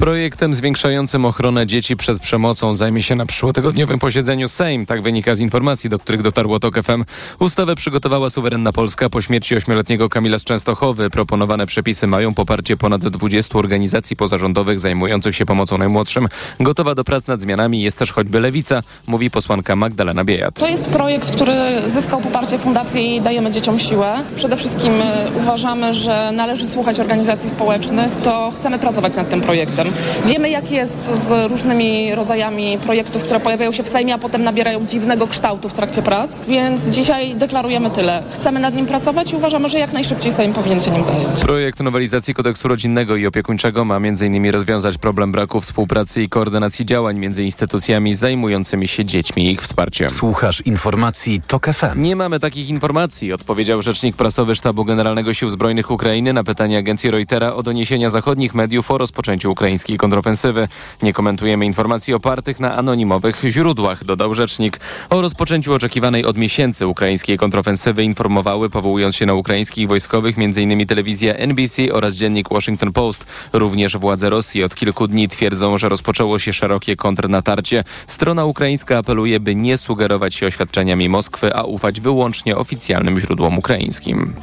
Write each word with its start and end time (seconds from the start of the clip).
Projektem 0.00 0.54
zwiększającym 0.54 1.24
ochronę 1.24 1.66
dzieci 1.66 1.96
przed 1.96 2.20
przemocą 2.20 2.74
zajmie 2.74 3.02
się 3.02 3.14
na 3.14 3.26
przyszłotygodniowym 3.26 3.98
posiedzeniu 3.98 4.48
Sejm. 4.48 4.86
Tak 4.86 5.02
wynika 5.02 5.34
z 5.34 5.40
informacji, 5.40 5.90
do 5.90 5.98
których 5.98 6.22
dotarło 6.22 6.60
TOK 6.60 6.82
FM. 6.82 7.04
Ustawę 7.38 7.74
przygotowała 7.74 8.30
suwerenna 8.30 8.72
Polska 8.72 9.10
po 9.10 9.20
śmierci 9.20 9.56
ośmioletniego 9.56 10.08
Kamila 10.08 10.38
z 10.38 10.44
Częstochowy. 10.44 11.10
Proponowane 11.10 11.66
przepisy 11.66 12.06
mają 12.06 12.34
poparcie 12.34 12.76
ponad 12.76 13.08
20 13.08 13.58
organizacji 13.58 14.16
pozarządowych 14.16 14.80
zajmujących 14.80 15.36
się 15.36 15.46
pomocą 15.46 15.78
najmłodszym. 15.78 16.28
Gotowa 16.60 16.94
do 16.94 17.04
prac 17.04 17.26
nad 17.26 17.40
zmianami 17.40 17.82
jest 17.82 17.98
też 17.98 18.12
choćby 18.12 18.40
Lewica, 18.40 18.82
mówi 19.06 19.30
posłanka 19.30 19.76
Magdalena 19.76 20.24
Biejat. 20.24 20.54
To 20.54 20.68
jest 20.68 20.90
projekt, 20.90 21.30
który 21.30 21.54
zyskał 21.86 22.20
poparcie 22.20 22.58
Fundacji 22.58 23.16
i 23.16 23.20
Dajemy 23.20 23.50
Dzieciom 23.50 23.78
Siłę. 23.78 24.14
Przede 24.36 24.56
wszystkim 24.56 24.92
e, 24.92 25.26
uważamy, 25.40 25.94
że 25.94 26.32
należy 26.32 26.68
słuchać 26.68 27.00
organizacji 27.00 27.50
społecznych, 27.50 28.16
to 28.16 28.50
chcemy 28.54 28.78
pracować 28.78 29.16
nad 29.16 29.28
tym 29.28 29.40
projektem. 29.40 29.89
Wiemy, 30.26 30.50
jak 30.50 30.70
jest 30.70 30.98
z 31.26 31.50
różnymi 31.50 32.14
rodzajami 32.14 32.78
projektów, 32.82 33.24
które 33.24 33.40
pojawiają 33.40 33.72
się 33.72 33.82
w 33.82 33.88
Sejmie, 33.88 34.14
a 34.14 34.18
potem 34.18 34.44
nabierają 34.44 34.86
dziwnego 34.86 35.26
kształtu 35.26 35.68
w 35.68 35.72
trakcie 35.72 36.02
prac, 36.02 36.40
więc 36.48 36.88
dzisiaj 36.88 37.34
deklarujemy 37.34 37.90
tyle. 37.90 38.22
Chcemy 38.30 38.60
nad 38.60 38.74
nim 38.74 38.86
pracować 38.86 39.32
i 39.32 39.36
uważamy, 39.36 39.68
że 39.68 39.78
jak 39.78 39.92
najszybciej 39.92 40.32
Sejm 40.32 40.52
powinien 40.52 40.80
się 40.80 40.90
nim 40.90 41.04
zająć. 41.04 41.40
Projekt 41.40 41.80
nowelizacji 41.80 42.34
kodeksu 42.34 42.68
rodzinnego 42.68 43.16
i 43.16 43.26
opiekuńczego 43.26 43.84
ma 43.84 43.96
m.in. 43.96 44.50
rozwiązać 44.50 44.98
problem 44.98 45.32
braku 45.32 45.60
współpracy 45.60 46.22
i 46.22 46.28
koordynacji 46.28 46.86
działań 46.86 47.18
między 47.18 47.44
instytucjami 47.44 48.14
zajmującymi 48.14 48.88
się 48.88 49.04
dziećmi 49.04 49.46
i 49.46 49.52
ich 49.52 49.62
wsparciem. 49.62 50.10
Słuchasz 50.10 50.60
informacji 50.60 51.42
TOK 51.46 51.66
FM. 51.66 52.02
Nie 52.02 52.16
mamy 52.16 52.40
takich 52.40 52.68
informacji, 52.68 53.32
odpowiedział 53.32 53.82
rzecznik 53.82 54.16
prasowy 54.16 54.54
Sztabu 54.54 54.84
Generalnego 54.84 55.34
Sił 55.34 55.50
Zbrojnych 55.50 55.90
Ukrainy 55.90 56.32
na 56.32 56.44
pytanie 56.44 56.78
agencji 56.78 57.10
Reutera 57.10 57.52
o 57.52 57.62
doniesienia 57.62 58.10
zachodnich 58.10 58.54
mediów 58.54 58.90
o 58.90 58.98
rozpoczęciu 58.98 59.50
ukraińskiej 59.80 59.98
kontrofensywy. 59.98 60.68
Nie 61.02 61.12
komentujemy 61.12 61.66
informacji 61.66 62.14
opartych 62.14 62.60
na 62.60 62.76
anonimowych 62.76 63.42
źródłach, 63.48 64.04
dodał 64.04 64.34
rzecznik. 64.34 64.80
O 65.10 65.20
rozpoczęciu 65.20 65.74
oczekiwanej 65.74 66.24
od 66.24 66.36
miesięcy 66.36 66.86
ukraińskiej 66.86 67.38
kontrofensywy 67.38 68.04
informowały, 68.04 68.70
powołując 68.70 69.16
się 69.16 69.26
na 69.26 69.34
ukraińskich 69.34 69.88
wojskowych, 69.88 70.38
m.in. 70.38 70.86
telewizja 70.86 71.34
NBC 71.34 71.92
oraz 71.92 72.14
dziennik 72.14 72.48
Washington 72.50 72.92
Post. 72.92 73.26
Również 73.52 73.96
władze 73.96 74.30
Rosji 74.30 74.64
od 74.64 74.74
kilku 74.74 75.08
dni 75.08 75.28
twierdzą, 75.28 75.78
że 75.78 75.88
rozpoczęło 75.88 76.38
się 76.38 76.52
szerokie 76.52 76.96
kontrnatarcie. 76.96 77.84
Strona 78.06 78.44
ukraińska 78.44 78.98
apeluje, 78.98 79.40
by 79.40 79.54
nie 79.54 79.78
sugerować 79.78 80.34
się 80.34 80.46
oświadczeniami 80.46 81.08
Moskwy, 81.08 81.54
a 81.54 81.62
ufać 81.62 82.00
wyłącznie 82.00 82.56
oficjalnym 82.56 83.20
źródłom 83.20 83.58
ukraińskim. 83.58 84.34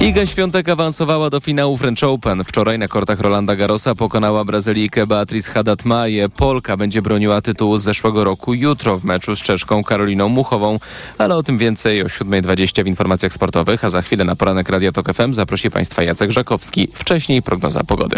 Iga 0.00 0.26
Świątek 0.26 0.68
awansowała 0.68 1.30
do 1.30 1.40
finału 1.40 1.76
French 1.76 2.02
Open. 2.04 2.44
Wczoraj 2.44 2.78
na 2.78 2.88
kortach 2.88 3.20
Rolanda 3.20 3.56
Garrosa 3.56 3.94
pokonała 3.94 4.44
Brazylijkę 4.62 5.06
Beatrice 5.06 5.52
Haddad-Maje. 5.52 6.28
Polka 6.28 6.76
będzie 6.76 7.02
broniła 7.02 7.40
tytułu 7.40 7.78
z 7.78 7.82
zeszłego 7.82 8.24
roku 8.24 8.54
jutro 8.54 8.98
w 8.98 9.04
meczu 9.04 9.36
z 9.36 9.42
Czeszką 9.42 9.84
Karoliną 9.84 10.28
Muchową. 10.28 10.78
Ale 11.18 11.36
o 11.36 11.42
tym 11.42 11.58
więcej 11.58 12.02
o 12.02 12.06
7.20 12.06 12.84
w 12.84 12.86
informacjach 12.86 13.32
sportowych, 13.32 13.84
a 13.84 13.88
za 13.88 14.02
chwilę 14.02 14.24
na 14.24 14.36
poranek 14.36 14.68
Radia 14.68 14.92
Tok 14.92 15.12
FM 15.12 15.32
zaprosi 15.32 15.70
Państwa 15.70 16.02
Jacek 16.02 16.30
Żakowski. 16.30 16.88
Wcześniej 16.94 17.42
prognoza 17.42 17.84
pogody. 17.84 18.16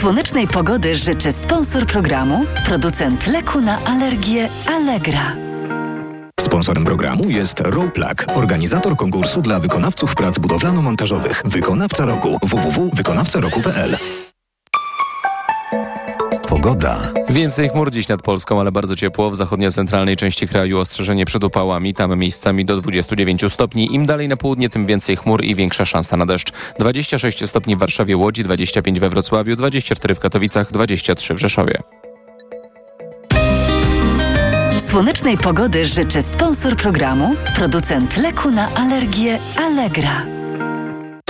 Słonecznej 0.00 0.48
pogody 0.48 0.94
życzy 0.94 1.32
sponsor 1.32 1.86
programu, 1.86 2.44
producent 2.66 3.26
leku 3.26 3.60
na 3.60 3.84
alergię 3.84 4.48
Allegra. 4.66 5.47
Sponsorem 6.48 6.84
programu 6.84 7.30
jest 7.30 7.60
Roplak, 7.60 8.26
organizator 8.34 8.96
konkursu 8.96 9.42
dla 9.42 9.60
wykonawców 9.60 10.14
prac 10.14 10.38
budowlano-montażowych. 10.38 11.42
Wykonawca 11.44 12.04
roku 12.04 12.38
www.wykonawcaroku.pl 12.42 13.96
Pogoda. 16.48 17.12
Więcej 17.28 17.68
chmur 17.68 17.90
dziś 17.90 18.08
nad 18.08 18.22
Polską, 18.22 18.60
ale 18.60 18.72
bardzo 18.72 18.96
ciepło. 18.96 19.30
W 19.30 19.36
zachodnio-centralnej 19.36 20.16
części 20.16 20.48
kraju 20.48 20.78
ostrzeżenie 20.78 21.26
przed 21.26 21.44
upałami. 21.44 21.94
Tam 21.94 22.18
miejscami 22.18 22.64
do 22.64 22.76
29 22.76 23.44
stopni. 23.48 23.94
Im 23.94 24.06
dalej 24.06 24.28
na 24.28 24.36
południe, 24.36 24.68
tym 24.68 24.86
więcej 24.86 25.16
chmur 25.16 25.44
i 25.44 25.54
większa 25.54 25.84
szansa 25.84 26.16
na 26.16 26.26
deszcz. 26.26 26.52
26 26.78 27.48
stopni 27.48 27.76
w 27.76 27.78
Warszawie, 27.78 28.16
Łodzi, 28.16 28.42
25 28.42 29.00
we 29.00 29.10
Wrocławiu, 29.10 29.56
24 29.56 30.14
w 30.14 30.18
Katowicach, 30.18 30.72
23 30.72 31.34
w 31.34 31.38
Rzeszowie. 31.38 31.82
Słonecznej 34.90 35.38
pogody 35.38 35.84
życzy 35.84 36.22
sponsor 36.22 36.76
programu, 36.76 37.34
producent 37.56 38.16
leku 38.16 38.50
na 38.50 38.74
alergię 38.74 39.38
Allegra. 39.56 40.26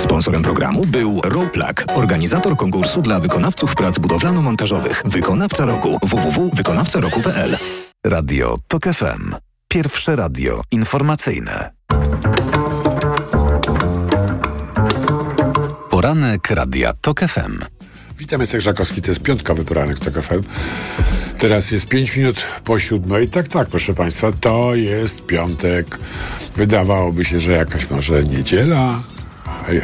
Sponsorem 0.00 0.42
programu 0.42 0.86
był 0.86 1.20
Roplak, 1.24 1.84
organizator 1.94 2.56
konkursu 2.56 3.02
dla 3.02 3.20
wykonawców 3.20 3.74
prac 3.74 3.98
budowlano-montażowych. 3.98 5.02
Wykonawca 5.04 5.64
roku 5.64 5.98
www.wykonawcaroku.pl 6.02 7.56
Radio 8.06 8.56
TOK 8.68 8.84
FM. 8.84 9.34
Pierwsze 9.68 10.16
radio 10.16 10.62
informacyjne. 10.70 11.70
Poranek 15.90 16.50
Radia 16.50 16.92
TOK 16.92 17.20
FM. 17.20 17.58
Witam, 18.18 18.40
jestem 18.40 18.60
Żakowski, 18.60 19.02
to 19.02 19.10
jest 19.10 19.22
piątkowy 19.22 19.64
poranek 19.64 19.98
TOK 19.98 20.24
FM. 20.24 20.42
Teraz 21.38 21.70
jest 21.70 21.88
5 21.88 22.16
minut 22.16 22.44
po 22.64 22.78
siódmej. 22.78 23.28
Tak, 23.28 23.48
tak, 23.48 23.68
proszę 23.68 23.94
Państwa, 23.94 24.32
to 24.32 24.74
jest 24.74 25.26
piątek. 25.26 25.98
Wydawałoby 26.56 27.24
się, 27.24 27.40
że 27.40 27.52
jakaś 27.52 27.90
może 27.90 28.24
niedziela, 28.24 29.02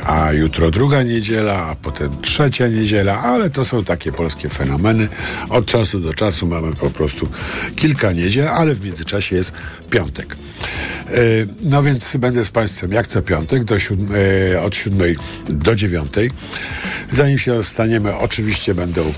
a 0.07 0.33
jutro 0.33 0.71
druga 0.71 1.03
niedziela, 1.03 1.67
a 1.67 1.75
potem 1.75 2.21
trzecia 2.23 2.69
niedziela, 2.69 3.23
ale 3.23 3.51
to 3.51 3.65
są 3.65 3.85
takie 3.85 4.13
polskie 4.13 4.49
fenomeny. 4.49 5.09
Od 5.49 5.67
czasu 5.67 6.01
do 6.01 6.15
czasu 6.15 6.47
mamy 6.47 6.75
po 6.75 6.91
prostu 6.91 7.29
kilka 7.77 8.13
niedziel, 8.13 8.49
ale 8.49 8.75
w 8.75 8.85
międzyczasie 8.85 9.37
jest 9.37 9.53
piątek. 9.91 10.37
No 11.65 11.83
więc 11.83 12.17
będę 12.17 12.45
z 12.45 12.49
Państwem 12.49 12.93
jak 12.93 13.07
co 13.07 13.23
piątek 13.23 13.65
do 13.65 13.79
siódmej, 13.79 14.57
od 14.57 14.77
siódmej 14.77 15.17
do 15.49 15.75
dziewiątej. 15.75 16.31
Zanim 17.13 17.39
się 17.39 17.65
staniemy, 17.65 18.17
oczywiście 18.17 18.75
będą, 18.75 19.13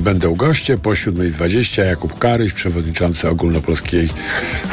będą 0.00 0.34
goście. 0.34 0.78
Po 0.78 0.94
siódmej 0.94 1.30
dwadzieścia 1.30 1.84
Jakub 1.84 2.18
Karyś, 2.18 2.52
przewodniczący 2.52 3.28
ogólnopolskich 3.28 4.10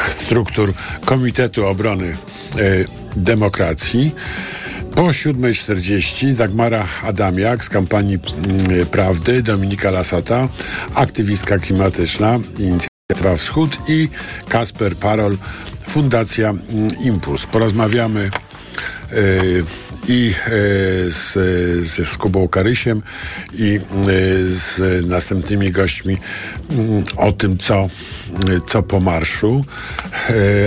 struktur 0.08 0.74
Komitetu 1.04 1.66
Obrony 1.66 2.16
Demokracji. 3.16 4.14
Po 4.94 5.02
7.40 5.02 6.34
Dagmara 6.34 6.86
Adamiak 7.02 7.64
z 7.64 7.68
kampanii 7.68 8.18
Prawdy, 8.90 9.42
Dominika 9.42 9.90
Lasota, 9.90 10.48
aktywistka 10.94 11.58
klimatyczna, 11.58 12.38
Inicjatywa 12.58 13.36
Wschód 13.36 13.78
i 13.88 14.08
Kasper 14.48 14.96
Parol, 14.96 15.36
Fundacja 15.88 16.54
Impuls. 17.04 17.46
Porozmawiamy 17.46 18.30
i 20.08 20.34
yy, 20.48 21.12
z, 21.12 21.32
z, 21.88 22.08
z 22.08 22.18
Karysiem 22.50 23.02
i 23.52 23.72
yy, 23.72 23.80
z 24.48 24.78
następnymi 25.06 25.70
gośćmi 25.70 26.18
o 27.16 27.32
tym, 27.32 27.58
co, 27.58 27.88
co 28.66 28.82
po 28.82 29.00
marszu, 29.00 29.64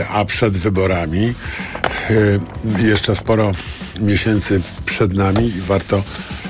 a 0.10 0.26
przed 0.26 0.58
wyborami. 0.58 1.34
Jeszcze 2.80 3.16
sporo 3.16 3.52
miesięcy 4.00 4.62
przed 4.86 5.14
nami 5.14 5.48
i 5.48 5.62
warto 5.62 6.04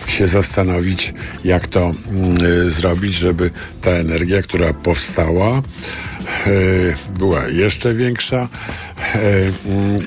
się 0.07 0.28
zastanowić, 0.28 1.13
jak 1.44 1.68
to 1.68 1.94
y, 2.41 2.69
zrobić, 2.69 3.13
żeby 3.13 3.51
ta 3.81 3.91
energia, 3.91 4.41
która 4.41 4.73
powstała, 4.73 5.62
y, 6.47 6.95
była 7.18 7.47
jeszcze 7.47 7.94
większa 7.94 8.50
y, 9.16 9.51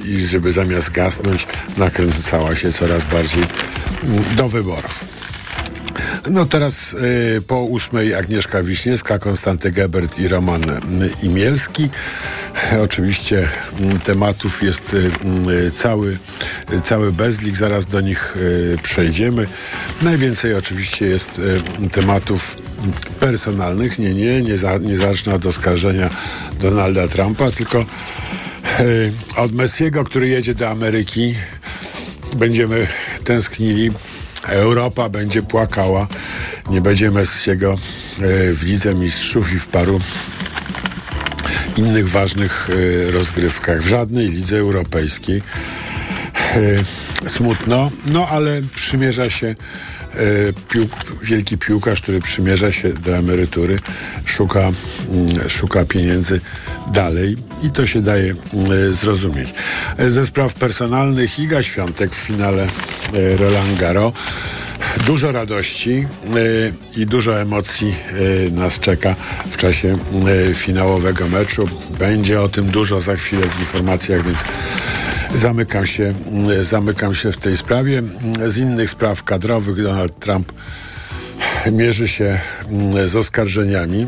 i 0.09 0.21
żeby 0.21 0.53
zamiast 0.53 0.91
gasnąć, 0.91 1.47
nakręcała 1.79 2.55
się 2.55 2.73
coraz 2.73 3.05
bardziej 3.05 3.44
do 4.37 4.49
wyborów. 4.49 5.19
No 6.31 6.46
teraz 6.46 6.92
y, 6.92 7.42
po 7.46 7.62
ósmej 7.62 8.14
Agnieszka 8.14 8.62
Wiśniewska, 8.62 9.19
Konstanty 9.19 9.70
Gebert 9.70 10.19
i 10.19 10.28
Roman 10.28 10.70
y, 10.70 10.76
Imielski. 11.22 11.90
Oczywiście 12.82 13.48
y, 13.96 13.98
tematów 13.98 14.62
jest 14.62 14.96
cały, 15.75 16.19
cały 16.82 17.12
bezlik, 17.12 17.56
zaraz 17.56 17.87
do 17.87 18.00
nich 18.00 18.37
przejdziemy. 18.82 19.46
Najwięcej 20.02 20.54
oczywiście 20.54 21.06
jest 21.06 21.40
tematów 21.92 22.56
personalnych. 23.20 23.98
Nie, 23.98 24.14
nie, 24.14 24.42
nie, 24.42 24.56
za, 24.56 24.78
nie 24.78 24.96
zacznę 24.96 25.34
od 25.34 25.46
oskarżenia 25.46 26.10
Donalda 26.60 27.08
Trumpa, 27.08 27.50
tylko 27.50 27.84
od 29.37 29.52
Messiego, 29.52 30.04
który 30.04 30.28
jedzie 30.28 30.54
do 30.54 30.69
Ameryki. 30.69 31.34
Będziemy 32.37 32.87
tęsknili 33.25 33.90
Europa 34.46 35.08
będzie 35.08 35.42
płakała. 35.42 36.06
Nie 36.70 36.81
będzie 36.81 37.10
Messiego 37.10 37.75
w 38.54 38.62
Lidze 38.62 38.94
Mistrzów 38.94 39.52
i 39.52 39.58
w 39.58 39.66
paru 39.66 40.00
innych 41.76 42.08
ważnych 42.08 42.70
y, 42.70 43.10
rozgrywkach. 43.10 43.82
W 43.82 43.88
żadnej 43.88 44.28
lidze 44.28 44.58
europejskiej. 44.58 45.42
Y, 46.56 47.31
smutno, 47.31 47.90
no 48.06 48.28
ale 48.28 48.62
przymierza 48.75 49.31
się 49.31 49.54
piłk, 50.69 50.90
wielki 51.22 51.58
piłkarz, 51.58 52.00
który 52.00 52.20
przymierza 52.20 52.72
się 52.72 52.92
do 52.92 53.16
emerytury, 53.16 53.78
szuka, 54.25 54.60
mm, 54.60 55.48
szuka 55.48 55.84
pieniędzy 55.84 56.40
dalej 56.92 57.37
i 57.62 57.70
to 57.70 57.87
się 57.87 58.02
daje 58.02 58.34
y, 58.90 58.94
zrozumieć. 58.94 59.54
Ze 59.98 60.26
spraw 60.26 60.54
personalnych 60.54 61.38
Iga 61.38 61.62
Świątek 61.62 62.14
w 62.14 62.19
finale 62.19 62.66
Roland 63.39 63.79
Garros. 63.79 64.12
Dużo 65.07 65.33
radości 65.33 66.07
y, 66.37 66.73
i 66.97 67.07
dużo 67.07 67.41
emocji 67.41 67.95
y, 68.47 68.51
nas 68.51 68.81
czeka 68.81 69.15
w 69.51 69.57
czasie 69.57 69.99
finałowego 70.55 71.29
meczu. 71.29 71.69
Będzie 71.99 72.41
o 72.41 72.49
tym 72.49 72.67
dużo 72.67 73.01
za 73.01 73.17
chwilę 73.17 73.47
w 73.47 73.61
informacjach, 73.61 74.25
więc 74.25 74.39
zamykam 75.35 75.87
się, 75.87 76.15
zamykam 76.61 77.15
się 77.15 77.33
w 77.33 77.37
tej 77.37 77.57
sprawie. 77.57 78.03
Z 78.47 78.57
innych 78.57 78.91
spraw 78.91 79.25
kadrowych 79.25 79.83
Donald 79.83 80.19
Trump 80.19 80.53
mierzy 81.73 82.09
się 82.09 82.41
z 83.07 83.17
oskarżeniami 83.17 84.07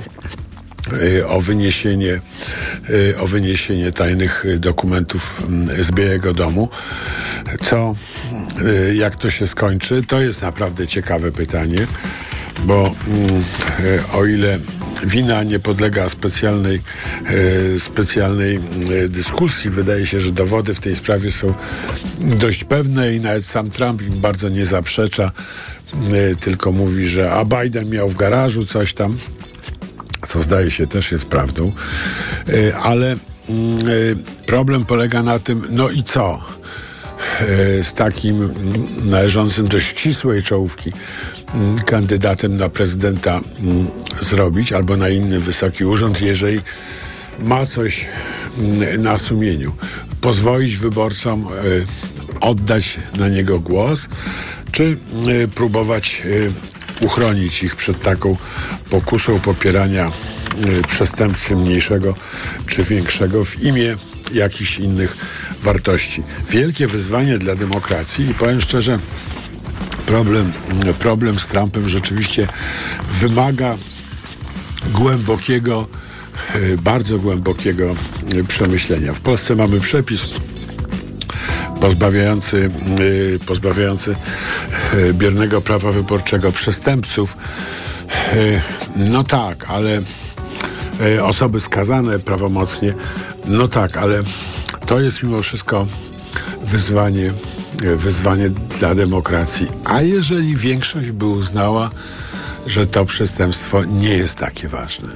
o 1.28 1.40
wyniesienie, 1.40 2.20
y, 2.90 3.14
o 3.20 3.26
wyniesienie 3.26 3.92
tajnych 3.92 4.44
y, 4.44 4.58
dokumentów 4.58 5.42
mm, 5.48 5.84
z 5.84 5.90
Białego 5.90 6.34
Domu. 6.34 6.68
Co, 7.62 7.94
y, 8.62 8.94
jak 8.94 9.16
to 9.16 9.30
się 9.30 9.46
skończy, 9.46 10.02
to 10.08 10.20
jest 10.20 10.42
naprawdę 10.42 10.86
ciekawe 10.86 11.32
pytanie, 11.32 11.86
bo 12.64 12.94
mm, 13.06 13.42
y, 13.80 14.02
o 14.12 14.26
ile 14.26 14.58
wina 15.06 15.42
nie 15.42 15.58
podlega 15.58 16.08
specjalnej, 16.08 16.80
y, 17.74 17.80
specjalnej 17.80 18.60
y, 18.90 19.08
dyskusji, 19.08 19.70
wydaje 19.70 20.06
się, 20.06 20.20
że 20.20 20.32
dowody 20.32 20.74
w 20.74 20.80
tej 20.80 20.96
sprawie 20.96 21.32
są 21.32 21.54
dość 22.20 22.64
pewne 22.64 23.14
i 23.14 23.20
nawet 23.20 23.44
sam 23.44 23.70
Trump 23.70 24.02
im 24.02 24.20
bardzo 24.20 24.48
nie 24.48 24.66
zaprzecza, 24.66 25.32
y, 26.32 26.36
tylko 26.36 26.72
mówi, 26.72 27.08
że 27.08 27.32
a 27.32 27.44
Biden 27.44 27.90
miał 27.90 28.08
w 28.08 28.16
garażu 28.16 28.66
coś 28.66 28.94
tam 28.94 29.18
co 30.28 30.42
zdaje 30.42 30.70
się 30.70 30.86
też 30.86 31.12
jest 31.12 31.24
prawdą, 31.24 31.72
Y, 32.48 32.76
ale 32.76 33.16
mm, 33.48 33.88
y, 33.88 34.16
problem 34.46 34.84
polega 34.84 35.22
na 35.22 35.38
tym, 35.38 35.62
no 35.70 35.90
i 35.90 36.02
co? 36.02 36.38
Y, 37.40 37.84
Z 37.84 37.92
takim 37.92 38.54
należącym 39.04 39.68
do 39.68 39.80
ścisłej 39.80 40.42
czołówki 40.42 40.92
mm, 41.54 41.78
kandydatem 41.78 42.56
na 42.56 42.68
prezydenta 42.68 43.40
mm, 43.60 43.86
zrobić 44.20 44.72
albo 44.72 44.96
na 44.96 45.08
inny 45.08 45.40
wysoki 45.40 45.84
urząd, 45.84 46.20
jeżeli 46.20 46.60
ma 47.38 47.66
coś 47.66 48.06
na 48.98 49.18
sumieniu. 49.18 49.72
Pozwolić 50.20 50.76
wyborcom 50.76 51.46
oddać 52.40 53.00
na 53.16 53.28
niego 53.28 53.60
głos, 53.60 54.08
czy 54.72 54.98
próbować 55.54 56.22
uchronić 57.02 57.62
ich 57.62 57.76
przed 57.76 58.02
taką 58.02 58.36
pokusą 58.90 59.40
popierania 59.40 60.10
y, 60.66 60.82
przestępcy 60.88 61.56
mniejszego 61.56 62.14
czy 62.66 62.84
większego 62.84 63.44
w 63.44 63.62
imię 63.62 63.96
jakichś 64.34 64.78
innych 64.78 65.16
wartości. 65.62 66.22
Wielkie 66.50 66.86
wyzwanie 66.86 67.38
dla 67.38 67.56
demokracji 67.56 68.30
i 68.30 68.34
powiem 68.34 68.60
szczerze, 68.60 68.98
problem, 70.06 70.52
problem 70.98 71.38
z 71.38 71.46
Trumpem 71.46 71.88
rzeczywiście 71.88 72.48
wymaga 73.10 73.76
głębokiego, 74.92 75.86
y, 76.54 76.78
bardzo 76.78 77.18
głębokiego 77.18 77.94
y, 78.34 78.44
przemyślenia. 78.44 79.12
W 79.12 79.20
Polsce 79.20 79.56
mamy 79.56 79.80
przepis 79.80 80.24
pozbawiający, 81.82 82.70
y, 83.00 83.38
pozbawiający 83.46 84.16
y, 84.94 85.14
biernego 85.14 85.60
prawa 85.60 85.92
wyborczego 85.92 86.52
przestępców. 86.52 87.36
Y, 88.34 88.60
No 88.96 89.24
tak, 89.24 89.70
ale 89.70 90.02
osoby 91.22 91.60
skazane 91.60 92.18
prawomocnie, 92.18 92.94
no 93.44 93.68
tak, 93.68 93.96
ale 93.96 94.22
to 94.86 95.00
jest 95.00 95.22
mimo 95.22 95.42
wszystko 95.42 95.86
wyzwanie, 96.64 97.32
wyzwanie 97.96 98.50
dla 98.50 98.94
demokracji. 98.94 99.66
A 99.84 100.02
jeżeli 100.02 100.56
większość 100.56 101.10
by 101.10 101.26
uznała, 101.26 101.90
że 102.66 102.86
to 102.86 103.04
przestępstwo 103.04 103.84
nie 103.84 104.14
jest 104.14 104.34
takie 104.34 104.68
ważne? 104.68 105.08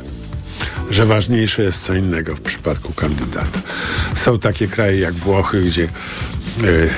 że 0.91 1.07
ważniejsze 1.07 1.63
jest 1.63 1.85
co 1.85 1.95
innego 1.95 2.37
w 2.37 2.41
przypadku 2.41 2.93
kandydata. 2.93 3.61
Są 4.15 4.39
takie 4.39 4.69
kraje 4.69 5.01
jak 5.01 5.15
Włochy, 5.15 5.63
gdzie 5.63 5.89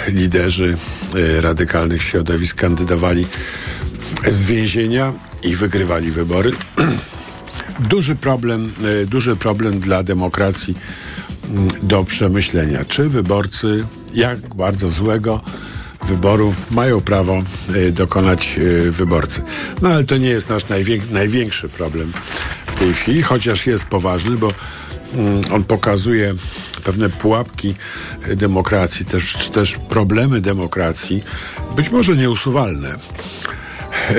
liderzy 0.08 0.76
e, 1.14 1.40
radykalnych 1.40 2.02
środowisk 2.02 2.56
kandydowali 2.56 3.26
z 4.30 4.42
więzienia 4.42 5.12
i 5.42 5.56
wygrywali 5.56 6.10
wybory. 6.10 6.52
duży 7.80 8.16
problem, 8.16 8.72
e, 9.02 9.06
duży 9.06 9.36
problem 9.36 9.80
dla 9.80 10.02
demokracji 10.02 10.74
mm, 11.50 11.68
do 11.82 12.04
przemyślenia. 12.04 12.84
Czy 12.84 13.08
wyborcy, 13.08 13.84
jak 14.14 14.54
bardzo 14.54 14.90
złego 14.90 15.40
wyboru 16.04 16.54
mają 16.70 17.00
prawo 17.00 17.42
e, 17.74 17.90
dokonać 17.90 18.58
e, 18.58 18.90
wyborcy. 18.90 19.42
No 19.82 19.88
ale 19.88 20.04
to 20.04 20.16
nie 20.16 20.28
jest 20.28 20.50
nasz 20.50 20.64
najwię- 20.64 21.10
największy 21.10 21.68
problem 21.68 22.12
w 22.66 22.74
tej 22.74 22.94
chwili, 22.94 23.22
chociaż 23.22 23.66
jest 23.66 23.84
poważny, 23.84 24.36
bo 24.36 24.52
on 25.52 25.64
pokazuje 25.64 26.34
pewne 26.84 27.08
pułapki 27.08 27.74
e, 28.22 28.36
demokracji, 28.36 29.06
też, 29.06 29.32
czy 29.32 29.50
też 29.50 29.76
problemy 29.88 30.40
demokracji, 30.40 31.22
być 31.76 31.90
może 31.90 32.16
nieusuwalne. 32.16 32.88
E, 32.88 34.14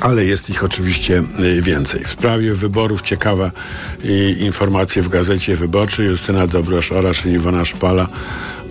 ale 0.00 0.24
jest 0.24 0.50
ich 0.50 0.64
oczywiście 0.64 1.22
y, 1.40 1.62
więcej. 1.62 2.04
W 2.04 2.10
sprawie 2.10 2.54
wyborów 2.54 3.02
ciekawa 3.02 3.50
y, 4.04 4.36
informacja 4.40 5.02
w 5.02 5.08
Gazecie 5.08 5.56
Wyborczej. 5.56 6.06
Justyna 6.06 6.46
Dobrosz-Orasz 6.46 7.26
Iwona 7.26 7.64
Szpala 7.64 8.08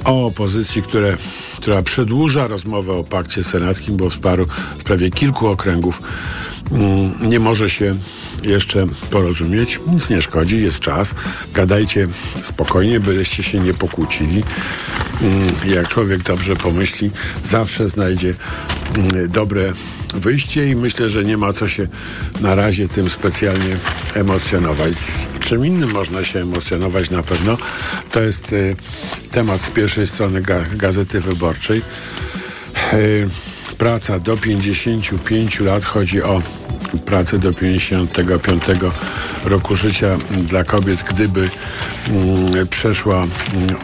o 0.03 0.25
opozycji, 0.25 0.81
które, 0.83 1.17
która 1.57 1.81
przedłuża 1.81 2.47
rozmowę 2.47 2.93
o 2.93 3.03
pakcie 3.03 3.43
senackim, 3.43 3.97
bo 3.97 4.09
w 4.09 4.17
w 4.77 4.81
sprawie 4.81 5.11
kilku 5.11 5.47
okręgów 5.47 6.01
mm, 6.01 6.56
nie 7.21 7.39
może 7.39 7.69
się 7.69 7.95
jeszcze 8.43 8.85
porozumieć. 9.09 9.79
Nic 9.87 10.09
nie 10.09 10.21
szkodzi, 10.21 10.61
jest 10.61 10.79
czas. 10.79 11.15
Gadajcie 11.53 12.07
spokojnie, 12.43 12.99
byleście 12.99 13.43
się 13.43 13.59
nie 13.59 13.73
pokłócili. 13.73 14.43
Mm, 15.21 15.49
Jak 15.75 15.87
człowiek 15.87 16.23
dobrze 16.23 16.55
pomyśli, 16.55 17.11
zawsze 17.43 17.87
znajdzie 17.87 18.33
mm, 18.97 19.31
dobre 19.31 19.73
wyjście 20.13 20.69
i 20.69 20.75
myślę, 20.75 21.09
że 21.09 21.23
nie 21.23 21.37
ma 21.37 21.53
co 21.53 21.67
się 21.67 21.87
na 22.41 22.55
razie 22.55 22.87
tym 22.89 23.09
specjalnie 23.09 23.77
emocjonować. 24.13 24.93
Czym 25.39 25.65
innym 25.65 25.91
można 25.91 26.23
się 26.23 26.39
emocjonować 26.39 27.09
na 27.09 27.23
pewno, 27.23 27.57
to 28.11 28.21
jest 28.21 28.53
y, 28.53 28.75
temat 29.31 29.61
z 29.61 29.69
pierwszej 29.69 30.07
strony 30.07 30.41
ga 30.41 30.59
Gazety 30.75 31.21
Wyborczej. 31.21 31.81
Y, 33.77 33.79
praca 33.79 34.19
do 34.19 34.37
55 34.37 35.59
lat, 35.59 35.83
chodzi 35.83 36.23
o 36.23 36.41
pracę 37.05 37.39
do 37.39 37.53
55 37.53 38.63
roku 39.45 39.75
życia 39.75 40.17
dla 40.41 40.63
kobiet, 40.63 41.03
gdyby 41.03 41.49
mm, 42.09 42.67
przeszła 42.67 43.15
mm, 43.17 43.29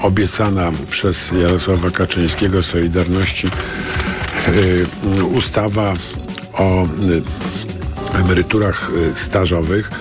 obiecana 0.02 0.72
przez 0.90 1.32
Jarosława 1.42 1.90
Kaczyńskiego 1.90 2.64
Solidarności 2.64 3.48
y, 4.48 4.86
ustawa 5.24 5.94
o 6.54 6.86
y, 6.86 8.20
emeryturach 8.20 8.92
y, 9.12 9.16
stażowych. 9.16 9.92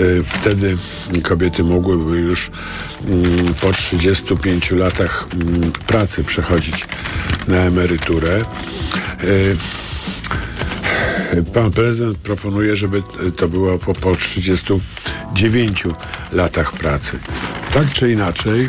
Y, 0.00 0.24
Wtedy 0.24 0.76
kobiety 1.22 1.64
mogłyby 1.64 2.16
już 2.16 2.50
mm, 3.06 3.54
po 3.54 3.72
35 3.72 4.70
latach 4.70 5.26
mm, 5.32 5.72
pracy 5.72 6.24
przechodzić 6.24 6.86
na 7.48 7.56
emeryturę. 7.56 8.40
Y, 9.24 9.56
Pan 11.54 11.70
prezydent 11.70 12.18
proponuje, 12.18 12.76
żeby 12.76 13.02
to 13.36 13.48
było 13.48 13.78
po, 13.78 13.94
po 13.94 14.16
39 14.16 15.84
latach 16.32 16.72
pracy. 16.72 17.18
Tak 17.72 17.92
czy 17.92 18.12
inaczej, 18.12 18.68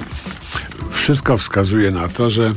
wszystko 0.90 1.38
wskazuje 1.38 1.92
na 1.92 2.08
to, 2.08 2.30
że 2.30 2.54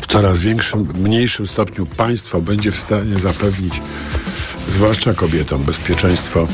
w 0.00 0.06
coraz 0.06 0.38
większym, 0.38 0.88
mniejszym 0.94 1.46
stopniu 1.46 1.86
państwo 1.86 2.40
będzie 2.40 2.70
w 2.70 2.78
stanie 2.78 3.18
zapewnić, 3.18 3.82
zwłaszcza 4.68 5.14
kobietom, 5.14 5.62
bezpieczeństwo 5.64 6.48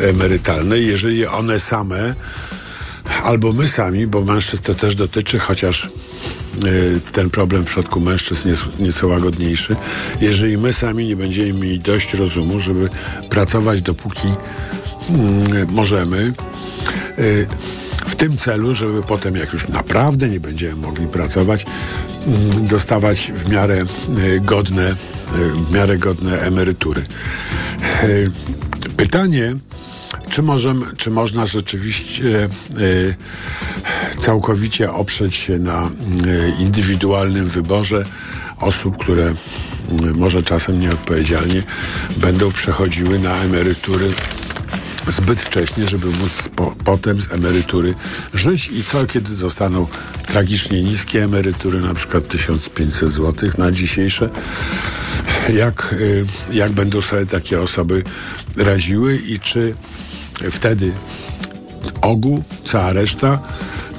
emerytalne, 0.00 0.78
jeżeli 0.78 1.26
one 1.26 1.60
same, 1.60 2.14
albo 3.22 3.52
my 3.52 3.68
sami, 3.68 4.06
bo 4.06 4.24
mężczyzn 4.24 4.62
to 4.62 4.74
też 4.74 4.94
dotyczy, 4.94 5.38
chociaż 5.38 5.84
y, 6.64 7.00
ten 7.12 7.30
problem 7.30 7.62
w 7.62 7.66
przypadku 7.66 8.00
mężczyzn 8.00 8.48
jest 8.48 8.78
nieco 8.78 9.08
łagodniejszy. 9.08 9.76
Jeżeli 10.20 10.58
my 10.58 10.72
sami 10.72 11.06
nie 11.06 11.16
będziemy 11.16 11.52
mieli 11.52 11.78
dość 11.78 12.14
rozumu, 12.14 12.60
żeby 12.60 12.88
pracować 13.30 13.82
dopóki 13.82 14.28
mm, 15.10 15.72
możemy. 15.72 16.32
Y, 17.18 17.48
w 18.06 18.16
tym 18.16 18.36
celu, 18.36 18.74
żeby 18.74 19.02
potem, 19.02 19.36
jak 19.36 19.52
już 19.52 19.68
naprawdę 19.68 20.28
nie 20.28 20.40
będziemy 20.40 20.76
mogli 20.76 21.06
pracować, 21.06 21.66
mm, 22.26 22.66
dostawać 22.66 23.32
w 23.34 23.48
miarę 23.48 23.84
y, 24.18 24.40
godne, 24.40 24.94
w 25.68 25.72
miarę 25.72 25.98
godne 25.98 26.40
emerytury. 26.40 27.04
Pytanie, 28.96 29.54
czy, 30.30 30.42
możemy, 30.42 30.86
czy 30.96 31.10
można 31.10 31.46
rzeczywiście 31.46 32.48
y, 32.78 33.14
całkowicie 34.18 34.92
oprzeć 34.92 35.34
się 35.34 35.58
na 35.58 35.86
y, 35.86 36.52
indywidualnym 36.58 37.48
wyborze 37.48 38.04
osób, 38.60 38.96
które 38.96 39.34
y, 40.02 40.14
może 40.14 40.42
czasem 40.42 40.80
nieodpowiedzialnie 40.80 41.62
będą 42.16 42.52
przechodziły 42.52 43.18
na 43.18 43.36
emerytury 43.36 44.12
zbyt 45.08 45.40
wcześnie, 45.40 45.86
żeby 45.86 46.06
móc 46.06 46.48
po, 46.56 46.74
potem 46.84 47.20
z 47.20 47.32
emerytury 47.32 47.94
żyć 48.34 48.68
i 48.68 48.84
co, 48.84 49.06
kiedy 49.06 49.36
dostaną 49.36 49.86
tragicznie 50.26 50.82
niskie 50.82 51.24
emerytury, 51.24 51.80
na 51.80 51.94
przykład 51.94 52.28
1500 52.28 53.12
zł 53.12 53.50
na 53.58 53.72
dzisiejsze, 53.72 54.30
jak, 55.54 55.94
jak 56.52 56.72
będą 56.72 57.00
sobie 57.00 57.26
takie 57.26 57.60
osoby 57.60 58.02
radziły 58.56 59.16
i 59.16 59.40
czy 59.40 59.74
wtedy 60.50 60.92
ogół, 62.00 62.42
cała 62.64 62.92
reszta 62.92 63.38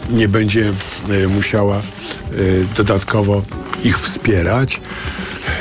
nie 0.10 0.28
będzie 0.28 0.72
y, 1.10 1.28
musiała 1.28 1.82
y, 2.34 2.66
dodatkowo 2.78 3.44
ich 3.84 4.00
wspierać 4.00 4.82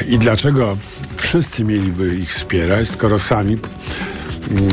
i 0.08 0.18
dlaczego 0.18 0.76
wszyscy 1.16 1.64
mieliby 1.64 2.16
ich 2.16 2.34
wspierać, 2.34 2.88
skoro 2.88 3.18
sami 3.18 3.58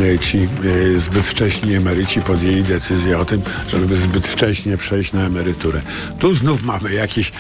y, 0.02 0.20
ci 0.20 0.48
zbyt 0.96 1.26
wcześni 1.26 1.76
emeryci 1.76 2.22
podjęli 2.22 2.64
decyzję 2.64 3.20
o 3.20 3.26
tym, 3.26 3.42
żeby 3.68 3.96
zbyt 3.96 4.28
wcześnie 4.28 4.78
przejść 4.78 5.14
na 5.14 5.26
emeryturę. 5.26 5.82
Tu 6.20 6.36
znów 6.36 6.64
mamy 6.64 6.94
jakieś, 6.94 7.32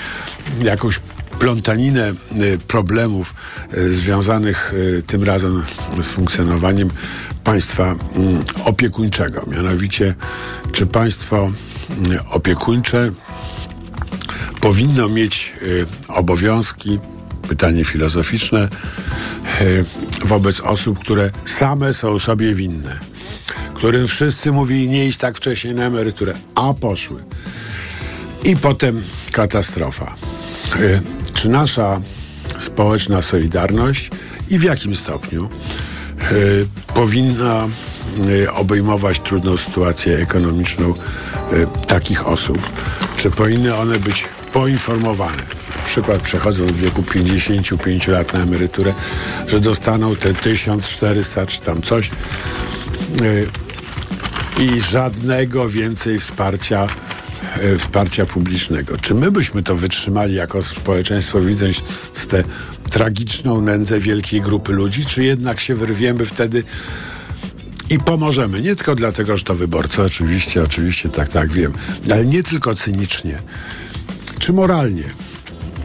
jakąś 0.61 0.99
plątaninę 1.43 2.13
y, 2.41 2.57
problemów 2.67 3.33
y, 3.73 3.93
związanych 3.93 4.73
y, 4.73 5.03
tym 5.07 5.23
razem 5.23 5.63
z 6.01 6.07
funkcjonowaniem 6.07 6.89
państwa 7.43 7.83
mm, 7.83 8.43
opiekuńczego. 8.65 9.43
Mianowicie, 9.47 10.15
czy 10.71 10.85
państwo 10.85 11.51
y, 12.11 12.23
opiekuńcze 12.29 13.11
powinno 14.61 15.09
mieć 15.09 15.53
obowiązki, 16.07 16.99
pytanie 17.47 17.85
filozoficzne, 17.85 18.69
wobec 20.25 20.59
osób, 20.59 20.99
które 20.99 21.31
same 21.45 21.93
są 21.93 22.19
sobie 22.19 22.55
winne, 22.55 22.99
którym 23.73 24.07
wszyscy 24.07 24.51
mówili 24.51 24.87
nie 24.87 25.05
iść 25.07 25.17
tak 25.17 25.37
wcześnie 25.37 25.73
na 25.73 25.83
emeryturę, 25.83 26.33
a 26.55 26.73
poszły. 26.73 27.23
I 28.43 28.57
potem 28.57 29.03
katastrofa. 29.31 30.15
Czy 31.33 31.49
nasza 31.49 32.01
społeczna 32.57 33.21
solidarność 33.21 34.09
i 34.49 34.59
w 34.59 34.63
jakim 34.63 34.95
stopniu 34.95 35.49
y, 36.31 36.65
powinna 36.93 37.67
y, 38.29 38.51
obejmować 38.51 39.19
trudną 39.19 39.57
sytuację 39.57 40.17
ekonomiczną 40.17 40.93
y, 41.53 41.67
takich 41.87 42.27
osób? 42.27 42.57
Czy 43.17 43.31
powinny 43.31 43.75
one 43.75 43.99
być 43.99 44.25
poinformowane? 44.53 45.43
Na 45.77 45.83
przykład 45.85 46.21
przechodząc 46.21 46.71
w 46.71 46.77
wieku 46.77 47.03
55 47.03 48.07
lat 48.07 48.33
na 48.33 48.39
emeryturę, 48.39 48.93
że 49.47 49.59
dostaną 49.59 50.15
te 50.15 50.33
1400 50.33 51.45
czy 51.45 51.59
tam 51.59 51.81
coś 51.81 52.09
i 54.59 54.81
żadnego 54.81 55.69
więcej 55.69 56.19
wsparcia 56.19 56.87
wsparcia 57.79 58.25
publicznego. 58.25 58.97
Czy 58.97 59.15
my 59.15 59.31
byśmy 59.31 59.63
to 59.63 59.75
wytrzymali 59.75 60.33
jako 60.33 60.61
społeczeństwo, 60.61 61.41
widząc 61.41 61.81
tę 62.29 62.43
tragiczną 62.91 63.61
nędzę 63.61 63.99
wielkiej 63.99 64.41
grupy 64.41 64.73
ludzi, 64.73 65.05
czy 65.05 65.23
jednak 65.23 65.59
się 65.59 65.75
wyrwiemy 65.75 66.25
wtedy 66.25 66.63
i 67.89 67.99
pomożemy? 67.99 68.61
Nie 68.61 68.75
tylko 68.75 68.95
dlatego, 68.95 69.37
że 69.37 69.43
to 69.43 69.55
wyborcy, 69.55 70.01
oczywiście, 70.01 70.63
oczywiście, 70.63 71.09
tak, 71.09 71.29
tak, 71.29 71.51
wiem, 71.51 71.73
ale 72.11 72.25
nie 72.25 72.43
tylko 72.43 72.75
cynicznie. 72.75 73.39
Czy 74.39 74.53
moralnie 74.53 75.03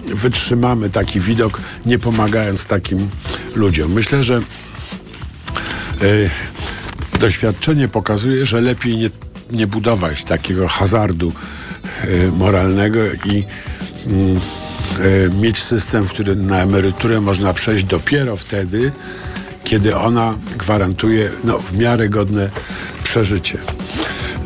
wytrzymamy 0.07 0.91
taki 0.91 1.21
widok, 1.21 1.61
nie 1.87 1.99
pomagając 1.99 2.65
takim 2.65 3.09
ludziom? 3.55 3.93
Myślę, 3.93 4.25
że 4.25 4.35
e, 4.35 4.41
doświadczenie 7.19 7.89
pokazuje, 7.89 8.47
że 8.47 8.61
lepiej 8.61 8.97
nie, 8.97 9.11
nie 9.51 9.67
budować 9.67 10.25
takiego 10.25 10.69
hazardu 10.69 11.33
e, 12.03 12.31
moralnego 12.31 12.99
i 13.25 13.45
mm, 14.07 14.41
e, 15.01 15.31
mieć 15.41 15.63
system, 15.63 16.05
w 16.05 16.11
którym 16.11 16.47
na 16.47 16.63
emeryturę 16.63 17.21
można 17.21 17.55
przejść 17.55 17.85
dopiero 17.85 18.37
wtedy, 18.37 18.93
kiedy 19.65 19.97
ona 19.97 20.35
gwarantuje 20.59 21.31
no, 21.45 21.59
w 21.59 21.79
miarę 21.79 22.09
godne 22.09 22.51
przeżycie. 23.05 23.59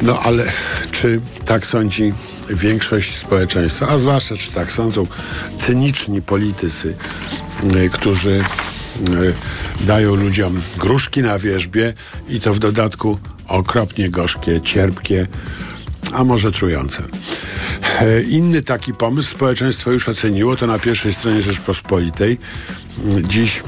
No 0.03 0.21
ale 0.21 0.45
czy 0.91 1.21
tak 1.47 1.67
sądzi 1.67 2.13
większość 2.51 3.17
społeczeństwa, 3.17 3.89
a 3.89 3.99
zwłaszcza 3.99 4.37
czy 4.37 4.53
tak 4.53 4.73
sądzą 4.73 5.07
cyniczni 5.59 6.23
politycy, 6.23 6.95
y, 7.75 7.91
którzy 7.91 8.45
dają 9.81 10.15
ludziom 10.15 10.61
gruszki 10.79 11.23
na 11.23 11.39
wierzbie 11.39 11.95
i 12.29 12.41
to 12.41 12.55
w 12.55 12.59
dodatku 12.59 13.19
okropnie 13.53 14.11
gorzkie, 14.11 14.61
cierpkie, 14.61 15.27
a 16.13 16.25
może 16.25 16.53
trujące. 16.53 17.03
E, 18.01 18.23
Inny 18.23 18.63
taki 18.63 18.95
pomysł 18.95 19.31
społeczeństwo 19.31 19.91
już 19.91 20.09
oceniło, 20.09 20.57
to 20.57 20.67
na 20.67 20.79
pierwszej 20.79 21.15
stronie 21.15 21.43
Rzeczpospolitej. 21.43 22.39
Dziś 23.29 23.63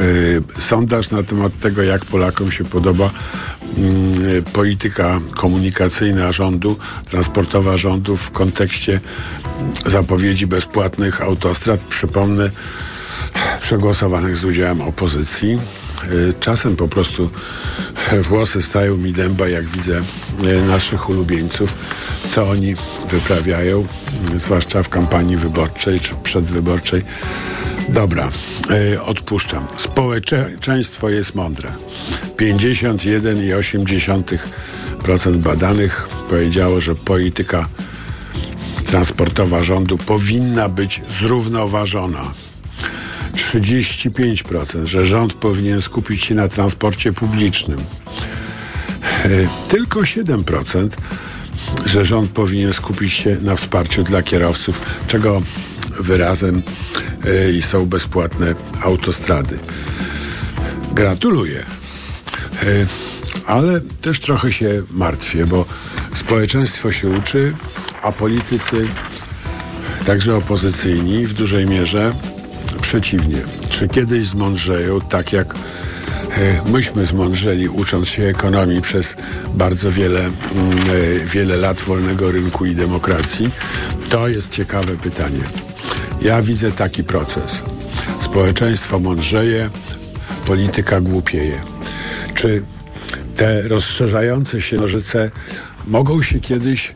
y, 0.00 0.60
sondaż 0.60 1.10
na 1.10 1.22
temat 1.22 1.52
tego, 1.60 1.82
jak 1.82 2.04
Polakom 2.04 2.52
się 2.52 2.64
podoba 2.64 3.10
mm, 3.76 4.26
y, 4.26 4.42
polityka 4.42 5.20
komunikacyjna 5.36 6.32
rządu, 6.32 6.76
transportowa 7.10 7.76
rządu 7.76 8.16
w 8.16 8.30
kontekście 8.30 9.00
zapowiedzi 9.86 10.46
bezpłatnych 10.46 11.22
autostrad. 11.22 11.80
Przypomnę, 11.80 12.50
przegłosowanych 13.60 14.36
z 14.36 14.44
udziałem 14.44 14.80
opozycji. 14.80 15.58
Y, 16.10 16.34
Czasem 16.40 16.76
po 16.76 16.88
prostu 16.88 17.30
włosy 18.22 18.62
stają 18.62 18.96
mi 18.96 19.12
dęba, 19.12 19.48
jak 19.48 19.64
widzę 19.64 19.98
y, 19.98 20.02
naszych 20.68 21.08
ulubieńców, 21.08 21.74
co 22.28 22.50
oni 22.50 22.74
wyprawiają, 23.08 23.86
zwłaszcza 24.36 24.82
w 24.82 24.88
kampanii 24.88 25.36
wyborczej 25.36 26.00
czy 26.00 26.14
przedwyborczej. 26.14 27.02
Dobra, 27.88 28.30
y, 28.94 29.02
odpuszczam. 29.02 29.66
Społeczeństwo 29.76 31.08
jest 31.08 31.34
mądre. 31.34 31.72
51,8% 32.36 35.36
badanych 35.36 36.08
powiedziało, 36.28 36.80
że 36.80 36.94
polityka 36.94 37.68
transportowa 38.84 39.62
rządu 39.62 39.98
powinna 39.98 40.68
być 40.68 41.02
zrównoważona. 41.08 42.41
35%, 43.34 44.86
że 44.86 45.06
rząd 45.06 45.34
powinien 45.34 45.82
skupić 45.82 46.24
się 46.24 46.34
na 46.34 46.48
transporcie 46.48 47.12
publicznym. 47.12 47.78
E, 49.24 49.28
Tylko 49.68 50.00
7%, 50.00 50.88
że 51.86 52.04
rząd 52.04 52.30
powinien 52.30 52.72
skupić 52.72 53.12
się 53.12 53.36
na 53.42 53.56
wsparciu 53.56 54.02
dla 54.02 54.22
kierowców, 54.22 54.80
czego 55.06 55.42
wyrazem 56.00 56.62
e, 57.58 57.62
są 57.62 57.86
bezpłatne 57.86 58.54
autostrady. 58.82 59.58
Gratuluję. 60.94 61.64
E, 62.62 62.66
Ale 63.46 63.80
też 63.80 64.20
trochę 64.20 64.52
się 64.52 64.82
martwię, 64.90 65.46
bo 65.46 65.64
społeczeństwo 66.14 66.92
się 66.92 67.08
uczy, 67.08 67.54
a 68.02 68.12
politycy, 68.12 68.88
także 70.06 70.36
opozycyjni, 70.36 71.26
w 71.26 71.32
dużej 71.32 71.66
mierze 71.66 72.12
przeciwnie. 72.82 73.38
Czy 73.70 73.88
kiedyś 73.88 74.26
zmądrzeją, 74.26 75.00
tak 75.00 75.32
jak 75.32 75.54
e, 75.54 76.70
myśmy 76.70 77.06
zmądrzeli, 77.06 77.68
ucząc 77.68 78.08
się 78.08 78.22
ekonomii 78.22 78.82
przez 78.82 79.16
bardzo 79.54 79.92
wiele, 79.92 80.20
mm, 80.20 80.32
e, 81.22 81.26
wiele 81.26 81.56
lat 81.56 81.80
wolnego 81.80 82.32
rynku 82.32 82.66
i 82.66 82.74
demokracji? 82.74 83.50
To 84.10 84.28
jest 84.28 84.52
ciekawe 84.52 84.96
pytanie. 84.96 85.40
Ja 86.22 86.42
widzę 86.42 86.70
taki 86.72 87.04
proces. 87.04 87.62
Społeczeństwo 88.20 88.98
mądrzeje, 88.98 89.70
polityka 90.46 91.00
głupieje. 91.00 91.60
Czy 92.34 92.62
te 93.36 93.62
rozszerzające 93.62 94.62
się 94.62 94.76
nożyce 94.76 95.30
mogą 95.86 96.22
się 96.22 96.40
kiedyś 96.40 96.94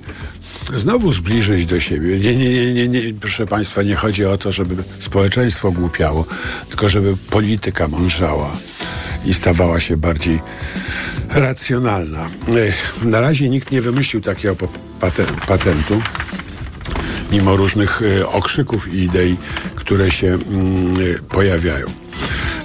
znowu 0.75 1.13
zbliżyć 1.13 1.67
do 1.67 1.81
siebie. 1.81 2.19
Nie, 2.19 2.37
nie, 2.37 2.75
nie, 2.75 2.89
nie, 2.89 3.01
proszę 3.21 3.47
Państwa, 3.47 3.83
nie 3.83 3.95
chodzi 3.95 4.25
o 4.25 4.39
to, 4.39 4.53
żeby 4.53 4.83
społeczeństwo 4.99 5.73
głupiało, 5.73 6.27
tylko 6.69 6.89
żeby 6.89 7.17
polityka 7.31 7.89
mądrzała. 7.89 8.51
i 9.27 9.35
stawała 9.35 9.81
się 9.81 9.97
bardziej 9.97 10.41
racjonalna. 11.31 12.31
Na 13.05 13.21
razie 13.21 13.49
nikt 13.49 13.71
nie 13.73 13.83
wymyślił 13.83 14.23
takiego 14.23 14.57
patentu, 15.47 16.03
mimo 17.33 17.57
różnych 17.57 18.03
e, 18.03 18.29
okrzyków 18.29 18.95
i 18.95 18.99
idei, 18.99 19.37
które 19.75 20.11
się 20.11 20.27
mm, 20.27 20.95
pojawiają. 21.29 21.87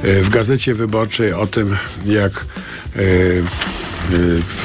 E, 0.04 0.24
W 0.24 0.30
Gazecie 0.30 0.74
Wyborczej 0.74 1.34
o 1.34 1.48
tym, 1.48 1.78
jak 2.06 2.46
e, 2.96 3.00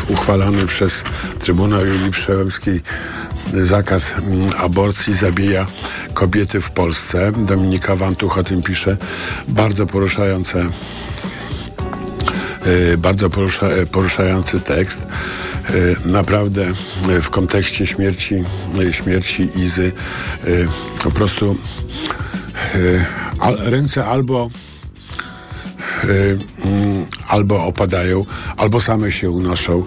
uchwalony 0.09 0.67
przez 0.67 1.03
Trybunał 1.39 1.87
Julii 1.87 2.11
Przyłębskiej 2.11 2.83
zakaz 3.55 4.13
mm, 4.19 4.49
aborcji 4.59 5.15
zabija 5.15 5.67
kobiety 6.15 6.61
w 6.61 6.71
Polsce. 6.71 7.33
Dominika 7.37 7.97
Wantuch 7.97 8.39
o 8.39 8.45
tym 8.45 8.63
pisze. 8.63 8.97
Bardzo 9.49 9.87
poruszające 9.87 10.61
e, 12.93 12.97
bardzo 12.97 13.31
porusza, 13.31 13.69
e, 13.69 13.87
poruszający 13.87 14.61
tekst. 14.61 15.07
E, 15.07 16.09
Naprawdę 16.09 16.73
w 17.21 17.31
kontekście 17.31 17.87
śmierci, 17.87 18.45
śmierci 18.91 19.49
Izy 19.59 19.93
po 21.03 21.11
prostu 21.11 21.57
ręce 23.67 24.07
albo 24.07 24.51
albo 27.29 27.65
opadają, 27.65 28.25
albo 28.57 28.81
same 28.81 29.13
się 29.13 29.31
unoszą 29.31 29.79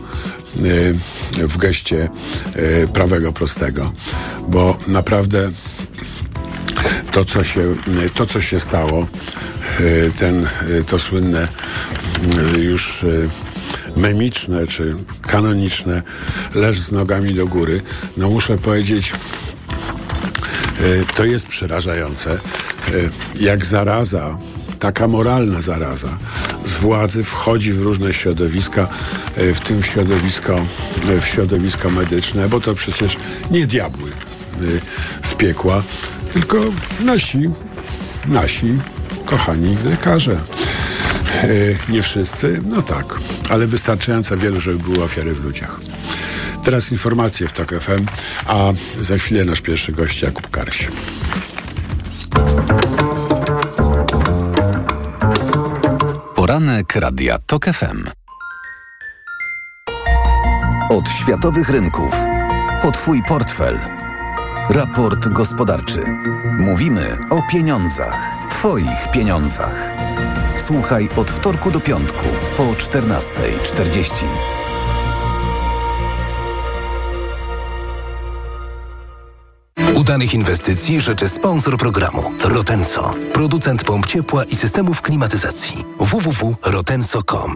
e, 1.41 1.47
w 1.47 1.57
geście 1.57 2.09
e, 2.55 2.87
prawego 2.87 3.33
prostego, 3.33 3.91
bo 4.47 4.77
naprawdę 4.87 5.51
to, 7.11 7.25
co 7.25 7.43
się, 7.43 7.75
to, 8.13 8.25
co 8.25 8.41
się 8.41 8.59
stało, 8.59 9.07
ten, 10.17 10.47
to 10.87 10.99
słynne 10.99 11.47
już 12.57 13.05
memiczne 13.95 14.67
czy 14.67 14.95
kanoniczne 15.21 16.03
leż 16.55 16.79
z 16.79 16.91
nogami 16.91 17.33
do 17.33 17.47
góry, 17.47 17.81
no 18.17 18.29
muszę 18.29 18.57
powiedzieć, 18.57 19.13
to 21.15 21.25
jest 21.25 21.47
przerażające. 21.47 22.39
Jak 23.39 23.65
zaraza, 23.65 24.37
taka 24.79 25.07
moralna 25.07 25.61
zaraza 25.61 26.17
z 26.65 26.73
władzy 26.73 27.23
wchodzi 27.23 27.73
w 27.73 27.81
różne 27.81 28.13
środowiska, 28.13 28.87
e, 29.35 29.53
w 29.53 29.59
tym 29.59 29.83
środowisko, 29.83 30.59
e, 31.09 31.21
w 31.21 31.27
środowisko 31.27 31.89
medyczne, 31.89 32.49
bo 32.49 32.61
to 32.61 32.75
przecież 32.75 33.17
nie 33.51 33.67
diabły 33.67 34.11
e, 34.11 35.27
z 35.27 35.33
piekła, 35.33 35.83
tylko 36.33 36.61
nasi, 36.99 37.49
nasi 38.25 38.79
kochani 39.25 39.77
lekarze. 39.85 40.39
Nie 41.89 42.01
wszyscy, 42.01 42.61
no 42.69 42.81
tak, 42.81 43.19
ale 43.49 43.67
wystarczająco 43.67 44.37
wielu, 44.37 44.61
żeby 44.61 44.79
były 44.79 45.03
ofiary 45.03 45.33
w 45.33 45.43
ludziach. 45.43 45.79
Teraz 46.63 46.91
informacje 46.91 47.47
w 47.47 47.53
TOK 47.53 47.71
FM, 47.79 48.05
a 48.45 48.73
za 49.01 49.17
chwilę 49.17 49.45
nasz 49.45 49.61
pierwszy 49.61 49.91
gość 49.91 50.21
Jakub 50.21 50.49
Karś. 50.49 50.87
Poranek 56.49 56.95
Radia 56.95 57.37
TOK 57.45 57.65
FM. 57.65 58.09
Od 60.89 61.09
światowych 61.09 61.69
rynków 61.69 62.15
po 62.81 62.91
Twój 62.91 63.23
portfel. 63.23 63.79
Raport 64.69 65.27
gospodarczy. 65.27 66.03
Mówimy 66.59 67.17
o 67.29 67.41
pieniądzach. 67.51 68.35
Twoich 68.51 69.11
pieniądzach. 69.13 69.89
Słuchaj 70.57 71.09
od 71.15 71.31
wtorku 71.31 71.71
do 71.71 71.79
piątku 71.79 72.25
po 72.57 72.63
14.40. 72.63 74.68
Udanych 80.09 80.33
inwestycji 80.33 81.01
życzy 81.01 81.29
sponsor 81.29 81.77
programu 81.77 82.31
Rotenso, 82.43 83.13
producent 83.33 83.83
pomp 83.83 84.05
ciepła 84.05 84.43
i 84.43 84.55
systemów 84.55 85.01
klimatyzacji 85.01 85.85
www.rotenso.com. 85.99 87.55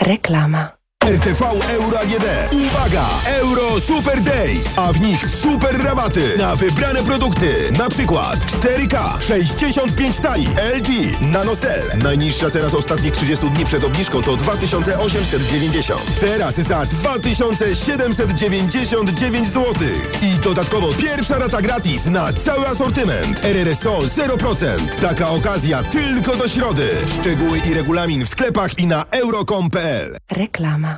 Reklama. 0.00 0.77
RTV 1.08 1.42
Euro 1.70 1.98
AGD. 2.00 2.24
Uwaga! 2.52 3.06
Euro 3.26 3.80
Super 3.80 4.20
Days, 4.20 4.68
a 4.76 4.92
w 4.92 5.00
nich 5.00 5.30
super 5.30 5.82
rabaty 5.84 6.38
na 6.38 6.56
wybrane 6.56 7.02
produkty. 7.02 7.72
Na 7.78 7.90
przykład 7.90 8.38
4K 8.38 9.20
65 9.20 10.16
cali 10.16 10.46
LG 10.76 10.88
NanoCell. 11.20 11.82
Najniższa 12.02 12.50
teraz 12.50 12.74
ostatnich 12.74 13.12
30 13.12 13.50
dni 13.50 13.64
przed 13.64 13.84
obniżką 13.84 14.22
to 14.22 14.36
2890. 14.36 16.20
Teraz 16.20 16.54
za 16.54 16.86
2799 16.86 19.48
zł. 19.48 19.74
I 20.22 20.36
dodatkowo 20.44 20.88
pierwsza 20.94 21.38
rata 21.38 21.62
gratis 21.62 22.06
na 22.06 22.32
cały 22.32 22.68
asortyment. 22.68 23.44
RRSO 23.44 23.98
0%. 23.98 24.66
Taka 25.00 25.28
okazja 25.28 25.82
tylko 25.82 26.36
do 26.36 26.48
środy. 26.48 26.88
Szczegóły 27.20 27.58
i 27.70 27.74
regulamin 27.74 28.26
w 28.26 28.28
sklepach 28.28 28.78
i 28.78 28.86
na 28.86 29.04
euro.com.pl. 29.10 30.16
Reklama. 30.30 30.97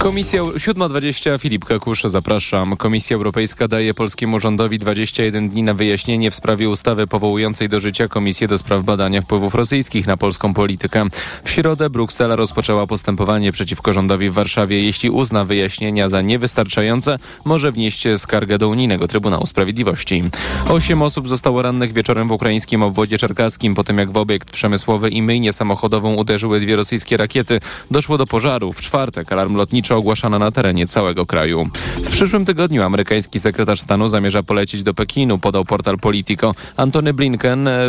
Komisja 0.00 0.42
7.20 0.42 1.38
Filip 1.38 1.64
Kakusz, 1.64 2.02
zapraszam. 2.02 2.76
Komisja 2.76 3.16
Europejska 3.16 3.68
daje 3.68 3.94
polskiemu 3.94 4.40
rządowi 4.40 4.78
21 4.78 5.48
dni 5.48 5.62
na 5.62 5.74
wyjaśnienie 5.74 6.30
w 6.30 6.34
sprawie 6.34 6.68
ustawy 6.68 7.06
powołującej 7.06 7.68
do 7.68 7.80
życia 7.80 8.08
Komisję 8.08 8.48
do 8.48 8.58
spraw 8.58 8.82
badania 8.82 9.22
wpływów 9.22 9.54
rosyjskich 9.54 10.06
na 10.06 10.16
polską 10.16 10.54
politykę. 10.54 11.06
W 11.44 11.50
środę 11.50 11.90
Bruksela 11.90 12.36
rozpoczęła 12.36 12.86
postępowanie 12.86 13.52
przeciwko 13.52 13.92
rządowi 13.92 14.30
w 14.30 14.32
Warszawie. 14.32 14.84
Jeśli 14.84 15.10
uzna 15.10 15.44
wyjaśnienia 15.44 16.08
za 16.08 16.22
niewystarczające, 16.22 17.18
może 17.44 17.72
wnieść 17.72 18.04
skargę 18.16 18.58
do 18.58 18.68
Unijnego 18.68 19.08
Trybunału 19.08 19.46
Sprawiedliwości. 19.46 20.22
Osiem 20.68 21.02
osób 21.02 21.28
zostało 21.28 21.62
rannych 21.62 21.92
wieczorem 21.92 22.28
w 22.28 22.32
ukraińskim 22.32 22.82
obwodzie 22.82 23.18
czerkaskim 23.18 23.74
po 23.74 23.84
tym, 23.84 23.98
jak 23.98 24.12
w 24.12 24.16
obiekt 24.16 24.50
przemysłowy 24.50 25.10
i 25.10 25.22
myjnię 25.22 25.52
samochodową 25.52 26.14
uderzyły 26.14 26.60
dwie 26.60 26.76
rosyjskie 26.76 27.16
rakiety. 27.16 27.60
Doszło 27.90 28.18
do 28.18 28.26
pożaru. 28.26 28.72
W 28.72 28.80
czwartek 28.80 29.32
alarm 29.32 29.56
lotniczy 29.56 29.89
ogłaszano 29.96 30.38
na 30.38 30.50
terenie 30.50 30.86
całego 30.86 31.26
kraju. 31.26 31.70
W 31.96 32.10
przyszłym 32.10 32.44
tygodniu 32.44 32.82
amerykański 32.82 33.40
sekretarz 33.40 33.80
stanu 33.80 34.08
zamierza 34.08 34.42
polecieć 34.42 34.82
do 34.82 34.94
Pekinu, 34.94 35.38
podał 35.38 35.64
portal 35.64 35.98
Politico. 35.98 36.54
Antony 36.76 37.14
Blinken 37.14 37.68
e, 37.68 37.80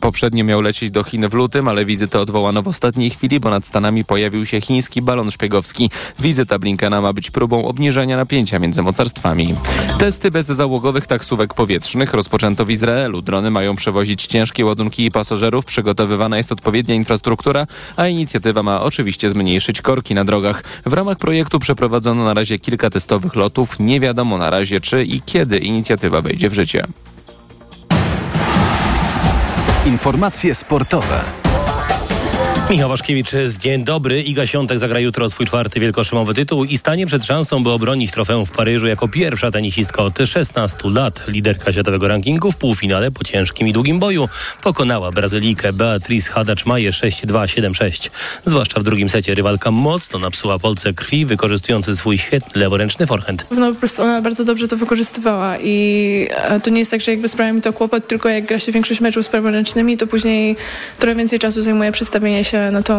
poprzednio 0.00 0.44
miał 0.44 0.60
lecieć 0.60 0.90
do 0.90 1.04
Chin 1.04 1.28
w 1.28 1.34
lutym, 1.34 1.68
ale 1.68 1.84
wizytę 1.84 2.20
odwołano 2.20 2.62
w 2.62 2.68
ostatniej 2.68 3.10
chwili, 3.10 3.40
bo 3.40 3.50
nad 3.50 3.64
Stanami 3.64 4.04
pojawił 4.04 4.46
się 4.46 4.60
chiński 4.60 5.02
balon 5.02 5.30
szpiegowski. 5.30 5.90
Wizyta 6.18 6.58
Blinkena 6.58 7.00
ma 7.00 7.12
być 7.12 7.30
próbą 7.30 7.64
obniżenia 7.64 8.16
napięcia 8.16 8.58
między 8.58 8.82
mocarstwami. 8.82 9.54
Testy 9.98 10.30
bezzałogowych 10.30 11.06
taksówek 11.06 11.54
powietrznych 11.54 12.14
rozpoczęto 12.14 12.64
w 12.64 12.70
Izraelu. 12.70 13.22
Drony 13.22 13.50
mają 13.50 13.76
przewozić 13.76 14.26
ciężkie 14.26 14.64
ładunki 14.64 15.04
i 15.04 15.10
pasażerów. 15.10 15.64
Przygotowywana 15.64 16.36
jest 16.36 16.52
odpowiednia 16.52 16.94
infrastruktura, 16.94 17.66
a 17.96 18.06
inicjatywa 18.06 18.62
ma 18.62 18.82
oczywiście 18.82 19.30
zmniejszyć 19.30 19.82
korki 19.82 20.14
na 20.14 20.24
drogach. 20.24 20.64
W 20.86 20.92
ramach 20.92 21.18
projektu 21.18 21.41
przeprowadzono 21.58 22.24
na 22.24 22.34
razie 22.34 22.58
kilka 22.58 22.90
testowych 22.90 23.34
lotów. 23.34 23.80
Nie 23.80 24.00
wiadomo 24.00 24.38
na 24.38 24.50
razie, 24.50 24.80
czy 24.80 25.04
i 25.04 25.20
kiedy 25.20 25.58
inicjatywa 25.58 26.20
wejdzie 26.20 26.50
w 26.50 26.54
życie. 26.54 26.84
Informacje 29.86 30.54
sportowe. 30.54 31.20
Michał 32.72 32.88
Waszkiewicz, 32.88 33.30
dzień 33.58 33.84
dobry. 33.84 34.22
Iga 34.22 34.46
Świątek 34.46 34.78
zagra 34.78 35.00
jutro 35.00 35.30
swój 35.30 35.46
czwarty 35.46 35.80
wielkoszymowy 35.80 36.34
tytuł 36.34 36.64
i 36.64 36.78
stanie 36.78 37.06
przed 37.06 37.24
szansą, 37.24 37.62
by 37.62 37.70
obronić 37.70 38.10
trofeum 38.10 38.46
w 38.46 38.50
Paryżu 38.50 38.86
jako 38.86 39.08
pierwsza 39.08 39.50
tenisistka 39.50 40.02
od 40.02 40.18
16 40.26 40.78
lat. 40.84 41.24
Liderka 41.28 41.72
światowego 41.72 42.08
rankingu 42.08 42.52
w 42.52 42.56
półfinale 42.56 43.10
po 43.10 43.24
ciężkim 43.24 43.68
i 43.68 43.72
długim 43.72 43.98
boju 43.98 44.28
pokonała 44.62 45.10
Brazylijkę 45.12 45.72
Beatrice 45.72 46.32
Hadacz-Maję 46.32 46.90
6-2, 46.90 47.26
7-6. 47.26 48.10
Zwłaszcza 48.46 48.80
w 48.80 48.82
drugim 48.82 49.08
secie 49.08 49.34
rywalka 49.34 49.70
mocno 49.70 50.18
napsuła 50.18 50.58
Polce 50.58 50.92
krwi, 50.92 51.26
wykorzystujący 51.26 51.96
swój 51.96 52.18
świetny 52.18 52.60
leworęczny 52.60 53.06
forehand. 53.06 53.46
No 53.50 53.72
po 53.72 53.78
prostu 53.78 54.02
ona 54.02 54.22
bardzo 54.22 54.44
dobrze 54.44 54.68
to 54.68 54.76
wykorzystywała 54.76 55.58
i 55.58 56.28
e, 56.30 56.60
to 56.60 56.70
nie 56.70 56.78
jest 56.78 56.90
tak, 56.90 57.00
że 57.00 57.10
jakby 57.10 57.28
sprawia 57.28 57.52
mi 57.52 57.62
to 57.62 57.72
kłopot, 57.72 58.06
tylko 58.06 58.28
jak 58.28 58.46
gra 58.46 58.58
się 58.58 58.72
większość 58.72 59.00
meczów 59.00 59.24
z 59.24 59.28
praworęcznymi, 59.28 59.96
to 59.96 60.06
później 60.06 60.56
trochę 60.98 61.14
więcej 61.14 61.38
czasu 61.38 61.62
zajmuje 61.62 61.92
przestawienie 61.92 62.44
się 62.44 62.61
na 62.70 62.82
tą 62.82 62.94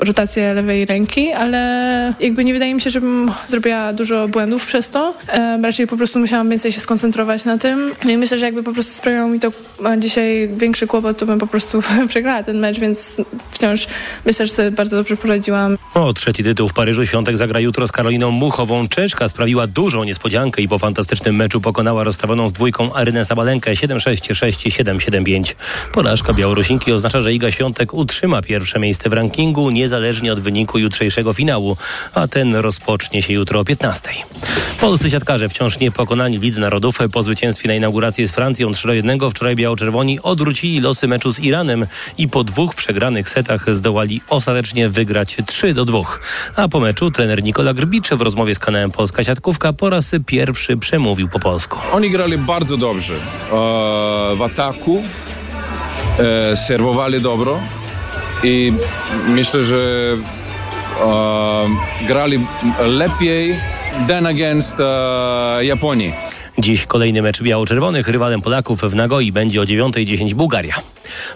rotację 0.00 0.54
lewej 0.54 0.84
ręki, 0.84 1.32
ale 1.32 2.14
jakby 2.20 2.44
nie 2.44 2.52
wydaje 2.52 2.74
mi 2.74 2.80
się, 2.80 2.90
żebym 2.90 3.30
zrobiła 3.48 3.92
dużo 3.92 4.28
błędów 4.28 4.66
przez 4.66 4.90
to. 4.90 5.14
Raczej 5.62 5.86
po 5.86 5.96
prostu 5.96 6.18
musiałam 6.18 6.50
więcej 6.50 6.72
się 6.72 6.80
skoncentrować 6.80 7.44
na 7.44 7.58
tym. 7.58 7.92
No 8.04 8.10
i 8.10 8.16
myślę, 8.16 8.38
że 8.38 8.46
jakby 8.46 8.62
po 8.62 8.72
prostu 8.72 8.92
sprawiało 8.92 9.28
mi 9.28 9.40
to 9.40 9.52
dzisiaj 9.98 10.50
większy 10.56 10.86
kłopot, 10.86 11.18
to 11.18 11.26
bym 11.26 11.38
po 11.38 11.46
prostu 11.46 11.82
przegrała 12.08 12.42
ten 12.42 12.58
mecz, 12.58 12.78
więc 12.78 13.16
wciąż 13.50 13.86
myślę, 14.24 14.46
że 14.46 14.52
sobie 14.52 14.70
bardzo 14.70 14.96
dobrze 14.96 15.16
poradziłam. 15.16 15.76
O 15.94 16.12
trzeci 16.12 16.44
tytuł 16.44 16.68
w 16.68 16.72
Paryżu 16.72 17.06
Świątek 17.06 17.36
zagra 17.36 17.60
jutro 17.60 17.88
z 17.88 17.92
Karoliną 17.92 18.30
Muchową. 18.30 18.88
Czeszka 18.88 19.28
sprawiła 19.28 19.66
dużą 19.66 20.04
niespodziankę 20.04 20.62
i 20.62 20.68
po 20.68 20.78
fantastycznym 20.78 21.36
meczu 21.36 21.60
pokonała 21.60 22.04
rozstawioną 22.04 22.48
z 22.48 22.52
dwójką 22.52 22.94
Arynę 22.94 23.24
Sabalenkę 23.24 23.72
7-6-6-7-7-5. 23.74 25.54
Porażka 25.92 26.32
Białorusinki 26.32 26.92
oznacza, 26.92 27.20
że 27.20 27.34
Iga 27.34 27.50
Świątek 27.50 27.94
utrzyma 27.94 28.42
pierwsze 28.42 28.78
miejsce 28.92 29.10
w 29.10 29.12
rankingu 29.12 29.70
niezależnie 29.70 30.32
od 30.32 30.40
wyniku 30.40 30.78
jutrzejszego 30.78 31.32
finału, 31.32 31.76
a 32.14 32.28
ten 32.28 32.54
rozpocznie 32.54 33.22
się 33.22 33.32
jutro 33.32 33.60
o 33.60 33.64
15. 33.64 34.08
Polscy 34.80 35.10
siatkarze 35.10 35.48
wciąż 35.48 35.78
nie 35.78 35.90
pokonani 35.90 36.38
w 36.38 36.58
Narodów 36.58 36.98
po 37.12 37.22
zwycięstwie 37.22 37.68
na 37.68 37.74
inauguracji 37.74 38.28
z 38.28 38.32
Francją 38.32 38.72
3-1 38.72 39.30
wczoraj 39.30 39.56
biało-czerwoni 39.56 40.20
odwrócili 40.20 40.80
losy 40.80 41.08
meczu 41.08 41.32
z 41.32 41.40
Iranem 41.40 41.86
i 42.18 42.28
po 42.28 42.44
dwóch 42.44 42.74
przegranych 42.74 43.30
setach 43.30 43.74
zdołali 43.74 44.20
ostatecznie 44.28 44.88
wygrać 44.88 45.36
3-2. 45.36 46.04
A 46.56 46.68
po 46.68 46.80
meczu 46.80 47.10
trener 47.10 47.42
Nikola 47.42 47.74
Grbicz 47.74 48.10
w 48.10 48.20
rozmowie 48.20 48.54
z 48.54 48.58
kanałem 48.58 48.90
Polska 48.90 49.24
Siatkówka 49.24 49.72
po 49.72 49.90
raz 49.90 50.10
pierwszy 50.26 50.76
przemówił 50.76 51.28
po 51.28 51.38
polsku. 51.38 51.78
Oni 51.92 52.10
grali 52.10 52.38
bardzo 52.38 52.76
dobrze 52.76 53.14
e, 53.14 53.16
w 54.36 54.42
ataku, 54.42 55.02
e, 56.18 56.56
serwowali 56.56 57.20
dobro 57.20 57.58
i 58.42 58.72
myślę, 59.28 59.64
że 59.64 59.76
e, 61.00 62.06
grali 62.06 62.46
lepiej 62.84 63.56
than 64.08 64.26
against 64.26 64.80
e, 64.80 65.64
Japonii. 65.64 66.12
Dziś 66.58 66.86
kolejny 66.86 67.22
mecz 67.22 67.42
biało-czerwonych. 67.42 68.08
Rywalem 68.08 68.42
Polaków 68.42 68.80
w 68.80 68.94
Nagoi 68.94 69.32
będzie 69.32 69.60
o 69.60 69.64
9.10 69.64 70.34
Bułgaria. 70.34 70.74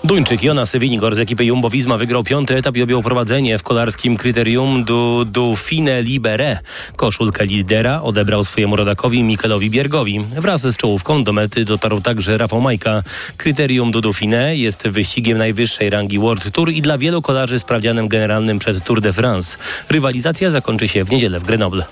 Duńczyk 0.04 0.42
Jonas 0.42 0.76
Winigor 0.76 1.14
z 1.14 1.18
ekipy 1.18 1.44
Jumbo 1.44 1.70
Visma 1.70 1.98
wygrał 1.98 2.24
piąty 2.24 2.56
etap 2.56 2.76
i 2.76 2.82
objął 2.82 3.02
prowadzenie 3.02 3.58
w 3.58 3.62
kolarskim 3.62 4.16
kryterium 4.16 4.84
du, 4.84 5.24
du 5.24 5.54
Libere. 6.02 6.58
Koszulkę 6.96 7.46
lidera 7.46 8.02
odebrał 8.02 8.44
swojemu 8.44 8.76
rodakowi 8.76 9.22
Mikelowi 9.22 9.70
Biergowi. 9.70 10.20
Wraz 10.36 10.62
z 10.62 10.76
czołówką 10.76 11.24
do 11.24 11.32
mety 11.32 11.64
dotarł 11.64 12.00
także 12.00 12.38
Rafał 12.38 12.60
Majka. 12.60 13.02
Kryterium 13.36 13.90
du 13.90 14.00
Dauphiné 14.00 14.56
jest 14.56 14.88
wyścigiem 14.88 15.38
najwyższej 15.38 15.90
rangi 15.90 16.18
World 16.18 16.52
Tour 16.52 16.70
i 16.70 16.82
dla 16.82 16.98
wielu 16.98 17.22
kolarzy 17.22 17.58
sprawdzianem 17.58 18.08
generalnym 18.08 18.58
przed 18.58 18.84
Tour 18.84 19.00
de 19.00 19.12
France. 19.12 19.58
Rywalizacja 19.88 20.50
zakończy 20.50 20.88
się 20.88 21.04
w 21.04 21.10
niedzielę 21.10 21.40
w 21.40 21.44
Grenoble. 21.44 21.84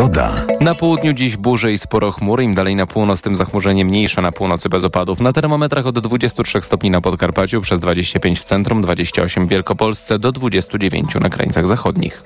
Pogoda. 0.00 0.34
Na 0.60 0.74
południu 0.74 1.12
dziś 1.12 1.36
burze 1.36 1.72
i 1.72 1.78
sporo 1.78 2.12
chmur, 2.12 2.42
im 2.42 2.54
dalej 2.54 2.76
na 2.76 2.86
północ, 2.86 3.22
tym 3.22 3.36
zachmurzenie 3.36 3.84
mniejsze 3.84 4.22
na 4.22 4.32
północy 4.32 4.68
bez 4.68 4.84
opadów. 4.84 5.20
Na 5.20 5.32
termometrach 5.32 5.86
od 5.86 5.98
23 5.98 6.62
stopni 6.62 6.90
na 6.90 7.00
Podkarpaciu, 7.00 7.60
przez 7.60 7.80
25 7.80 8.40
w 8.40 8.44
centrum, 8.44 8.82
28 8.82 9.46
w 9.46 9.50
Wielkopolsce, 9.50 10.18
do 10.18 10.32
29 10.32 11.14
na 11.14 11.28
krańcach 11.28 11.66
zachodnich. 11.66 12.22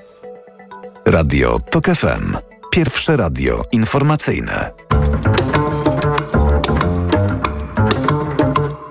Radio 1.05 1.57
TOK 1.71 1.85
FM. 1.85 2.37
Pierwsze 2.71 3.17
radio 3.17 3.63
informacyjne. 3.71 4.71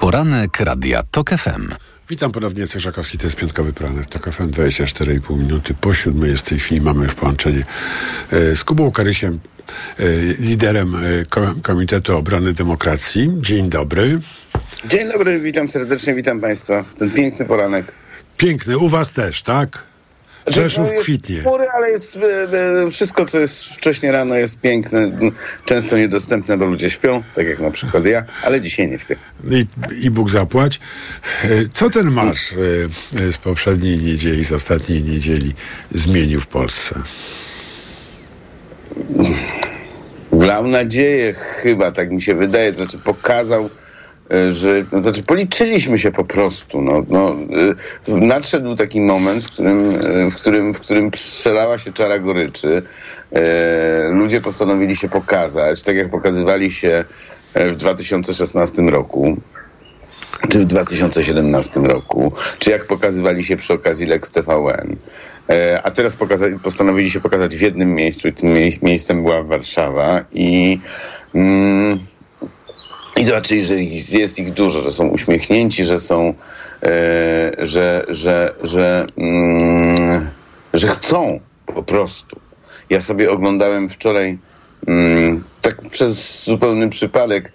Poranek 0.01 0.61
Radia 0.61 1.03
TOK 1.03 1.31
FM. 1.31 1.75
Witam 2.11 2.33
ponownie, 2.33 2.61
Jacek 2.61 2.81
Żakowski, 2.81 3.19
to 3.19 3.25
jest 3.27 3.37
piątkowy 3.37 3.73
poranek 3.73 4.07
TOK 4.07 4.31
FM, 4.33 4.51
24,5 4.51 5.39
minuty 5.39 5.75
po 5.81 5.95
siódmej 5.95 6.31
jest 6.31 6.47
w 6.47 6.49
tej 6.49 6.59
chwili, 6.59 6.81
mamy 6.81 7.05
już 7.05 7.15
połączenie 7.15 7.63
e, 8.33 8.57
z 8.57 8.65
Kubą 8.65 8.91
Karysiem, 8.93 9.39
e, 9.99 10.05
liderem 10.41 10.95
e, 10.97 11.01
Ko- 11.25 11.55
Komitetu 11.63 12.17
Obrony 12.17 12.53
Demokracji. 12.53 13.31
Dzień 13.41 13.69
dobry. 13.71 14.21
Dzień 14.89 15.13
dobry, 15.13 15.41
witam 15.41 15.69
serdecznie, 15.69 16.15
witam 16.15 16.41
Państwa. 16.41 16.85
Ten 16.99 17.11
piękny 17.11 17.45
poranek. 17.47 17.87
Piękny, 18.39 18.79
u 18.79 18.89
was 18.89 19.13
też, 19.13 19.43
tak? 19.43 19.87
Rzeszów 20.47 20.89
No, 20.95 21.01
kwitnie. 21.01 21.41
Chmury, 21.41 21.69
ale 21.69 21.91
jest, 21.91 22.17
e, 22.17 22.83
e, 22.87 22.91
wszystko, 22.91 23.27
co 23.27 23.39
jest 23.41 23.65
wcześniej 23.65 24.13
rano 24.13 24.35
jest 24.35 24.59
piękne, 24.59 25.11
często 25.65 25.97
niedostępne, 25.99 26.57
bo 26.59 26.67
ludzie 26.67 26.91
śpią, 26.91 27.23
tak 27.35 27.47
jak 27.47 27.59
na 27.59 27.71
przykład 27.71 28.05
ja, 28.07 28.25
ale 28.43 28.61
dzisiaj 28.61 28.89
nie 28.89 28.99
śpię. 28.99 29.17
I, 29.51 29.67
I 30.03 30.11
Bóg 30.11 30.31
zapłać. 30.31 30.81
E, 31.45 31.49
Co 31.73 31.91
ten 31.91 32.11
marsz 32.11 32.53
e, 32.53 33.33
z 33.33 33.39
poprzedniej 33.39 33.99
niedzieli, 33.99 34.45
z 34.45 34.53
ostatniej 34.53 35.03
niedzieli 35.03 35.55
zmienił 35.91 36.41
w 36.41 36.47
Polsce? 36.47 37.03
Wlał 40.33 40.67
nadzieję 40.67 41.35
chyba, 41.35 41.93
tak 41.93 42.11
mi 42.11 42.23
się 42.23 42.35
wydaje, 42.35 42.73
znaczy 42.73 42.99
pokazał, 42.99 43.71
że, 44.51 44.85
no, 44.93 45.03
znaczy 45.03 45.23
policzyliśmy 45.23 45.99
się 45.99 46.13
po 46.13 46.25
prostu. 46.25 46.83
No, 46.83 47.05
no, 47.09 47.37
e, 48.09 48.17
nadszedł 48.17 48.77
taki 48.77 49.01
moment, 49.01 49.45
w 49.45 49.51
którym, 49.53 49.91
e, 50.27 50.31
w 50.31 50.35
którym, 50.35 50.75
w 50.75 50.81
którym 50.81 51.11
przelała 51.11 51.79
się 51.79 51.93
czara 51.93 52.19
goryczy. 52.19 52.83
E, 53.33 54.09
ludzie 54.09 54.41
postanowili 54.41 54.97
się 54.97 55.09
pokazać, 55.09 55.83
tak 55.83 55.97
jak 55.97 56.11
pokazywali 56.11 56.71
się 56.71 57.05
e, 57.55 57.71
w 57.71 57.77
2016 57.77 58.83
roku 58.83 59.37
czy 60.49 60.59
w 60.59 60.65
2017 60.65 61.81
roku, 61.81 62.33
czy 62.59 62.71
jak 62.71 62.87
pokazywali 62.87 63.45
się 63.45 63.57
przy 63.57 63.73
okazji 63.73 64.07
Lex 64.07 64.31
TVN. 64.31 64.97
E, 65.51 65.81
a 65.85 65.91
teraz 65.91 66.17
pokaza- 66.17 66.59
postanowili 66.63 67.11
się 67.11 67.21
pokazać 67.21 67.57
w 67.57 67.61
jednym 67.61 67.95
miejscu 67.95 68.29
i 68.29 68.33
tym 68.33 68.53
mie- 68.55 68.79
miejscem 68.83 69.23
była 69.23 69.43
Warszawa 69.43 70.25
i, 70.33 70.81
mm, 71.35 71.99
i 73.17 73.25
zobaczyli, 73.25 73.67
że 73.67 73.75
jest 74.19 74.39
ich 74.39 74.51
dużo, 74.51 74.83
że 74.83 74.91
są 74.91 75.09
uśmiechnięci, 75.09 75.85
że 75.85 75.99
są, 75.99 76.35
e, 76.83 77.57
że, 77.59 78.05
że, 78.09 78.55
że, 78.63 79.07
mm, 79.17 80.31
że 80.75 80.89
chcą 80.89 81.41
po 81.67 81.83
prostu. 81.83 82.41
Ja 82.91 83.01
sobie 83.01 83.31
oglądałem 83.31 83.89
wczoraj 83.89 84.39
mm, 84.87 85.45
tak 85.61 85.83
przez 85.83 86.45
zupełny 86.45 86.89
przypadek 86.89 87.53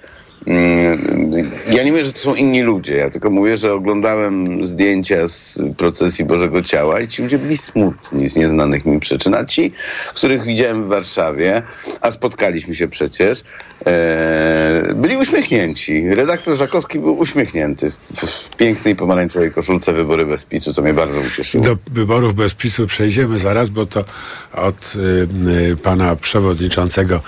Ja 1.71 1.83
nie 1.83 1.91
mówię, 1.91 2.05
że 2.05 2.13
to 2.13 2.19
są 2.19 2.35
inni 2.35 2.61
ludzie, 2.61 2.95
ja 2.95 3.09
tylko 3.09 3.29
mówię, 3.29 3.57
że 3.57 3.73
oglądałem 3.73 4.65
zdjęcia 4.65 5.27
z 5.27 5.59
procesji 5.77 6.25
Bożego 6.25 6.63
Ciała 6.63 6.99
i 6.99 7.07
ci 7.07 7.21
ludzie 7.21 7.39
byli 7.39 7.57
smutni 7.57 8.29
z 8.29 8.35
nieznanych 8.35 8.85
mi 8.85 8.99
przyczyn, 8.99 9.33
a 9.33 9.45
ci, 9.45 9.73
których 10.15 10.43
widziałem 10.43 10.85
w 10.85 10.87
Warszawie, 10.87 11.61
a 12.01 12.11
spotkaliśmy 12.11 12.75
się 12.75 12.87
przecież, 12.87 13.43
e, 13.85 14.93
byli 14.95 15.17
uśmiechnięci. 15.17 16.09
Redaktor 16.15 16.55
Żakowski 16.55 16.99
był 16.99 17.17
uśmiechnięty 17.17 17.91
w 18.15 18.49
pięknej 18.57 18.95
pomarańczowej 18.95 19.51
koszulce 19.51 19.93
Wybory 19.93 20.25
bez 20.25 20.45
PiSu, 20.45 20.73
co 20.73 20.81
mnie 20.81 20.93
bardzo 20.93 21.19
ucieszyło. 21.19 21.63
Do 21.63 21.77
wyborów 21.91 22.33
bez 22.33 22.53
PiSu 22.53 22.87
przejdziemy 22.87 23.39
zaraz, 23.39 23.69
bo 23.69 23.85
to 23.85 24.05
od 24.53 24.93
y, 24.95 25.71
y, 25.71 25.75
pana 25.75 26.15
przewodniczącego 26.15 27.21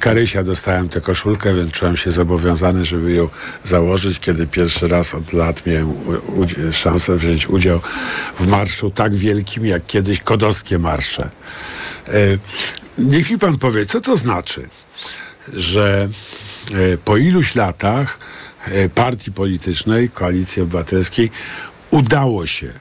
Karysia 0.00 0.42
dostałem 0.42 0.88
tę 0.88 1.00
koszulkę, 1.00 1.54
więc 1.54 1.70
czułem 1.70 1.96
się 1.96 2.10
zobowiązany, 2.10 2.53
żeby 2.82 3.12
ją 3.12 3.28
założyć, 3.64 4.20
kiedy 4.20 4.46
pierwszy 4.46 4.88
raz 4.88 5.14
od 5.14 5.32
lat 5.32 5.66
miałem 5.66 5.92
szansę 6.72 7.16
wziąć 7.16 7.48
udział 7.48 7.80
w 8.38 8.46
marszu 8.46 8.90
tak 8.90 9.14
wielkim, 9.14 9.66
jak 9.66 9.86
kiedyś 9.86 10.20
kodowskie 10.20 10.78
marsze. 10.78 11.30
Y, 12.08 12.38
niech 12.98 13.30
mi 13.30 13.38
pan 13.38 13.58
powie, 13.58 13.86
co 13.86 14.00
to 14.00 14.16
znaczy, 14.16 14.68
że 15.52 16.08
y, 16.74 16.98
po 17.04 17.16
iluś 17.16 17.54
latach 17.54 18.18
y, 18.68 18.88
partii 18.88 19.32
politycznej, 19.32 20.10
koalicji 20.10 20.62
obywatelskiej 20.62 21.30
udało 21.90 22.46
się 22.46 22.72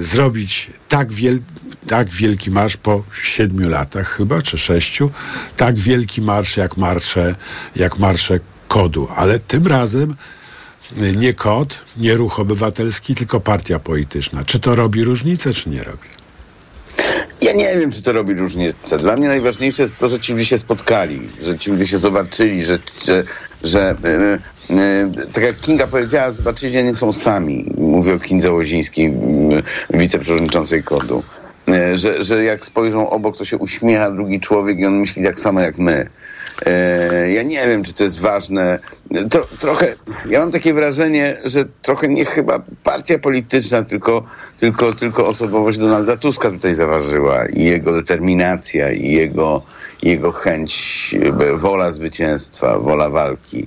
zrobić 0.00 0.70
tak, 0.88 1.12
wiel, 1.12 1.40
tak 1.86 2.08
wielki 2.08 2.50
marsz 2.50 2.76
po 2.76 3.04
siedmiu 3.22 3.68
latach 3.68 4.08
chyba, 4.08 4.42
czy 4.42 4.58
sześciu, 4.58 5.10
tak 5.56 5.78
wielki 5.78 6.22
marsz 6.22 6.56
jak 6.56 6.76
marsze, 6.76 7.34
jak 7.76 7.98
marsze 7.98 8.40
kodu, 8.68 9.08
ale 9.16 9.38
tym 9.38 9.66
razem 9.66 10.16
nie 11.16 11.34
kod, 11.34 11.78
nie 11.96 12.14
ruch 12.14 12.40
obywatelski, 12.40 13.14
tylko 13.14 13.40
partia 13.40 13.78
polityczna. 13.78 14.44
Czy 14.44 14.60
to 14.60 14.74
robi 14.74 15.04
różnicę, 15.04 15.54
czy 15.54 15.70
nie 15.70 15.82
robi? 15.82 16.08
Ja 17.42 17.52
nie 17.52 17.78
wiem, 17.78 17.92
czy 17.92 18.02
to 18.02 18.12
robi 18.12 18.34
różnicę. 18.34 18.98
Dla 18.98 19.16
mnie 19.16 19.28
najważniejsze 19.28 19.82
jest 19.82 19.98
to, 19.98 20.08
że 20.08 20.20
ci 20.20 20.32
ludzie 20.32 20.44
się 20.44 20.58
spotkali, 20.58 21.20
że 21.42 21.58
ci 21.58 21.70
ludzie 21.70 21.86
się 21.86 21.98
zobaczyli, 21.98 22.64
że, 22.64 22.78
że, 23.04 23.24
że 23.64 23.96
yy, 24.68 24.76
yy, 24.76 25.26
tak 25.32 25.44
jak 25.44 25.60
Kinga 25.60 25.86
powiedziała, 25.86 26.32
zobaczyli, 26.32 26.72
że 26.72 26.82
nie 26.82 26.94
są 26.94 27.12
sami. 27.12 27.72
Mówię 27.78 28.14
o 28.14 28.18
Kindze 28.18 28.52
Łozińskiej, 28.52 29.12
yy, 29.48 29.62
wiceprzewodniczącej 29.98 30.82
KODU. 30.82 31.22
Że, 31.94 32.24
że 32.24 32.44
jak 32.44 32.64
spojrzą 32.64 33.10
obok, 33.10 33.36
to 33.36 33.44
się 33.44 33.56
uśmiecha 33.56 34.10
drugi 34.10 34.40
człowiek 34.40 34.78
i 34.78 34.86
on 34.86 35.00
myśli 35.00 35.24
tak 35.24 35.40
samo 35.40 35.60
jak 35.60 35.78
my. 35.78 36.06
E, 36.66 37.32
ja 37.32 37.42
nie 37.42 37.66
wiem, 37.66 37.82
czy 37.82 37.94
to 37.94 38.04
jest 38.04 38.20
ważne. 38.20 38.78
Trochę, 39.58 39.94
ja 40.28 40.40
mam 40.40 40.50
takie 40.50 40.74
wrażenie, 40.74 41.36
że 41.44 41.64
trochę 41.82 42.08
nie 42.08 42.24
chyba 42.24 42.62
partia 42.82 43.18
polityczna, 43.18 43.82
tylko, 43.82 44.24
tylko, 44.58 44.92
tylko 44.92 45.26
osobowość 45.26 45.78
Donalda 45.78 46.16
Tuska 46.16 46.50
tutaj 46.50 46.74
zaważyła 46.74 47.46
i 47.46 47.64
jego 47.64 47.92
determinacja, 47.92 48.92
i 48.92 49.12
jego, 49.12 49.62
jego 50.02 50.32
chęć, 50.32 51.14
e, 51.40 51.56
wola 51.56 51.92
zwycięstwa, 51.92 52.78
wola 52.78 53.10
walki. 53.10 53.66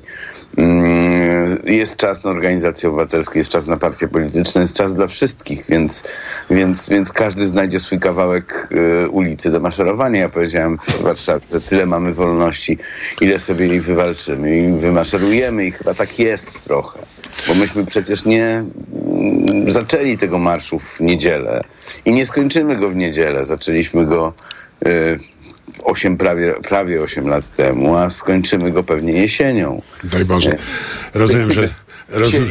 Mm, 0.58 1.58
Jest 1.66 1.96
czas 1.96 2.24
na 2.24 2.32
organizacje 2.32 2.90
obywatelskie, 2.90 3.40
jest 3.40 3.52
czas 3.52 3.68
na 3.68 3.78
partie 3.78 4.08
polityczne, 4.08 4.62
jest 4.62 4.78
czas 4.78 4.96
dla 4.96 5.08
wszystkich, 5.08 5.66
więc, 5.70 6.04
więc, 6.50 6.90
więc 6.90 7.12
każdy 7.12 7.48
znajdzie 7.48 7.80
swój 7.80 8.00
kawałek 8.00 8.68
e, 8.72 9.10
ulicy 9.10 9.52
do 9.52 9.60
maszerowania. 9.60 10.20
Ja 10.20 10.30
powiedziałem 10.30 10.78
w 10.78 11.02
Warszawie, 11.02 11.46
że 11.52 11.62
tyle 11.62 11.86
mamy 11.86 12.14
wolności, 12.14 12.78
ile 13.22 13.40
sobie 13.40 13.68
jej 13.68 13.82
wywalczymy 13.82 14.58
i 14.58 14.74
wymaszerujemy 14.74 15.66
i 15.66 15.72
chyba 15.72 15.94
tak 15.94 16.20
jest 16.20 16.64
trochę. 16.64 17.00
Bo 17.48 17.54
myśmy 17.54 17.86
przecież 17.86 18.26
nie 18.26 18.46
mm, 18.46 19.72
zaczęli 19.72 20.18
tego 20.18 20.38
marszu 20.40 20.80
w 20.80 21.00
niedzielę 21.00 21.62
i 22.06 22.14
nie 22.14 22.26
skończymy 22.26 22.76
go 22.76 22.90
w 22.90 22.96
niedzielę. 22.96 23.46
Zaczęliśmy 23.46 24.06
go 24.06 24.34
e, 24.86 24.90
8, 25.84 26.18
prawie, 26.18 26.54
prawie 26.54 27.02
8 27.02 27.28
lat 27.28 27.50
temu, 27.50 27.98
a 27.98 28.10
skończymy 28.10 28.72
go 28.72 28.84
pewnie 28.84 29.14
jesienią. 29.14 29.82
Daj 30.04 30.26
Boże. 30.26 30.58
Rozumiem, 31.14 31.52
że... 31.52 31.70
Rozum... 32.10 32.50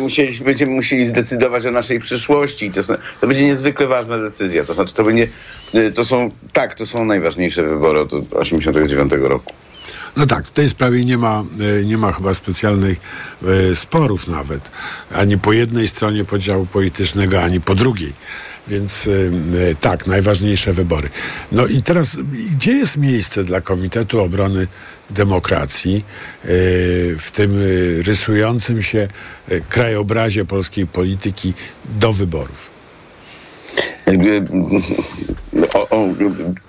Musieli, 0.00 0.44
będziemy 0.44 0.72
musieli 0.72 1.06
zdecydować 1.06 1.66
o 1.66 1.70
naszej 1.70 2.00
przyszłości. 2.00 2.70
To, 2.70 2.82
są- 2.82 2.94
to 3.20 3.26
będzie 3.26 3.44
niezwykle 3.44 3.86
ważna 3.86 4.18
decyzja. 4.18 4.64
To 4.64 4.74
znaczy, 4.74 4.94
to 4.94 5.04
będzie, 5.04 5.28
y, 5.74 5.92
to 5.92 6.04
są, 6.04 6.30
tak, 6.52 6.74
to 6.74 6.86
są 6.86 7.04
najważniejsze 7.04 7.62
wybory 7.62 8.00
od 8.00 8.12
89 8.34 9.12
roku. 9.12 9.54
No 10.16 10.26
tak, 10.26 10.46
w 10.46 10.50
tej 10.50 10.68
sprawie 10.68 11.04
nie 11.04 11.18
ma, 11.18 11.44
e, 11.80 11.84
nie 11.84 11.98
ma 11.98 12.12
chyba 12.12 12.34
specjalnych 12.34 12.98
e, 13.72 13.76
sporów 13.76 14.28
nawet. 14.28 14.70
Ani 15.14 15.38
po 15.38 15.52
jednej 15.52 15.88
stronie 15.88 16.24
podziału 16.24 16.66
politycznego, 16.66 17.42
ani 17.42 17.60
po 17.60 17.74
drugiej. 17.74 18.12
Więc 18.68 19.06
e, 19.06 19.10
e, 19.70 19.74
tak, 19.74 20.06
najważniejsze 20.06 20.72
wybory. 20.72 21.08
No 21.52 21.66
i 21.66 21.82
teraz, 21.82 22.16
gdzie 22.52 22.72
jest 22.72 22.96
miejsce 22.96 23.44
dla 23.44 23.60
Komitetu 23.60 24.20
Obrony 24.20 24.66
Demokracji 25.10 26.04
e, 26.44 26.48
w 27.18 27.30
tym 27.32 27.58
rysującym 28.02 28.82
się 28.82 29.08
krajobrazie 29.68 30.44
polskiej 30.44 30.86
polityki 30.86 31.54
do 31.84 32.12
wyborów? 32.12 32.71
O, 35.74 35.88
o, 35.88 36.08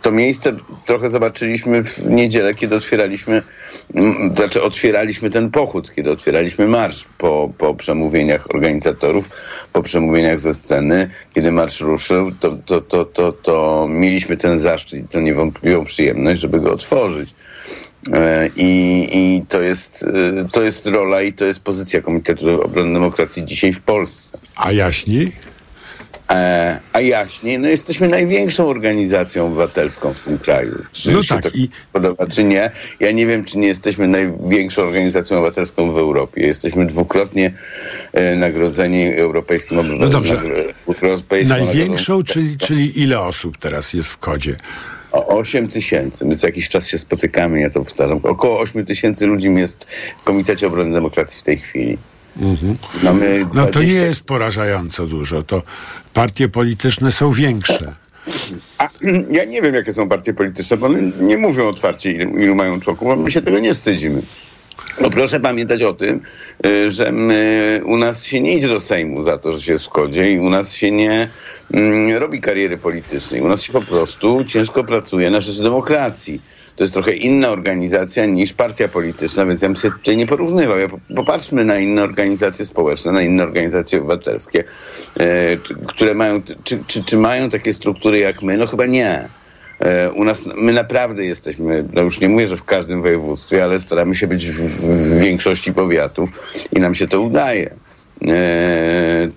to 0.01 0.11
miejsce 0.11 0.53
trochę 0.85 1.09
zobaczyliśmy 1.09 1.83
w 1.83 2.09
niedzielę, 2.09 2.53
kiedy 2.53 2.75
otwieraliśmy, 2.75 3.43
znaczy 4.35 4.61
otwieraliśmy 4.61 5.29
ten 5.29 5.51
pochód, 5.51 5.93
kiedy 5.95 6.11
otwieraliśmy 6.11 6.67
marsz 6.67 7.05
po, 7.17 7.49
po 7.57 7.75
przemówieniach 7.75 8.55
organizatorów, 8.55 9.29
po 9.73 9.83
przemówieniach 9.83 10.39
ze 10.39 10.53
sceny. 10.53 11.09
Kiedy 11.33 11.51
marsz 11.51 11.81
ruszył, 11.81 12.31
to, 12.31 12.57
to, 12.65 12.81
to, 12.81 13.05
to, 13.05 13.31
to 13.33 13.87
mieliśmy 13.89 14.37
ten 14.37 14.59
zaszczyt 14.59 14.99
i 14.99 15.07
tę 15.07 15.21
niewątpliwą 15.21 15.85
przyjemność, 15.85 16.41
żeby 16.41 16.59
go 16.59 16.73
otworzyć. 16.73 17.33
E, 18.13 18.49
I, 18.55 19.09
I 19.13 19.45
to, 19.49 19.61
jest, 19.61 20.03
e, 20.03 20.49
to 20.51 20.61
jest 20.61 20.85
rola 20.85 21.21
i 21.21 21.33
to 21.33 21.45
jest 21.45 21.59
pozycja 21.59 22.01
Komitetu 22.01 22.61
Obrony 22.61 22.93
Demokracji 22.93 23.45
dzisiaj 23.45 23.73
w 23.73 23.81
Polsce. 23.81 24.37
A 24.55 24.71
jaśniej? 24.71 25.31
E, 26.29 26.79
a 26.93 27.01
jaśniej, 27.01 27.59
no 27.59 27.67
jesteśmy 27.67 28.07
największą 28.07 28.67
organizacją 28.67 29.45
obywatelską 29.47 30.13
w 30.13 30.19
tym 30.19 30.37
kraju. 30.39 30.83
Czy 30.91 31.11
No 31.11 31.23
się 31.23 31.41
tak, 31.41 31.55
i- 31.55 31.69
podoba, 31.93 32.27
czy 32.27 32.43
nie? 32.43 32.71
Ja 32.99 33.11
nie 33.11 33.25
wiem, 33.27 33.45
czy 33.45 33.57
nie 33.57 33.67
jesteśmy 33.67 34.07
największą 34.07 34.81
organizacją 34.81 35.37
obywatelską 35.37 35.91
w 35.91 35.97
Europie. 35.97 36.41
Jesteśmy 36.47 36.85
dwukrotnie 36.85 37.53
e, 38.13 38.35
nagrodzeni 38.35 39.13
Europejskim 39.15 39.77
No 39.77 39.81
Obywatelskim. 39.83 40.11
dobrze. 40.23 40.73
Europejską 41.01 41.55
Największą, 41.55 42.23
czyli, 42.23 42.57
czyli 42.57 43.01
ile 43.01 43.19
osób 43.19 43.57
teraz 43.57 43.93
jest 43.93 44.09
w 44.09 44.17
kodzie? 44.17 44.55
O 45.11 45.27
8 45.27 45.67
tysięcy. 45.67 46.25
My 46.25 46.35
co 46.35 46.47
jakiś 46.47 46.69
czas 46.69 46.87
się 46.87 46.97
spotykamy, 46.97 47.61
ja 47.61 47.69
to 47.69 47.79
powtarzam. 47.79 48.19
Około 48.23 48.59
8 48.59 48.85
tysięcy 48.85 49.25
ludzi 49.27 49.53
jest 49.53 49.83
w 50.21 50.23
Komitecie 50.23 50.67
Obrony 50.67 50.93
Demokracji 50.93 51.39
w 51.39 51.43
tej 51.43 51.57
chwili. 51.57 51.97
Mamy 53.03 53.45
No 53.53 53.65
to 53.65 53.71
20 53.71 53.81
nie 53.81 54.07
jest 54.07 54.23
porażająco 54.23 55.07
dużo. 55.07 55.43
To 55.43 55.63
partie 56.13 56.49
polityczne 56.49 57.11
są 57.11 57.31
większe. 57.31 57.95
A, 58.77 58.89
ja 59.31 59.45
nie 59.45 59.61
wiem, 59.61 59.75
jakie 59.75 59.93
są 59.93 60.09
partie 60.09 60.33
polityczne, 60.33 60.77
bo 60.77 60.85
one 60.85 61.01
nie 61.01 61.37
mówią 61.37 61.67
otwarcie, 61.67 62.11
ilu, 62.11 62.37
ilu 62.37 62.55
mają 62.55 62.79
członków, 62.79 63.09
a 63.09 63.15
my 63.15 63.31
się 63.31 63.41
tego 63.41 63.59
nie 63.59 63.73
wstydzimy. 63.73 64.21
No 65.01 65.09
proszę 65.09 65.39
pamiętać 65.39 65.83
o 65.83 65.93
tym, 65.93 66.21
y, 66.65 66.91
że 66.91 67.11
my, 67.11 67.81
u 67.85 67.97
nas 67.97 68.25
się 68.25 68.41
nie 68.41 68.57
idzie 68.57 68.67
do 68.67 68.79
Sejmu 68.79 69.21
za 69.21 69.37
to, 69.37 69.53
że 69.53 69.61
się 69.61 69.73
jest 69.73 69.85
w 69.85 69.89
kodzie 69.89 70.31
i 70.31 70.39
u 70.39 70.49
nas 70.49 70.73
się 70.73 70.91
nie 70.91 71.27
mm, 71.73 72.17
robi 72.17 72.41
kariery 72.41 72.77
politycznej. 72.77 73.41
U 73.41 73.47
nas 73.47 73.61
się 73.61 73.73
po 73.73 73.81
prostu 73.81 74.45
ciężko 74.45 74.83
pracuje 74.83 75.31
na 75.31 75.39
rzecz 75.39 75.61
demokracji. 75.61 76.41
To 76.75 76.83
jest 76.83 76.93
trochę 76.93 77.13
inna 77.13 77.49
organizacja 77.49 78.25
niż 78.25 78.53
partia 78.53 78.87
polityczna, 78.87 79.45
więc 79.45 79.61
ja 79.61 79.67
bym 79.69 79.75
się 79.75 79.91
tutaj 79.91 80.17
nie 80.17 80.27
porównywał. 80.27 80.79
Ja 80.79 80.89
po- 80.89 80.99
popatrzmy 81.15 81.65
na 81.65 81.77
inne 81.79 82.03
organizacje 82.03 82.65
społeczne, 82.65 83.11
na 83.11 83.21
inne 83.21 83.43
organizacje 83.43 83.99
obywatelskie, 83.99 84.63
e, 85.19 85.57
które 85.87 86.13
mają, 86.15 86.41
czy, 86.63 86.79
czy, 86.87 87.03
czy 87.03 87.17
mają 87.17 87.49
takie 87.49 87.73
struktury 87.73 88.19
jak 88.19 88.41
my? 88.41 88.57
No 88.57 88.67
chyba 88.67 88.85
nie. 88.85 89.29
E, 89.79 90.11
U 90.11 90.23
nas, 90.23 90.45
my 90.55 90.73
naprawdę 90.73 91.25
jesteśmy, 91.25 91.85
no 91.93 92.01
już 92.01 92.19
nie 92.19 92.29
mówię, 92.29 92.47
że 92.47 92.57
w 92.57 92.63
każdym 92.63 93.01
województwie, 93.01 93.63
ale 93.63 93.79
staramy 93.79 94.15
się 94.15 94.27
być 94.27 94.45
w, 94.51 94.59
w 94.59 95.19
większości 95.21 95.73
powiatów 95.73 96.29
i 96.75 96.79
nam 96.79 96.95
się 96.95 97.07
to 97.07 97.21
udaje. 97.21 97.69
E, 98.27 99.29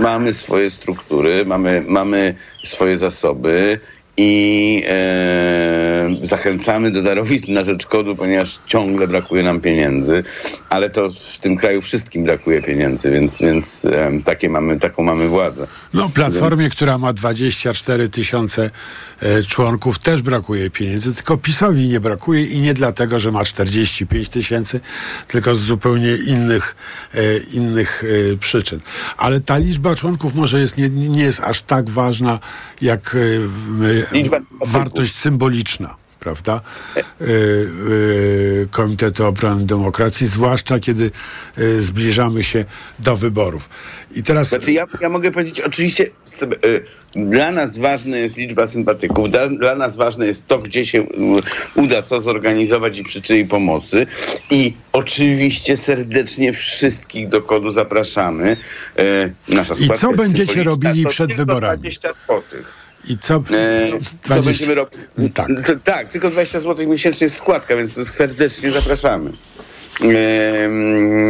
mamy 0.00 0.32
swoje 0.32 0.70
struktury, 0.70 1.44
mamy, 1.46 1.82
mamy 1.86 2.34
swoje 2.64 2.96
zasoby 2.96 3.80
i 4.16 4.82
e, 4.88 6.16
zachęcamy 6.22 6.90
do 6.90 7.02
darowizn 7.02 7.52
na 7.52 7.64
rzecz 7.64 7.86
kodu, 7.86 8.16
ponieważ 8.16 8.58
ciągle 8.66 9.08
brakuje 9.08 9.42
nam 9.42 9.60
pieniędzy, 9.60 10.22
ale 10.68 10.90
to 10.90 11.10
w 11.10 11.38
tym 11.38 11.56
kraju 11.56 11.82
wszystkim 11.82 12.24
brakuje 12.24 12.62
pieniędzy, 12.62 13.10
więc, 13.10 13.38
więc 13.38 13.84
e, 13.84 14.12
takie 14.24 14.50
mamy, 14.50 14.78
taką 14.78 15.02
mamy 15.02 15.28
władzę. 15.28 15.66
No, 15.94 16.08
Platformie, 16.14 16.70
która 16.70 16.98
ma 16.98 17.12
24 17.12 18.08
tysiące 18.08 18.70
e, 19.20 19.42
członków, 19.42 19.98
też 19.98 20.22
brakuje 20.22 20.70
pieniędzy, 20.70 21.14
tylko 21.14 21.36
PiSowi 21.36 21.88
nie 21.88 22.00
brakuje 22.00 22.44
i 22.44 22.58
nie 22.58 22.74
dlatego, 22.74 23.20
że 23.20 23.32
ma 23.32 23.44
45 23.44 24.28
tysięcy, 24.28 24.80
tylko 25.28 25.54
z 25.54 25.58
zupełnie 25.58 26.16
innych, 26.26 26.76
e, 27.14 27.38
innych 27.52 28.04
e, 28.32 28.36
przyczyn. 28.36 28.80
Ale 29.16 29.40
ta 29.40 29.58
liczba 29.58 29.94
członków 29.94 30.34
może 30.34 30.60
jest, 30.60 30.76
nie, 30.76 30.88
nie 30.88 31.22
jest 31.22 31.40
aż 31.40 31.62
tak 31.62 31.90
ważna, 31.90 32.38
jak 32.80 33.16
e, 34.12 34.16
Liczba 34.16 34.38
wartość 34.66 35.14
symboliczna. 35.14 35.96
Prawda? 36.20 36.60
E, 36.96 37.00
e, 37.00 37.04
Komitetu 38.70 39.26
Obrony 39.26 39.66
Demokracji, 39.66 40.26
zwłaszcza 40.26 40.80
kiedy 40.80 41.10
e, 41.56 41.80
zbliżamy 41.80 42.42
się 42.42 42.64
do 42.98 43.16
wyborów. 43.16 43.68
I 44.14 44.22
teraz. 44.22 44.48
Znaczy 44.48 44.72
ja, 44.72 44.84
ja 45.00 45.08
mogę 45.08 45.30
powiedzieć, 45.30 45.60
oczywiście 45.60 46.06
dla 47.14 47.50
nas 47.50 47.78
ważna 47.78 48.16
jest 48.16 48.36
liczba 48.36 48.66
sympatyków, 48.66 49.30
dla, 49.30 49.48
dla 49.48 49.74
nas 49.74 49.96
ważne 49.96 50.26
jest 50.26 50.46
to, 50.46 50.58
gdzie 50.58 50.86
się 50.86 51.06
uda 51.74 52.02
co 52.02 52.22
zorganizować 52.22 52.98
i 52.98 53.04
przy 53.04 53.22
czyjej 53.22 53.46
pomocy 53.46 54.06
i 54.50 54.74
oczywiście 54.92 55.76
serdecznie 55.76 56.52
wszystkich 56.52 57.28
do 57.28 57.42
kodu 57.42 57.70
zapraszamy. 57.70 58.56
Nasza 59.48 59.74
I 59.80 59.90
co 59.90 60.12
będziecie 60.12 60.64
robili 60.64 61.06
przed 61.06 61.36
wyborami? 61.36 61.90
20 63.04 63.08
złotych. 63.08 63.10
I 63.10 63.18
co? 63.18 63.34
E, 63.34 63.90
co 64.22 64.34
20 64.34 64.42
będziemy 64.42 64.74
robić? 64.74 65.00
Tak. 65.34 65.48
Tak, 65.84 66.08
tylko 66.08 66.30
20 66.30 66.60
zł 66.60 66.88
miesięcznie 66.88 67.24
jest 67.24 67.36
składka, 67.36 67.76
więc 67.76 68.10
serdecznie 68.14 68.70
zapraszamy. 68.70 69.30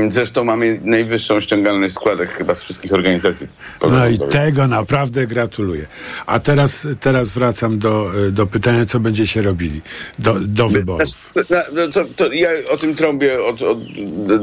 Zresztą 0.09 0.45
mamy 0.45 0.81
najwyższą 0.85 1.41
ściągalność 1.41 1.95
składek 1.95 2.31
chyba 2.31 2.55
z 2.55 2.63
wszystkich 2.63 2.93
organizacji. 2.93 3.49
No 3.91 4.09
i 4.09 4.19
tego 4.19 4.67
naprawdę 4.67 5.27
gratuluję. 5.27 5.87
A 6.27 6.39
teraz, 6.39 6.87
teraz 7.01 7.29
wracam 7.29 7.79
do, 7.79 8.11
e, 8.27 8.31
do 8.31 8.47
pytania, 8.47 8.87
co 8.87 9.01
będziecie 9.01 9.43
robili 9.43 9.81
do, 10.19 10.35
do 10.41 10.69
wyborów. 10.69 11.31
Znaczy, 11.33 11.65
no, 11.73 11.89
to, 11.89 12.05
to 12.17 12.33
ja 12.33 12.49
o 12.71 12.77
tym 12.77 12.95
trąbię 12.95 13.45
od, 13.45 13.63
od 13.63 13.79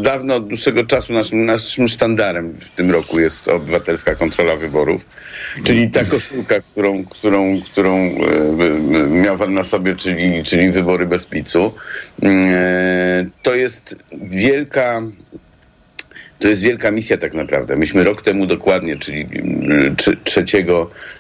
dawno, 0.02 0.36
od 0.36 0.48
dłuższego 0.48 0.86
czasu. 0.86 1.14
Naszym, 1.14 1.46
naszym 1.46 1.88
sztandarem 1.88 2.54
w 2.60 2.70
tym 2.70 2.92
roku 2.92 3.20
jest 3.20 3.48
obywatelska 3.48 4.16
kontrola 4.16 4.56
wyborów, 4.56 5.06
czyli 5.64 5.92
ta 5.92 6.06
koszulka, 6.06 6.56
którą, 6.72 7.06
którą, 7.06 7.62
którą 7.62 7.96
e, 7.96 9.08
miał 9.10 9.38
pan 9.38 9.54
na 9.54 9.64
sobie, 9.64 9.96
czyli, 9.96 10.44
czyli 10.44 10.72
wybory 10.72 11.06
bez 11.06 11.26
picu. 11.26 11.74
E, 12.24 13.26
to 13.44 13.56
jest 13.56 13.96
wielka 14.22 15.02
to 16.40 16.48
jest 16.48 16.62
wielka 16.62 16.92
misja 16.92 17.18
tak 17.18 17.34
naprawdę. 17.34 17.76
Myśmy 17.76 18.04
rok 18.04 18.22
temu 18.22 18.46
dokładnie, 18.46 18.96
czyli 18.96 19.22
mm, 19.22 19.96
trze- 19.96 20.18
3 20.24 20.46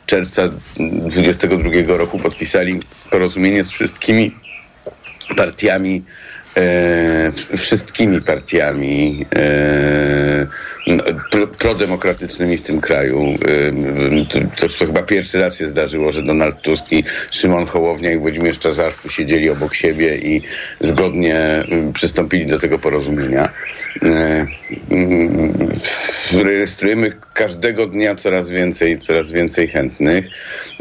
czerwca 0.05 0.49
2022 0.77 1.97
roku 1.97 2.19
podpisali 2.19 2.79
porozumienie 3.12 3.63
z 3.63 3.71
wszystkimi 3.71 4.36
partiami, 5.38 6.03
e, 6.58 7.58
wszystkimi 7.58 8.22
partiami 8.22 9.26
e, 9.36 10.48
pro, 11.32 11.48
prodemokratycznymi 11.48 12.58
w 12.58 12.62
tym 12.62 12.82
kraju. 12.82 13.22
E, 13.22 14.56
to, 14.56 14.70
to, 14.70 14.86
chyba 14.86 15.04
pierwszy 15.04 15.39
raz 15.39 15.58
się 15.58 15.67
zdarzyło, 15.67 16.12
że 16.12 16.24
Donald 16.24 16.62
Tusk 16.62 16.91
i 16.91 17.04
Szymon 17.32 17.65
Hołownia 17.65 18.12
i 18.12 18.17
Włodzimierz 18.17 18.60
Czarzasty 18.60 19.10
siedzieli 19.10 19.50
obok 19.50 19.76
siebie 19.76 20.17
i 20.17 20.41
zgodnie 20.80 21.63
przystąpili 21.93 22.48
do 22.48 22.60
tego 22.60 22.80
porozumienia. 22.80 23.50
E, 26.34 26.44
rejestrujemy 26.44 27.10
każdego 27.34 27.88
dnia 27.88 28.16
coraz 28.16 28.50
więcej, 28.50 29.00
coraz 29.00 29.32
więcej 29.32 29.68
chętnych. 29.68 30.28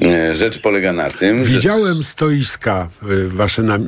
E, 0.03 0.35
rzecz 0.35 0.59
polega 0.59 0.93
na 0.93 1.11
tym, 1.11 1.45
Widziałem 1.45 1.95
że... 1.95 2.05
stoiska 2.05 2.89
wasze 3.27 3.63
na, 3.63 3.79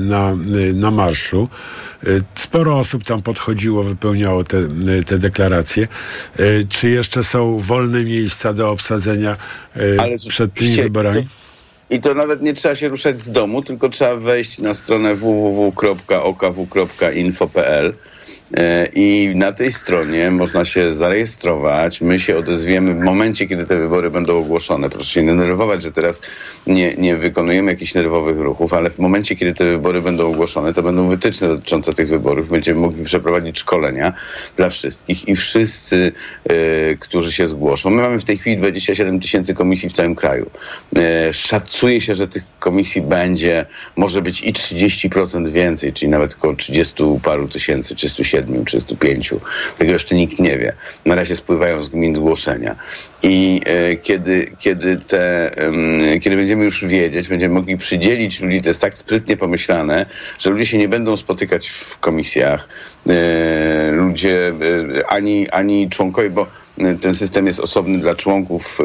na, 0.00 0.36
na 0.74 0.90
marszu. 0.90 1.48
Sporo 2.34 2.78
osób 2.78 3.04
tam 3.04 3.22
podchodziło, 3.22 3.82
wypełniało 3.82 4.44
te, 4.44 4.68
te 5.06 5.18
deklaracje. 5.18 5.88
Czy 6.68 6.88
jeszcze 6.88 7.24
są 7.24 7.58
wolne 7.58 8.04
miejsca 8.04 8.52
do 8.52 8.70
obsadzenia 8.70 9.36
przed 10.28 10.54
tymi 10.54 10.74
wyborami? 10.74 11.28
I 11.90 12.00
to 12.00 12.14
nawet 12.14 12.42
nie 12.42 12.54
trzeba 12.54 12.74
się 12.74 12.88
ruszać 12.88 13.22
z 13.22 13.30
domu, 13.30 13.62
tylko 13.62 13.88
trzeba 13.88 14.16
wejść 14.16 14.58
na 14.58 14.74
stronę 14.74 15.14
www.okw.info.pl 15.14 17.86
E, 17.86 17.92
I 18.94 19.32
na 19.34 19.52
tej 19.52 19.72
stronie 19.72 20.30
można 20.30 20.64
się 20.64 20.92
zarejestrować. 20.92 22.00
My 22.00 22.18
się 22.18 22.38
odezwiemy 22.38 22.94
w 22.94 22.98
momencie, 22.98 23.46
kiedy 23.46 23.64
te 23.64 23.76
wybory 23.76 24.10
będą 24.10 24.38
ogłoszone. 24.38 24.90
Proszę 24.90 25.10
się 25.10 25.22
nie 25.22 25.28
denerwować, 25.28 25.82
że 25.82 25.92
teraz 25.92 26.20
nie, 26.66 26.94
nie 26.94 27.16
wykonujemy 27.16 27.70
jakichś 27.70 27.94
nerwowych 27.94 28.38
ruchów, 28.38 28.72
ale 28.72 28.90
w 28.90 28.98
momencie, 28.98 29.36
kiedy 29.36 29.54
te 29.54 29.64
wybory 29.64 30.02
będą 30.02 30.32
ogłoszone, 30.32 30.74
to 30.74 30.82
będą 30.82 31.08
wytyczne 31.08 31.48
dotyczące 31.48 31.94
tych 31.94 32.08
wyborów. 32.08 32.48
Będziemy 32.48 32.80
mogli 32.80 33.04
przeprowadzić 33.04 33.58
szkolenia 33.58 34.12
dla 34.56 34.70
wszystkich 34.70 35.28
i 35.28 35.36
wszyscy, 35.36 36.12
y, 36.50 36.96
którzy 37.00 37.32
się 37.32 37.46
zgłoszą. 37.46 37.90
My 37.90 38.02
mamy 38.02 38.20
w 38.20 38.24
tej 38.24 38.38
chwili 38.38 38.56
27 38.56 39.20
tysięcy 39.20 39.54
komisji 39.54 39.88
w 39.88 39.92
całym 39.92 40.14
kraju. 40.14 40.50
Y, 40.98 41.32
szacuje 41.32 42.00
się, 42.00 42.14
że 42.14 42.28
tych 42.28 42.44
komisji 42.58 43.02
będzie, 43.02 43.66
może 43.96 44.22
być 44.22 44.42
i 44.42 44.52
30% 44.52 45.48
więcej, 45.48 45.92
czyli 45.92 46.10
nawet 46.10 46.34
około 46.34 46.54
30 46.54 47.04
paru 47.22 47.48
tysięcy, 47.48 47.94
37 47.94 48.37
37, 48.42 48.64
35. 48.64 49.34
Tego 49.78 49.92
jeszcze 49.92 50.14
nikt 50.14 50.38
nie 50.38 50.58
wie. 50.58 50.72
Na 51.06 51.14
razie 51.14 51.36
spływają 51.36 51.82
z 51.82 51.88
gmin 51.88 52.14
zgłoszenia. 52.14 52.76
I 53.22 53.60
e, 53.66 53.96
kiedy, 53.96 54.52
kiedy, 54.58 54.96
te, 54.96 55.50
kiedy 56.22 56.36
będziemy 56.36 56.64
już 56.64 56.84
wiedzieć, 56.84 57.28
będziemy 57.28 57.54
mogli 57.54 57.76
przydzielić 57.76 58.40
ludzi, 58.40 58.62
to 58.62 58.68
jest 58.68 58.80
tak 58.80 58.98
sprytnie 58.98 59.36
pomyślane, 59.36 60.06
że 60.38 60.50
ludzie 60.50 60.66
się 60.66 60.78
nie 60.78 60.88
będą 60.88 61.16
spotykać 61.16 61.68
w 61.68 61.98
komisjach. 61.98 62.68
E, 63.08 63.90
ludzie, 63.90 64.52
e, 64.98 65.06
ani, 65.06 65.50
ani 65.50 65.88
członkowie, 65.88 66.30
bo 66.30 66.46
ten 67.00 67.14
system 67.14 67.46
jest 67.46 67.60
osobny 67.60 67.98
dla 67.98 68.14
członków 68.14 68.78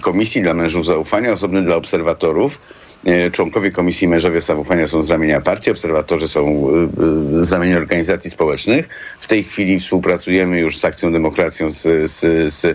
komisji, 0.00 0.42
dla 0.42 0.54
mężów 0.54 0.86
zaufania, 0.86 1.32
osobny 1.32 1.62
dla 1.62 1.76
obserwatorów 1.76 2.60
członkowie 3.32 3.70
Komisji 3.70 4.08
Mężowie 4.08 4.40
Zaufania 4.40 4.86
są 4.86 5.02
z 5.02 5.10
ramienia 5.10 5.40
partii, 5.40 5.70
obserwatorzy 5.70 6.28
są 6.28 6.68
e, 7.38 7.44
z 7.44 7.52
ramienia 7.52 7.76
organizacji 7.76 8.30
społecznych. 8.30 8.88
W 9.20 9.26
tej 9.26 9.44
chwili 9.44 9.80
współpracujemy 9.80 10.58
już 10.58 10.78
z 10.78 10.84
Akcją 10.84 11.12
Demokracją, 11.12 11.70
z, 11.70 12.10
z, 12.10 12.20
z 12.54 12.64
e, 12.64 12.74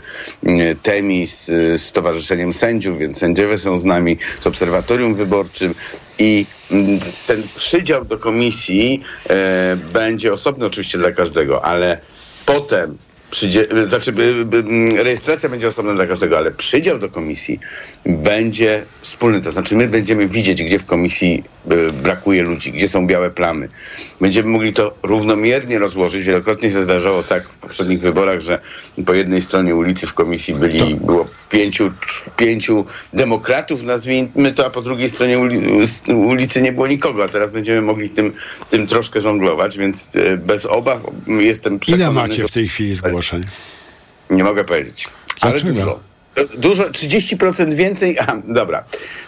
TEMI, 0.84 1.28
z 1.28 1.52
Stowarzyszeniem 1.82 2.54
Sędziów, 2.54 2.98
więc 2.98 3.18
sędziowie 3.18 3.58
są 3.58 3.80
z 3.80 3.86
nami, 3.86 4.18
z 4.40 4.48
Obserwatorium 4.48 5.16
Wyborczym 5.16 5.76
i 6.20 6.46
ten 7.28 7.44
przydział 7.56 8.06
do 8.06 8.18
komisji 8.18 9.02
e, 9.30 9.78
będzie 9.94 10.34
osobny 10.34 10.66
oczywiście 10.66 10.98
dla 10.98 11.12
każdego, 11.12 11.66
ale 11.66 12.00
potem 12.46 12.98
przydzie, 13.36 13.68
znaczy 13.88 14.14
rejestracja 14.98 15.50
będzie 15.50 15.68
osobna 15.68 15.94
dla 15.94 16.08
każdego, 16.08 16.38
ale 16.38 16.52
przydział 16.52 17.00
do 17.00 17.10
komisji 17.10 17.60
będzie 18.06 18.84
wspólny. 19.02 19.42
To 19.42 19.52
znaczy 19.52 19.76
my 19.76 19.88
będziemy 19.88 20.28
widzieć, 20.28 20.64
gdzie 20.64 20.80
w 20.80 20.86
komisji 20.86 21.44
brakuje 22.04 22.44
ludzi, 22.44 22.72
gdzie 22.72 22.88
są 22.88 23.08
białe 23.08 23.32
plamy. 23.32 23.70
Będziemy 24.22 24.50
mogli 24.50 24.74
to 24.74 24.96
równomiernie 25.04 25.80
rozłożyć. 25.80 26.24
Wielokrotnie 26.24 26.72
się 26.72 26.84
zdarzało 26.84 27.24
tak 27.24 27.44
w 27.44 27.50
poprzednich 27.50 28.02
wyborach, 28.02 28.42
że 28.42 28.60
po 29.06 29.14
jednej 29.14 29.42
stronie 29.42 29.76
ulicy 29.76 30.08
w 30.08 30.14
komisji 30.14 30.54
byli, 30.54 30.96
było 30.96 31.26
pięciu, 31.50 31.92
pięciu 32.38 32.86
demokratów, 33.14 33.84
nazwijmy 33.84 34.52
to, 34.56 34.66
a 34.66 34.70
po 34.70 34.82
drugiej 34.82 35.10
stronie 35.10 35.40
ulicy 36.08 36.62
nie 36.62 36.72
było 36.72 36.88
nikogo, 36.88 37.24
a 37.24 37.28
teraz 37.28 37.52
będziemy 37.52 37.82
mogli 37.82 38.10
tym, 38.10 38.34
tym 38.70 38.88
troszkę 38.88 39.22
żonglować, 39.22 39.78
więc 39.78 40.10
y, 40.16 40.38
bez 40.38 40.66
obaw 40.66 41.02
jestem 41.28 41.80
przekonany... 41.80 42.12
Ile 42.12 42.22
macie 42.22 42.44
w 42.48 42.52
tej 42.52 42.68
chwili 42.68 42.96
zgłoszeń? 42.96 43.25
Nie 44.30 44.44
mogę 44.44 44.64
powiedzieć. 44.64 45.08
Dlaczego? 45.42 45.72
Ale 45.72 45.74
dużo. 45.74 46.00
Dużo, 46.58 46.90
30% 46.90 47.74
więcej. 47.74 48.20
A, 48.28 48.42
dobra. 48.48 48.84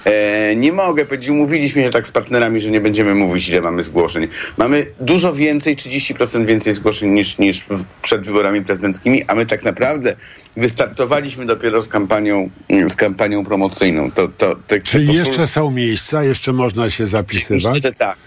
E, 0.06 0.56
nie 0.56 0.74
mogę 0.74 1.06
powiedzieć, 1.06 1.30
umówiliśmy 1.30 1.84
się 1.84 1.90
tak 1.90 2.08
z 2.08 2.12
partnerami, 2.12 2.60
że 2.60 2.72
nie 2.72 2.82
będziemy 2.82 3.16
mówić, 3.16 3.50
ile 3.50 3.62
mamy 3.62 3.84
zgłoszeń. 3.84 4.28
Mamy 4.58 4.86
dużo 5.00 5.34
więcej, 5.34 5.76
30% 5.76 6.46
więcej 6.46 6.74
zgłoszeń 6.74 7.10
niż, 7.10 7.38
niż 7.38 7.66
przed 8.02 8.26
wyborami 8.28 8.62
prezydenckimi, 8.62 9.24
a 9.28 9.36
my 9.36 9.46
tak 9.46 9.64
naprawdę 9.64 10.16
wystartowaliśmy 10.58 11.46
dopiero 11.46 11.82
z 11.82 11.88
kampanią, 11.88 12.50
z 12.88 12.96
kampanią 12.96 13.46
promocyjną. 13.46 14.12
To, 14.12 14.28
to, 14.28 14.56
to, 14.68 14.76
Czyli 14.84 15.14
jeszcze 15.14 15.48
są 15.48 15.72
miejsca, 15.72 16.24
jeszcze 16.24 16.54
można 16.54 16.90
się 16.90 17.06
zapisywać? 17.06 17.84
Tak. 17.98 18.18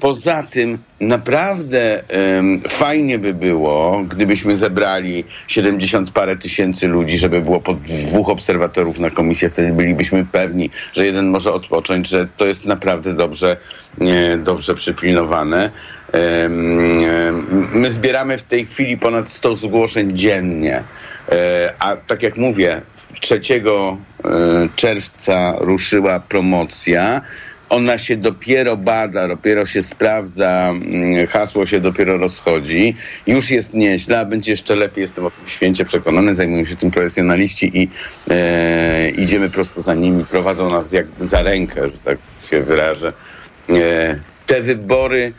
Poza 0.00 0.42
tym 0.42 0.78
naprawdę 1.00 2.02
um, 2.36 2.60
fajnie 2.68 3.18
by 3.18 3.34
było, 3.34 4.04
gdybyśmy 4.08 4.56
zebrali 4.56 5.24
70 5.48 6.10
parę 6.10 6.36
tysięcy 6.36 6.88
ludzi, 6.88 7.18
żeby 7.18 7.40
było 7.40 7.60
po 7.60 7.74
dwóch 7.74 8.28
obserwatorów 8.28 8.98
na 8.98 9.10
komisję, 9.10 9.48
wtedy 9.48 9.72
bylibyśmy 9.72 10.24
pewni, 10.24 10.70
że 10.92 11.06
jeden 11.06 11.28
może 11.28 11.52
odpocząć, 11.52 12.08
że 12.08 12.28
to 12.36 12.46
jest 12.46 12.66
naprawdę 12.66 13.14
dobrze, 13.14 13.56
nie, 13.98 14.38
dobrze 14.44 14.74
przypilnowane. 14.74 15.70
Um, 16.42 17.70
my 17.72 17.90
zbieramy 17.90 18.38
w 18.38 18.42
tej 18.42 18.66
chwili 18.66 18.98
ponad 18.98 19.30
100 19.30 19.56
zgłoszeń 19.56 20.16
dziennie, 20.16 20.82
e, 21.28 21.74
a 21.78 21.96
tak 21.96 22.22
jak 22.22 22.36
mówię, 22.36 22.82
3 23.20 23.34
e, 23.34 24.68
czerwca 24.76 25.54
ruszyła 25.58 26.20
promocja 26.20 27.20
ona 27.68 27.98
się 27.98 28.16
dopiero 28.16 28.76
bada, 28.76 29.28
dopiero 29.28 29.66
się 29.66 29.82
sprawdza, 29.82 30.70
mm, 30.70 31.26
hasło 31.26 31.66
się 31.66 31.80
dopiero 31.80 32.18
rozchodzi. 32.18 32.94
Już 33.26 33.50
jest 33.50 33.74
nieźle, 33.74 34.20
a 34.20 34.24
będzie 34.24 34.50
jeszcze 34.50 34.76
lepiej, 34.76 35.02
jestem 35.02 35.26
o 35.26 35.30
tym 35.30 35.48
święcie 35.48 35.84
przekonany. 35.84 36.34
Zajmują 36.34 36.64
się 36.64 36.76
tym 36.76 36.90
profesjonaliści 36.90 37.78
i 37.78 37.88
e, 38.30 39.10
idziemy 39.10 39.50
prosto 39.50 39.82
za 39.82 39.94
nimi, 39.94 40.24
prowadzą 40.24 40.70
nas 40.70 40.92
jak 40.92 41.06
za 41.20 41.42
rękę, 41.42 41.82
że 41.84 41.98
tak 42.04 42.18
się 42.50 42.62
wyrażę. 42.62 43.12
E, 43.70 44.18
te 44.46 44.62
wybory 44.62 45.32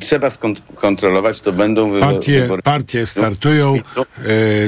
trzeba 0.00 0.30
skontrolować, 0.30 1.40
to 1.40 1.52
będą 1.52 2.00
partie, 2.00 2.40
wybory. 2.40 2.62
Partie 2.62 3.06
startują, 3.06 3.80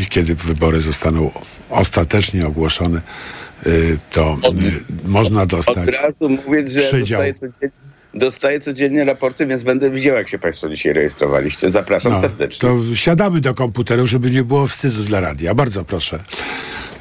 kiedy 0.09 0.35
wybory 0.35 0.81
zostaną 0.81 1.31
ostatecznie 1.71 2.47
ogłoszone, 2.47 3.01
to 4.11 4.38
można 5.05 5.47
dostać 5.47 5.88
Od 5.88 5.95
razu 5.95 6.29
mówię, 6.29 6.69
że 6.69 6.81
przydział. 6.81 7.23
Dostaję 7.23 7.71
dostaję 8.16 8.61
codziennie 8.61 9.05
raporty, 9.05 9.46
więc 9.46 9.62
będę 9.62 9.90
widział, 9.90 10.16
jak 10.16 10.29
się 10.29 10.38
Państwo 10.38 10.68
dzisiaj 10.68 10.92
rejestrowaliście. 10.92 11.68
Zapraszam 11.68 12.12
no, 12.12 12.18
serdecznie. 12.18 12.68
To 12.68 12.94
siadamy 12.94 13.40
do 13.40 13.55
komputerów, 13.55 14.09
żeby 14.09 14.31
nie 14.31 14.44
było 14.44 14.66
wstydu 14.66 15.05
dla 15.05 15.20
radia. 15.20 15.55
Bardzo 15.55 15.85
proszę. 15.85 16.24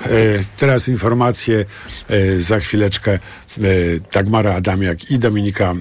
E, 0.05 0.09
teraz 0.57 0.87
informacje 0.87 1.65
e, 2.09 2.35
za 2.35 2.59
chwileczkę 2.59 3.11
e, 3.11 3.19
Dagmara 4.13 4.53
Adamiak 4.53 5.11
i 5.11 5.19
Dominika, 5.19 5.71
e, 5.71 5.75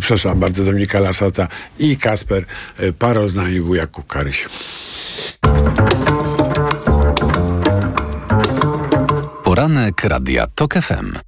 przepraszam 0.00 0.40
bardzo, 0.40 0.64
Dominika 0.64 1.00
Lasota 1.00 1.48
i 1.78 1.96
Kasper 1.96 2.44
e, 2.78 2.92
Paro 2.92 3.28
z 3.28 3.34
nami 3.34 3.60
wujak 3.60 3.90
Kukaryś. 3.90 4.48
Poranek 9.44 10.04
Radia 10.04 10.46
TOK 10.46 10.74
FM. 10.74 11.27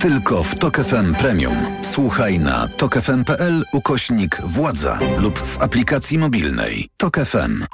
Tylko 0.00 0.42
w 0.42 0.54
Tok 0.54 0.76
FM 0.76 1.14
Premium. 1.14 1.56
Słuchaj 1.82 2.38
na 2.38 2.68
tokefm.pl 2.68 3.64
ukośnik 3.72 4.40
władza 4.44 4.98
lub 5.18 5.38
w 5.38 5.62
aplikacji 5.62 6.18
mobilnej. 6.18 6.88
Tok 6.96 7.16
FM. 7.16 7.64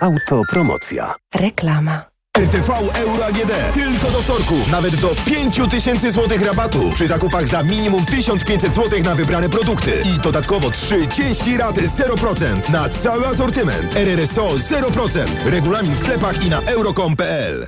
Autopromocja. 0.00 1.14
Reklama. 1.34 2.04
RTV 2.38 2.72
Euro 2.94 3.26
AGD. 3.26 3.74
Tylko 3.74 4.10
do 4.10 4.22
wtorku. 4.22 4.54
Nawet 4.70 4.96
do 4.96 5.14
5000 5.24 6.12
zł 6.12 6.38
rabatu 6.44 6.90
przy 6.90 7.06
zakupach 7.06 7.48
za 7.48 7.62
minimum 7.62 8.06
1500 8.06 8.74
zł 8.74 9.02
na 9.04 9.14
wybrane 9.14 9.48
produkty. 9.48 10.02
I 10.04 10.18
dodatkowo 10.20 10.70
30 10.70 11.56
rat 11.56 11.76
0% 11.76 12.70
na 12.70 12.88
cały 12.88 13.26
asortyment. 13.26 13.96
RRSO 13.96 14.48
0%. 14.48 15.24
Regulamin 15.44 15.94
w 15.94 15.98
sklepach 15.98 16.44
i 16.46 16.50
na 16.50 16.60
euro.com.pl. 16.60 17.66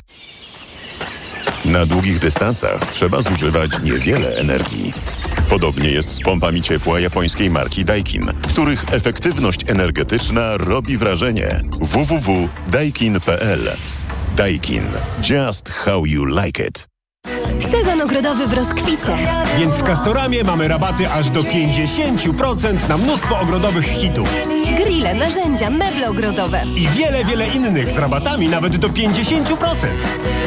Na 1.65 1.87
długich 1.87 2.19
dystansach 2.19 2.91
trzeba 2.93 3.23
zużywać 3.23 3.71
niewiele 3.83 4.37
energii. 4.37 4.93
Podobnie 5.51 5.91
jest 5.91 6.11
z 6.11 6.21
pompami 6.21 6.63
ciepła 6.63 7.01
japońskiej 7.01 7.51
marki 7.51 7.85
Daikin, 7.85 8.23
których 8.49 8.85
efektywność 8.93 9.61
energetyczna 9.67 10.57
robi 10.57 10.99
wrażenie. 10.99 11.63
www.daikin.pl 11.81 13.61
Daikin. 14.37 14.85
Just 15.31 15.69
how 15.69 16.05
you 16.07 16.25
like 16.25 16.67
it. 16.67 16.89
Sezon 17.65 18.03
ogrodowy 18.03 18.47
w 18.47 18.53
rozkwicie. 18.53 19.17
Więc 19.59 19.77
w 19.77 19.83
Castoramie 19.83 20.45
mamy 20.45 20.69
rabaty 20.69 21.11
aż 21.11 21.31
do 21.31 21.43
50% 21.43 22.89
na 22.89 22.99
mnóstwo 22.99 23.41
ogrodowych 23.41 23.87
hitów. 23.87 24.29
Grille, 24.77 25.15
narzędzia, 25.15 25.71
meble 25.71 26.09
ogrodowe. 26.11 26.63
I 26.77 26.89
wiele, 26.89 27.25
wiele 27.25 27.49
innych 27.49 27.91
z 27.91 27.99
rabatami 27.99 28.49
nawet 28.49 28.77
do 28.77 28.89
50%. 28.89 29.45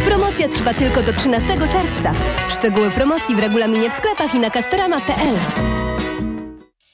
Promocja 0.06 0.48
trwa 0.48 0.74
tylko 0.74 1.04
do 1.04 1.14
13 1.14 1.48
czerwca. 1.58 2.14
Szczegóły 2.50 2.92
promocji 2.92 3.36
w 3.36 3.40
regulaminie 3.40 3.92
w 3.92 3.94
sklepach 3.94 4.36
i 4.36 4.40
na 4.40 4.50
castorama.pl. 4.50 5.36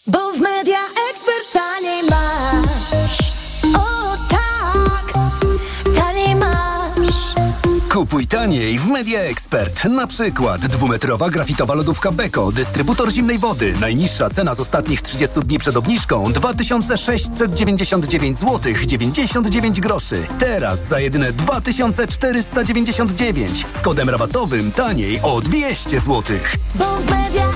Bo 0.07 0.31
w 0.31 0.39
Media 0.39 0.77
Kupuj 7.99 8.27
taniej 8.27 8.79
w 8.79 8.87
Media 8.87 9.19
Expert. 9.19 9.85
Na 9.85 10.07
przykład 10.07 10.65
dwumetrowa 10.65 11.29
grafitowa 11.29 11.73
lodówka 11.73 12.11
Beko, 12.11 12.51
dystrybutor 12.51 13.11
zimnej 13.11 13.37
wody. 13.37 13.73
Najniższa 13.79 14.29
cena 14.29 14.55
z 14.55 14.59
ostatnich 14.59 15.01
30 15.01 15.39
dni 15.39 15.59
przed 15.59 15.77
obniżką 15.77 16.23
2699 16.23 18.39
zł 18.39 18.73
99 18.85 19.79
groszy. 19.79 20.27
Teraz 20.39 20.87
za 20.87 20.99
jedyne 20.99 21.33
2499 21.33 23.65
z 23.67 23.81
kodem 23.81 24.09
rabatowym 24.09 24.71
taniej 24.71 25.19
o 25.23 25.41
200 25.41 25.99
zł. 25.99 26.23
Bo 26.75 26.85
w 26.85 27.09
Media. 27.09 27.48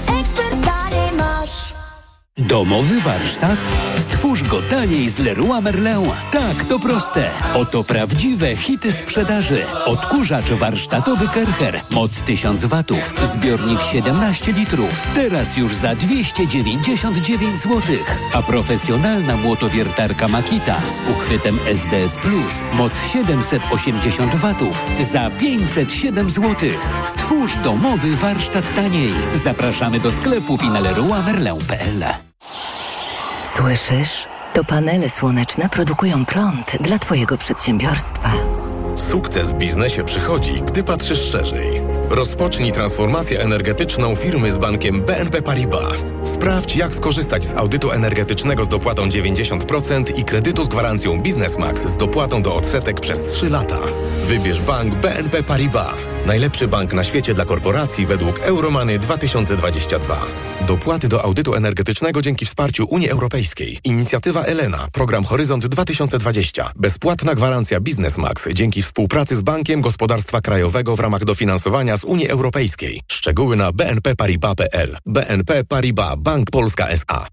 Domowy 2.38 3.01
warsztat? 3.01 3.57
Stwórz 3.97 4.43
go 4.43 4.61
taniej 4.61 5.09
z 5.09 5.19
Leroy 5.19 5.61
Merlin. 5.61 6.09
Tak, 6.31 6.63
to 6.69 6.79
proste. 6.79 7.29
Oto 7.53 7.84
prawdziwe 7.84 8.55
hity 8.55 8.91
sprzedaży. 8.91 9.65
Odkurzacz 9.86 10.51
warsztatowy 10.51 11.27
Kercher. 11.27 11.79
Moc 11.91 12.21
1000 12.21 12.65
watów. 12.65 13.13
Zbiornik 13.23 13.81
17 13.81 14.53
litrów. 14.53 15.03
Teraz 15.15 15.57
już 15.57 15.75
za 15.75 15.95
299 15.95 17.57
zł. 17.57 17.81
A 18.34 18.41
profesjonalna 18.41 19.38
młotowiertarka 19.38 20.27
Makita 20.27 20.75
z 20.75 21.09
uchwytem 21.09 21.59
SDS 21.65 22.17
Plus. 22.17 22.63
Moc 22.73 22.99
780 23.13 24.36
watów. 24.36 24.86
Za 25.11 25.29
507 25.29 26.29
zł. 26.29 26.69
Stwórz 27.05 27.55
domowy 27.63 28.15
warsztat 28.15 28.75
taniej. 28.75 29.13
Zapraszamy 29.34 29.99
do 29.99 30.11
sklepów 30.11 30.63
i 30.63 30.69
na 30.69 30.79
leroymerlin.pl. 30.79 32.32
Słyszysz? 33.57 34.27
To 34.53 34.63
panele 34.63 35.09
słoneczne 35.09 35.69
produkują 35.69 36.25
prąd 36.25 36.77
dla 36.81 36.99
Twojego 36.99 37.37
przedsiębiorstwa. 37.37 38.31
Sukces 38.95 39.49
w 39.49 39.53
biznesie 39.53 40.03
przychodzi, 40.03 40.61
gdy 40.61 40.83
patrzysz 40.83 41.31
szerzej. 41.31 41.81
Rozpocznij 42.09 42.71
transformację 42.71 43.41
energetyczną 43.41 44.15
firmy 44.15 44.51
z 44.51 44.57
bankiem 44.57 45.01
BNP 45.01 45.41
Paribas. 45.41 45.93
Sprawdź, 46.23 46.75
jak 46.75 46.95
skorzystać 46.95 47.45
z 47.45 47.57
audytu 47.57 47.91
energetycznego 47.91 48.63
z 48.63 48.67
dopłatą 48.67 49.09
90% 49.09 50.19
i 50.19 50.23
kredytu 50.23 50.63
z 50.63 50.67
gwarancją 50.67 51.21
Biznesmax 51.21 51.87
z 51.87 51.97
dopłatą 51.97 52.41
do 52.41 52.55
odsetek 52.55 53.01
przez 53.01 53.25
3 53.25 53.49
lata. 53.49 53.79
Wybierz 54.25 54.61
bank 54.61 54.95
BNP 54.95 55.43
Paribas. 55.43 56.12
Najlepszy 56.26 56.67
bank 56.67 56.93
na 56.93 57.03
świecie 57.03 57.34
dla 57.34 57.45
korporacji 57.45 58.05
według 58.05 58.39
Euromany 58.39 58.99
2022. 58.99 60.26
Dopłaty 60.67 61.07
do 61.07 61.24
audytu 61.24 61.55
energetycznego 61.55 62.21
dzięki 62.21 62.45
wsparciu 62.45 62.86
Unii 62.89 63.09
Europejskiej. 63.09 63.80
Inicjatywa 63.84 64.43
Elena. 64.43 64.88
Program 64.91 65.24
Horyzont 65.24 65.67
2020. 65.67 66.71
Bezpłatna 66.76 67.36
gwarancja 67.36 67.80
Biznesmax 67.80 68.47
dzięki 68.53 68.84
współpracy 68.84 69.36
z 69.36 69.41
Bankiem 69.41 69.82
Gospodarstwa 69.82 70.41
Krajowego 70.41 70.95
w 70.95 70.99
ramach 70.99 71.26
dofinansowania 71.26 71.97
z 71.97 72.03
Unii 72.03 72.30
Europejskiej. 72.30 73.01
Szczegóły 73.11 73.55
na 73.55 73.71
bnpparibas.pl. 73.71 74.97
BNP 75.05 75.63
Paribas. 75.63 76.15
Bank 76.17 76.51
Polska 76.51 76.88
S.A. 76.88 77.28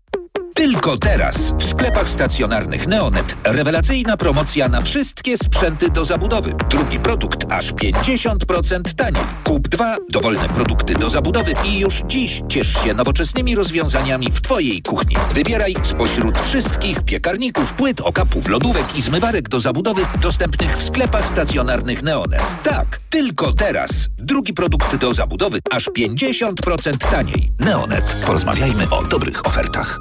Tylko 0.61 0.97
teraz 0.97 1.37
w 1.59 1.65
sklepach 1.65 2.11
stacjonarnych 2.11 2.87
Neonet 2.87 3.37
rewelacyjna 3.45 4.17
promocja 4.17 4.69
na 4.69 4.81
wszystkie 4.81 5.37
sprzęty 5.37 5.91
do 5.91 6.05
zabudowy. 6.05 6.55
Drugi 6.71 6.99
produkt 6.99 7.53
aż 7.53 7.73
50% 7.73 8.95
taniej. 8.97 9.23
Kup 9.45 9.69
dwa 9.69 9.97
dowolne 10.11 10.49
produkty 10.49 10.95
do 10.95 11.11
zabudowy 11.11 11.53
i 11.65 11.79
już 11.79 12.03
dziś 12.07 12.43
ciesz 12.49 12.85
się 12.85 12.95
nowoczesnymi 12.95 13.55
rozwiązaniami 13.55 14.31
w 14.33 14.41
Twojej 14.41 14.83
kuchni. 14.83 15.17
Wybieraj 15.35 15.75
spośród 15.83 16.39
wszystkich 16.39 17.03
piekarników, 17.03 17.73
płyt, 17.73 18.01
okapów, 18.01 18.49
lodówek 18.49 18.99
i 18.99 19.03
zmywarek 19.03 19.49
do 19.49 19.61
zabudowy 19.61 20.03
dostępnych 20.23 20.79
w 20.79 20.85
sklepach 20.85 21.29
stacjonarnych 21.29 22.03
Neonet. 22.03 22.45
Tak, 22.63 23.01
tylko 23.11 23.53
teraz. 23.53 23.91
Drugi 24.19 24.55
produkt 24.55 24.97
do 24.97 25.15
zabudowy 25.15 25.59
aż 25.71 25.89
50% 25.99 27.11
taniej. 27.11 27.53
Neonet. 27.59 28.17
Porozmawiajmy 28.27 28.91
o 28.91 29.03
dobrych 29.03 29.47
ofertach. 29.47 30.01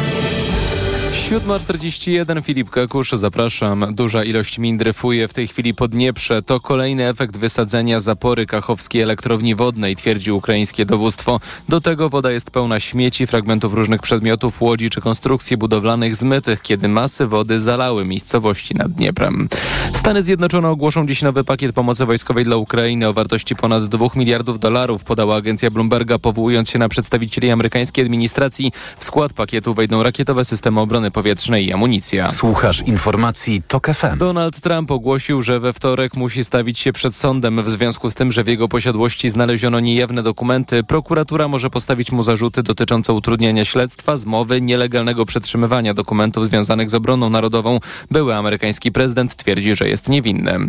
7.41 1.11 2.43
Filip 2.43 2.69
Kakusz, 2.69 3.11
zapraszam. 3.11 3.85
Duża 3.93 4.23
ilość 4.23 4.59
min 4.59 4.77
dryfuje 4.77 5.27
w 5.27 5.33
tej 5.33 5.47
chwili 5.47 5.73
po 5.73 5.87
Dnieprze. 5.87 6.41
To 6.41 6.59
kolejny 6.59 7.09
efekt 7.09 7.37
wysadzenia 7.37 7.99
zapory 7.99 8.45
kachowskiej 8.45 9.01
elektrowni 9.01 9.55
wodnej, 9.55 9.95
twierdzi 9.95 10.31
ukraińskie 10.31 10.85
dowództwo. 10.85 11.39
Do 11.69 11.81
tego 11.81 12.09
woda 12.09 12.31
jest 12.31 12.51
pełna 12.51 12.79
śmieci, 12.79 13.27
fragmentów 13.27 13.73
różnych 13.73 14.01
przedmiotów, 14.01 14.61
łodzi 14.61 14.89
czy 14.89 15.01
konstrukcji 15.01 15.57
budowlanych 15.57 16.15
zmytych, 16.15 16.61
kiedy 16.61 16.87
masy 16.87 17.27
wody 17.27 17.59
zalały 17.59 18.05
miejscowości 18.05 18.75
nad 18.75 18.91
Dnieprem. 18.91 19.49
Stany 19.93 20.23
Zjednoczone 20.23 20.69
ogłoszą 20.69 21.07
dziś 21.07 21.21
nowy 21.21 21.43
pakiet 21.43 21.75
pomocy 21.75 22.05
wojskowej 22.05 22.43
dla 22.43 22.55
Ukrainy 22.55 23.07
o 23.07 23.13
wartości 23.13 23.55
ponad 23.55 23.85
2 23.85 24.07
miliardów 24.15 24.59
dolarów, 24.59 25.03
podała 25.03 25.35
agencja 25.35 25.71
Bloomberga, 25.71 26.19
powołując 26.19 26.69
się 26.69 26.79
na 26.79 26.89
przedstawicieli 26.89 27.51
amerykańskiej 27.51 28.05
administracji. 28.05 28.71
W 28.97 29.03
skład 29.03 29.33
pakietu 29.33 29.73
wejdą 29.73 30.03
rakietowe 30.03 30.45
systemy 30.45 30.81
obrony 31.01 31.11
powietrznej 31.11 31.65
i 31.65 31.73
amunicja. 31.73 32.29
Słuchasz 32.29 32.81
informacji 32.81 33.61
TOK 33.67 33.87
FM. 33.87 34.17
Donald 34.17 34.61
Trump 34.61 34.91
ogłosił, 34.91 35.41
że 35.41 35.59
we 35.59 35.73
wtorek 35.73 36.15
musi 36.15 36.43
stawić 36.43 36.79
się 36.79 36.93
przed 36.93 37.15
sądem 37.15 37.63
w 37.63 37.69
związku 37.69 38.11
z 38.11 38.13
tym, 38.13 38.31
że 38.31 38.43
w 38.43 38.47
jego 38.47 38.67
posiadłości 38.67 39.29
znaleziono 39.29 39.79
niejawne 39.79 40.23
dokumenty. 40.23 40.83
Prokuratura 40.83 41.47
może 41.47 41.69
postawić 41.69 42.11
mu 42.11 42.23
zarzuty 42.23 42.63
dotyczące 42.63 43.13
utrudniania 43.13 43.65
śledztwa, 43.65 44.17
zmowy, 44.17 44.61
nielegalnego 44.61 45.25
przetrzymywania 45.25 45.93
dokumentów 45.93 46.47
związanych 46.47 46.89
z 46.89 46.93
obroną 46.93 47.29
narodową. 47.29 47.79
Były 48.11 48.35
amerykański 48.35 48.91
prezydent 48.91 49.35
twierdzi, 49.35 49.75
że 49.75 49.89
jest 49.89 50.09
niewinny. 50.09 50.59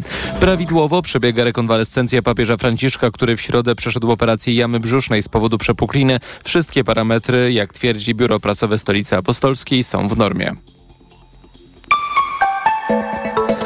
Prawidłowo 0.40 1.02
przebiega 1.02 1.44
rekonwalescencja 1.44 2.22
papieża 2.22 2.56
Franciszka, 2.56 3.10
który 3.10 3.36
w 3.36 3.40
środę 3.40 3.74
przeszedł 3.74 4.10
operację 4.10 4.54
jamy 4.54 4.80
brzusznej 4.80 5.22
z 5.22 5.28
powodu 5.28 5.58
przepukliny. 5.58 6.20
Wszystkie 6.44 6.84
parametry, 6.84 7.52
jak 7.52 7.72
twierdzi 7.72 8.14
biuro 8.14 8.40
prasowe 8.40 8.78
Stolicy 8.78 9.16
Apostolskiej, 9.16 9.84
są 9.84 10.08
w 10.08 10.18
normie. 10.22 10.52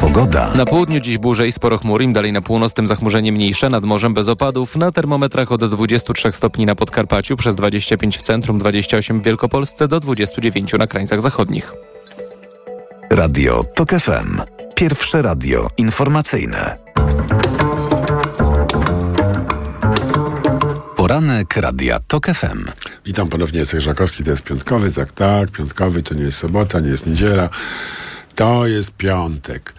Pogoda. 0.00 0.50
Na 0.54 0.64
południu 0.64 1.00
dziś 1.00 1.18
burze 1.18 1.46
i 1.46 1.52
sporo 1.52 1.78
chmur, 1.78 2.02
im 2.02 2.12
dalej 2.12 2.32
na 2.32 2.40
północ, 2.40 2.72
tym 2.72 2.86
zachmurzenie 2.86 3.32
mniejsze, 3.32 3.70
nad 3.70 3.84
morzem 3.84 4.14
bez 4.14 4.28
opadów. 4.28 4.76
Na 4.76 4.92
termometrach 4.92 5.52
od 5.52 5.64
23 5.64 6.32
stopni 6.32 6.66
na 6.66 6.74
Podkarpaciu, 6.74 7.36
przez 7.36 7.54
25 7.54 8.18
w 8.18 8.22
centrum, 8.22 8.59
28 8.59 9.20
w 9.20 9.22
Wielkopolsce, 9.22 9.88
do 9.88 10.00
29 10.00 10.72
na 10.72 10.86
krańcach 10.86 11.20
zachodnich. 11.20 11.72
Radio 13.11 13.62
TOK 13.74 13.90
FM. 13.90 14.40
Pierwsze 14.74 15.22
radio 15.22 15.68
informacyjne. 15.76 16.76
Poranek 21.07 21.57
Radia 21.57 21.98
TOK 21.98 22.26
FM. 22.26 22.64
Witam 23.04 23.28
ponownie, 23.28 23.61
Jacek 23.61 23.80
Żakowski, 23.80 24.24
to 24.24 24.30
jest 24.30 24.42
piątkowy, 24.42 24.92
tak, 24.92 25.12
tak, 25.12 25.50
piątkowy, 25.50 26.02
to 26.02 26.14
nie 26.14 26.22
jest 26.22 26.38
sobota, 26.38 26.80
nie 26.80 26.90
jest 26.90 27.07
niedziela, 27.07 27.48
to 28.34 28.66
jest 28.66 28.96
piątek. 28.96 29.74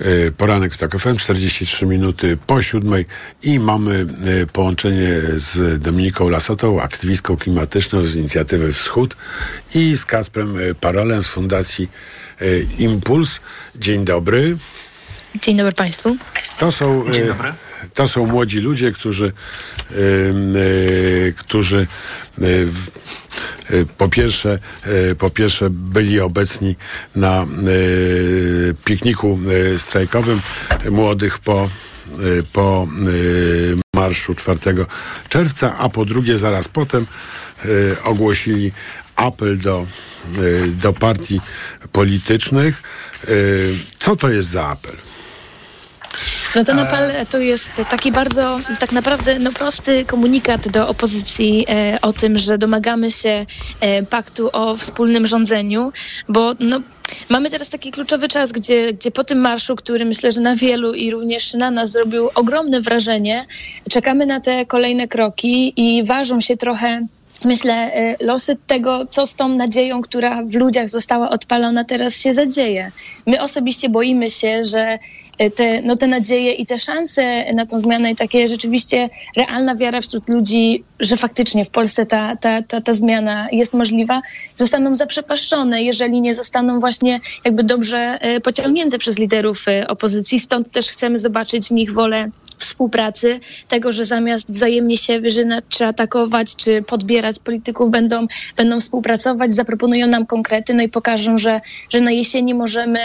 Yy, 0.00 0.32
Poranek 0.36 0.74
w 0.74 0.78
TOK 0.78 0.98
FM, 0.98 1.16
43 1.16 1.86
minuty 1.86 2.38
po 2.46 2.62
siódmej 2.62 3.06
i 3.42 3.60
mamy 3.60 4.06
yy, 4.24 4.46
połączenie 4.46 5.20
z 5.36 5.82
Dominiką 5.82 6.28
Lasotą, 6.28 6.82
aktywistką 6.82 7.36
klimatyczną 7.36 8.02
z 8.04 8.14
inicjatywy 8.14 8.72
Wschód 8.72 9.16
i 9.74 9.96
z 9.96 10.04
Kasprem 10.04 10.56
yy, 10.56 10.74
Parolem 10.74 11.24
z 11.24 11.26
Fundacji 11.26 11.88
yy, 12.40 12.66
Impuls. 12.78 13.40
Dzień 13.76 14.04
dobry. 14.04 14.56
Dzień 15.40 15.56
dobry 15.56 15.72
Państwu. 15.72 16.16
To 16.58 16.72
są, 16.72 17.04
Dzień 17.12 17.22
e, 17.22 17.26
dobry. 17.26 17.52
to 17.94 18.08
są 18.08 18.26
młodzi 18.26 18.58
ludzie, 18.58 18.92
którzy, 18.92 19.32
e, 19.90 19.94
którzy 21.32 21.86
e, 22.40 22.44
po, 23.98 24.08
pierwsze, 24.08 24.58
po 25.18 25.30
pierwsze 25.30 25.70
byli 25.70 26.20
obecni 26.20 26.76
na 27.16 27.46
pikniku 28.84 29.38
strajkowym 29.76 30.40
młodych 30.90 31.38
po, 31.38 31.68
po 32.52 32.88
marszu 33.94 34.34
4 34.34 34.58
czerwca, 35.28 35.76
a 35.78 35.88
po 35.88 36.04
drugie 36.04 36.38
zaraz 36.38 36.68
potem 36.68 37.06
ogłosili 38.04 38.72
apel 39.16 39.58
do, 39.58 39.86
do 40.66 40.92
partii 40.92 41.40
politycznych. 41.92 42.82
Co 43.98 44.16
to 44.16 44.28
jest 44.28 44.48
za 44.48 44.68
apel? 44.68 44.96
No 46.54 46.64
ten 46.64 46.78
apel 46.78 47.26
to 47.30 47.38
jest 47.38 47.72
taki 47.90 48.12
bardzo, 48.12 48.60
tak 48.80 48.92
naprawdę 48.92 49.38
no, 49.38 49.52
prosty 49.52 50.04
komunikat 50.04 50.68
do 50.68 50.88
opozycji 50.88 51.66
e, 51.68 51.98
o 52.02 52.12
tym, 52.12 52.38
że 52.38 52.58
domagamy 52.58 53.10
się 53.10 53.46
e, 53.80 54.02
paktu 54.02 54.50
o 54.52 54.76
wspólnym 54.76 55.26
rządzeniu, 55.26 55.92
bo 56.28 56.54
no, 56.60 56.80
mamy 57.28 57.50
teraz 57.50 57.70
taki 57.70 57.90
kluczowy 57.90 58.28
czas, 58.28 58.52
gdzie, 58.52 58.92
gdzie 58.92 59.10
po 59.10 59.24
tym 59.24 59.38
marszu, 59.38 59.76
który 59.76 60.04
myślę, 60.04 60.32
że 60.32 60.40
na 60.40 60.56
wielu 60.56 60.94
i 60.94 61.10
również 61.10 61.54
na 61.54 61.70
nas 61.70 61.90
zrobił 61.90 62.30
ogromne 62.34 62.80
wrażenie, 62.80 63.46
czekamy 63.90 64.26
na 64.26 64.40
te 64.40 64.66
kolejne 64.66 65.08
kroki 65.08 65.72
i 65.76 66.04
ważą 66.04 66.40
się 66.40 66.56
trochę 66.56 67.06
myślę, 67.44 67.74
e, 67.74 68.16
losy 68.20 68.56
tego, 68.66 69.06
co 69.06 69.26
z 69.26 69.34
tą 69.34 69.48
nadzieją, 69.48 70.02
która 70.02 70.42
w 70.42 70.54
ludziach 70.54 70.88
została 70.88 71.30
odpalona, 71.30 71.84
teraz 71.84 72.20
się 72.20 72.34
zadzieje. 72.34 72.92
My 73.26 73.42
osobiście 73.42 73.88
boimy 73.88 74.30
się, 74.30 74.64
że 74.64 74.80
e, 74.80 74.98
te, 75.54 75.82
no, 75.82 75.96
te 75.96 76.06
nadzieje 76.06 76.52
i 76.52 76.66
te 76.66 76.78
szanse 76.78 77.52
na 77.54 77.66
tą 77.66 77.80
zmianę 77.80 78.10
i 78.10 78.16
takie 78.16 78.48
rzeczywiście 78.48 79.10
realna 79.36 79.76
wiara 79.76 80.00
wśród 80.00 80.28
ludzi, 80.28 80.84
że 81.00 81.16
faktycznie 81.16 81.64
w 81.64 81.70
Polsce 81.70 82.06
ta, 82.06 82.36
ta, 82.36 82.62
ta, 82.62 82.80
ta 82.80 82.94
zmiana 82.94 83.48
jest 83.52 83.74
możliwa, 83.74 84.22
zostaną 84.54 84.96
zaprzepaszczone, 84.96 85.82
jeżeli 85.82 86.20
nie 86.20 86.34
zostaną 86.34 86.80
właśnie 86.80 87.20
jakby 87.44 87.64
dobrze 87.64 88.18
e, 88.20 88.40
pociągnięte 88.40 88.98
przez 88.98 89.18
liderów 89.18 89.68
e, 89.68 89.88
opozycji. 89.88 90.38
Stąd 90.38 90.70
też 90.70 90.88
chcemy 90.88 91.18
zobaczyć 91.18 91.68
w 91.68 91.70
nich 91.70 91.92
wolę 91.92 92.30
współpracy, 92.58 93.40
tego, 93.68 93.92
że 93.92 94.04
zamiast 94.04 94.52
wzajemnie 94.52 94.96
się 94.96 95.20
wyżynać, 95.20 95.64
czy 95.68 95.84
atakować, 95.84 96.56
czy 96.56 96.82
podbierać 96.82 97.38
polityków, 97.38 97.90
będą, 97.90 98.26
będą 98.56 98.80
współpracować, 98.80 99.54
zaproponują 99.54 100.06
nam 100.06 100.26
konkrety, 100.26 100.74
no 100.74 100.82
i 100.82 100.88
pokażą, 100.88 101.38
że, 101.38 101.60
że 101.90 102.00
na 102.00 102.10
jesieni 102.10 102.54
możemy, 102.54 103.00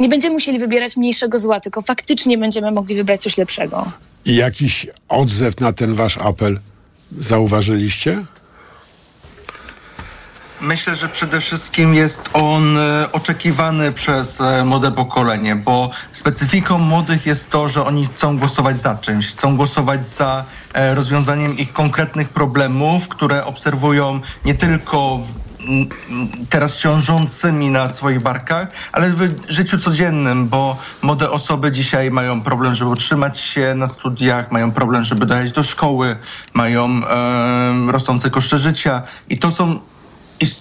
nie 0.00 0.08
będziemy 0.08 0.34
musieli 0.34 0.58
wybierać 0.58 0.96
mniejszego 0.96 1.38
zła, 1.38 1.60
tylko 1.60 1.82
faktycznie 1.82 2.38
będziemy 2.38 2.70
mogli 2.70 2.96
wybrać 2.96 3.22
coś 3.22 3.38
lepszego. 3.38 3.92
I 4.24 4.36
jakiś 4.36 4.86
odzew 5.08 5.60
na 5.60 5.72
ten 5.72 5.94
wasz 5.94 6.18
apel 6.18 6.60
zauważyliście? 7.20 8.24
Myślę, 10.60 10.96
że 10.96 11.08
przede 11.08 11.40
wszystkim 11.40 11.94
jest 11.94 12.30
on 12.32 12.78
e, 12.78 13.12
oczekiwany 13.12 13.92
przez 13.92 14.40
e, 14.40 14.64
młode 14.64 14.92
pokolenie, 14.92 15.56
bo 15.56 15.90
specyfiką 16.12 16.78
młodych 16.78 17.26
jest 17.26 17.50
to, 17.50 17.68
że 17.68 17.84
oni 17.84 18.06
chcą 18.06 18.38
głosować 18.38 18.80
za 18.80 18.98
czymś, 18.98 19.26
chcą 19.26 19.56
głosować 19.56 20.08
za 20.08 20.44
e, 20.74 20.94
rozwiązaniem 20.94 21.56
ich 21.56 21.72
konkretnych 21.72 22.28
problemów, 22.28 23.08
które 23.08 23.44
obserwują 23.44 24.20
nie 24.44 24.54
tylko 24.54 25.18
w 25.18 25.47
teraz 26.50 26.78
ciążącymi 26.78 27.70
na 27.70 27.88
swoich 27.88 28.22
barkach, 28.22 28.68
ale 28.92 29.10
w 29.10 29.40
życiu 29.48 29.78
codziennym, 29.78 30.48
bo 30.48 30.76
młode 31.02 31.30
osoby 31.30 31.72
dzisiaj 31.72 32.10
mają 32.10 32.42
problem, 32.42 32.74
żeby 32.74 32.90
utrzymać 32.90 33.40
się 33.40 33.74
na 33.74 33.88
studiach, 33.88 34.52
mają 34.52 34.72
problem, 34.72 35.04
żeby 35.04 35.26
dojechać 35.26 35.52
do 35.52 35.64
szkoły, 35.64 36.16
mają 36.54 36.84
em, 36.84 37.90
rosnące 37.90 38.30
koszty 38.30 38.58
życia. 38.58 39.02
I 39.28 39.38
to 39.38 39.52
są 39.52 39.80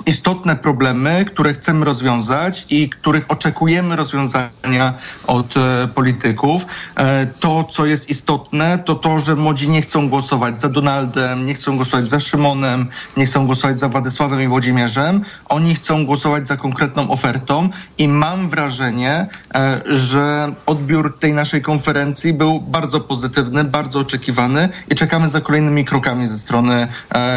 istotne 0.05 0.55
problemy, 0.55 1.25
które 1.25 1.53
chcemy 1.53 1.85
rozwiązać 1.85 2.65
i 2.69 2.89
których 2.89 3.25
oczekujemy 3.27 3.95
rozwiązania 3.95 4.93
od 5.27 5.57
e, 5.57 5.87
polityków. 5.87 6.65
E, 6.95 7.25
to, 7.25 7.63
co 7.63 7.85
jest 7.85 8.09
istotne, 8.09 8.79
to 8.85 8.95
to, 8.95 9.19
że 9.19 9.35
młodzi 9.35 9.69
nie 9.69 9.81
chcą 9.81 10.09
głosować 10.09 10.61
za 10.61 10.69
Donaldem, 10.69 11.45
nie 11.45 11.53
chcą 11.53 11.75
głosować 11.75 12.09
za 12.09 12.19
Szymonem, 12.19 12.87
nie 13.17 13.25
chcą 13.25 13.45
głosować 13.45 13.79
za 13.79 13.89
Władysławem 13.89 14.41
i 14.41 14.47
Włodzimierzem. 14.47 15.21
Oni 15.49 15.75
chcą 15.75 16.05
głosować 16.05 16.47
za 16.47 16.57
konkretną 16.57 17.09
ofertą 17.09 17.69
i 17.97 18.07
mam 18.07 18.49
wrażenie, 18.49 19.27
e, 19.55 19.81
że 19.85 20.53
odbiór 20.65 21.19
tej 21.19 21.33
naszej 21.33 21.61
konferencji 21.61 22.33
był 22.33 22.61
bardzo 22.61 22.99
pozytywny, 22.99 23.63
bardzo 23.63 23.99
oczekiwany 23.99 24.69
i 24.91 24.95
czekamy 24.95 25.29
za 25.29 25.41
kolejnymi 25.41 25.85
krokami 25.85 26.27
ze 26.27 26.37
strony 26.37 26.87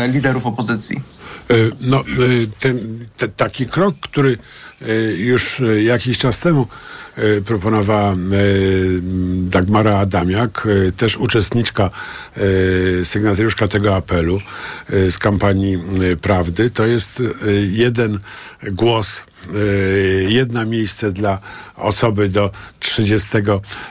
liderów 0.09 0.47
opozycji. 0.47 1.20
E, 1.51 1.71
No, 1.81 2.01
e, 2.01 2.03
ten, 2.59 3.07
te, 3.17 3.29
taki 3.29 3.67
krok, 3.67 3.95
który 4.01 4.39
e, 4.83 4.95
już 5.13 5.63
jakiś 5.83 6.19
czas 6.19 6.39
temu 6.39 6.67
proponowała 7.47 8.17
Dagmara 9.37 9.99
Adamiak, 9.99 10.69
też 10.97 11.17
uczestniczka, 11.17 11.91
sygnatariuszka 13.05 13.69
tego 13.69 13.97
apelu 13.97 14.41
z 14.89 15.19
kampanii 15.19 15.79
Prawdy, 16.21 16.71
to 16.71 16.87
jest 16.87 17.23
jeden 17.71 18.19
głos 18.73 19.23
jedno 20.29 20.67
miejsce 20.67 21.13
dla 21.13 21.39
osoby 21.77 22.29
do 22.29 22.51
30 22.81 23.29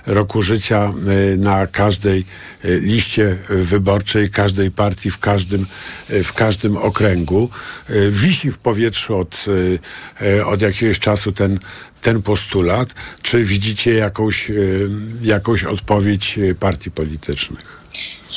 roku 0.06 0.41
życia 0.41 0.93
e, 1.34 1.38
na 1.38 1.68
każdej 1.68 2.26
e, 2.64 2.80
liście 2.80 3.38
wyborczej, 3.50 4.30
każdej 4.30 4.72
partii, 4.72 5.12
w 5.12 5.18
każdym, 5.18 5.66
w 6.10 6.34
każdym 6.34 6.78
okręgu. 6.78 7.50
Wisi 8.10 8.52
w 8.52 8.58
powietrzu 8.58 9.18
od, 9.18 9.45
od 10.45 10.62
jakiegoś 10.62 11.00
czasu 11.00 11.32
ten, 11.32 11.60
ten 12.02 12.22
postulat. 12.22 12.93
Czy 13.22 13.43
widzicie 13.43 13.93
jakąś, 13.93 14.52
jakąś 15.22 15.64
odpowiedź 15.64 16.39
partii 16.60 16.91
politycznych? 16.91 17.80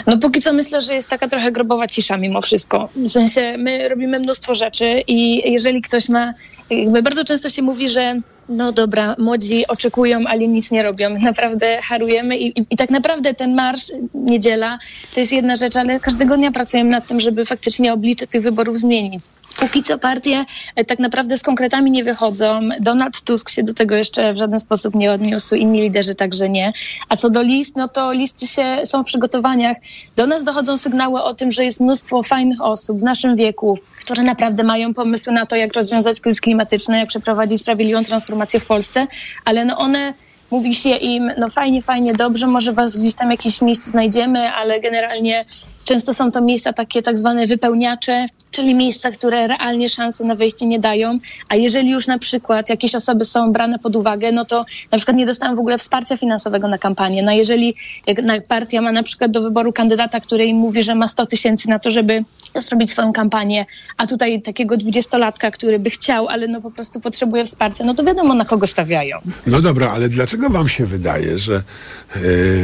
No 0.07 0.19
póki 0.19 0.41
co 0.41 0.53
myślę, 0.53 0.81
że 0.81 0.95
jest 0.95 1.09
taka 1.09 1.29
trochę 1.29 1.53
grobowa 1.53 1.87
cisza 1.87 2.17
mimo 2.17 2.43
wszystko. 2.43 2.89
W 2.97 3.09
sensie 3.09 3.55
my 3.59 3.89
robimy 3.89 4.21
mnóstwo 4.21 4.55
rzeczy 4.55 5.03
i 5.07 5.53
jeżeli 5.53 5.83
ktoś 5.83 6.09
ma, 6.09 6.35
jakby 6.81 7.03
bardzo 7.03 7.25
często 7.25 7.49
się 7.49 7.63
mówi, 7.63 7.89
że 7.89 8.21
no 8.49 8.73
dobra, 8.73 9.17
młodzi 9.19 9.67
oczekują, 9.67 10.21
ale 10.27 10.49
nic 10.49 10.71
nie 10.71 10.83
robią. 10.83 11.19
Naprawdę 11.19 11.79
harujemy 11.83 12.37
i, 12.37 12.61
i, 12.61 12.67
i 12.71 12.77
tak 12.77 12.91
naprawdę 12.91 13.35
ten 13.35 13.55
marsz, 13.55 13.93
niedziela, 14.15 14.79
to 15.15 15.21
jest 15.21 15.33
jedna 15.33 15.57
rzecz, 15.57 15.77
ale 15.77 16.01
każdego 16.01 16.37
dnia 16.37 16.53
pracujemy 16.53 16.91
nad 16.91 17.07
tym, 17.07 17.21
żeby 17.21 17.47
faktycznie 17.47 17.93
oblicze 17.93 18.27
tych 18.27 18.43
wyborów 18.43 18.79
zmienić. 18.79 19.25
Póki 19.59 19.83
co 19.83 19.99
partie 19.99 20.45
e, 20.77 20.85
tak 20.85 20.99
naprawdę 20.99 21.37
z 21.37 21.43
konkretami 21.43 21.91
nie 21.91 22.05
wychodzą. 22.05 22.61
Donald 22.81 23.21
Tusk 23.21 23.51
się 23.51 23.63
do 23.63 23.75
tego 23.75 23.95
jeszcze 23.95 24.33
w 24.33 24.37
żaden 24.37 24.61
sposób 24.61 24.95
nie 24.95 25.13
odniósł, 25.13 25.55
inni 25.55 25.81
liderzy 25.81 26.15
także 26.15 26.49
nie. 26.49 26.73
A 27.09 27.17
co 27.17 27.31
do 27.31 27.43
list, 27.43 27.77
no 27.77 27.89
to 27.89 28.13
listy 28.13 28.47
się, 28.47 28.81
są 28.85 29.03
w 29.03 29.07
przygotowaniach. 29.07 29.77
Do 30.17 30.27
nas 30.27 30.45
dochodzą 30.45 30.77
sygnały 30.77 31.23
o 31.23 31.35
tym, 31.35 31.53
że 31.53 31.65
jest 31.65 31.81
mnóstwo 31.81 32.23
fajnych 32.23 32.61
osób 32.61 33.01
w 33.01 33.03
naszym 33.03 33.37
wieku, 33.37 33.79
które 34.03 34.23
naprawdę 34.23 34.63
mają 34.65 34.95
pomysły 34.95 35.33
na 35.33 35.47
to, 35.47 35.57
jak 35.57 35.75
rozwiązać 35.75 36.21
kryzys 36.21 36.41
klimatyczny, 36.41 36.99
jak 36.99 37.09
przeprowadzić 37.09 37.61
sprawiedliwą 37.61 38.05
transformację 38.05 38.61
w 38.61 38.67
Polsce, 38.67 39.07
ale 39.45 39.65
no 39.65 39.79
one 39.79 40.15
mówi 40.51 40.75
się 40.75 40.91
im, 40.91 41.31
no 41.39 41.49
fajnie, 41.49 41.83
fajnie, 41.83 42.13
dobrze, 42.13 42.47
może 42.47 42.73
was 42.73 42.97
gdzieś 42.97 43.15
tam 43.15 43.31
jakieś 43.31 43.61
miejsce 43.61 43.91
znajdziemy, 43.91 44.51
ale 44.51 44.81
generalnie 44.81 45.45
Często 45.85 46.15
są 46.15 46.33
to 46.33 46.41
miejsca 46.41 46.73
takie 46.73 47.03
tak 47.03 47.19
zwane 47.19 47.47
wypełniacze, 47.47 48.27
czyli 48.51 48.75
miejsca, 48.75 49.11
które 49.11 49.47
realnie 49.47 49.89
szansy 49.89 50.25
na 50.25 50.35
wejście 50.35 50.67
nie 50.67 50.79
dają, 50.79 51.19
a 51.49 51.57
jeżeli 51.57 51.91
już 51.91 52.07
na 52.07 52.19
przykład 52.19 52.69
jakieś 52.69 52.95
osoby 52.95 53.25
są 53.25 53.53
brane 53.53 53.79
pod 53.79 53.97
uwagę, 53.97 54.33
no 54.33 54.45
to 54.45 54.65
na 54.93 54.99
przykład 54.99 55.17
nie 55.17 55.27
dostają 55.27 55.55
w 55.55 55.59
ogóle 55.59 55.79
wsparcia 55.79 56.17
finansowego 56.17 56.69
na 56.69 56.79
kampanię. 56.79 57.23
No 57.23 57.33
jeżeli 57.33 57.75
jak 58.07 58.47
partia 58.47 58.81
ma 58.81 58.93
na 58.93 59.03
przykład 59.03 59.31
do 59.31 59.43
wyboru 59.43 59.73
kandydata, 59.73 60.21
który 60.21 60.47
im 60.47 60.57
mówi, 60.57 60.83
że 60.83 60.95
ma 60.95 61.09
100 61.09 61.27
tysięcy 61.27 61.69
na 61.69 61.79
to, 61.79 61.91
żeby 61.91 62.25
zrobić 62.61 62.91
swoją 62.91 63.13
kampanię, 63.13 63.67
a 63.97 64.07
tutaj 64.07 64.43
takiego 64.43 64.77
dwudziestolatka, 64.77 65.51
który 65.51 65.79
by 65.79 65.91
chciał, 65.91 66.29
ale 66.29 66.49
no 66.49 66.61
po 66.61 66.71
prostu 66.71 67.01
potrzebuje 67.01 67.47
wsparcia, 67.47 67.85
no 67.85 67.95
to 67.95 68.05
wiadomo 68.05 68.35
na 68.35 68.45
kogo 68.45 68.67
stawiają. 68.67 69.19
No 69.47 69.61
dobra, 69.61 69.91
ale 69.91 70.09
dlaczego 70.09 70.51
wam 70.51 70.69
się 70.69 70.87
wydaje, 70.87 71.39
że 71.39 71.55
e, 71.55 72.21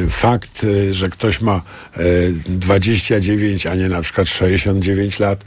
fakt, 0.08 0.64
e, 0.64 0.94
że 0.94 1.08
ktoś 1.08 1.40
ma 1.40 1.62
e, 1.96 2.00
29, 2.48 3.66
a 3.66 3.74
nie 3.74 3.88
na 3.88 4.02
przykład 4.02 4.28
69 4.28 5.18
lat, 5.18 5.44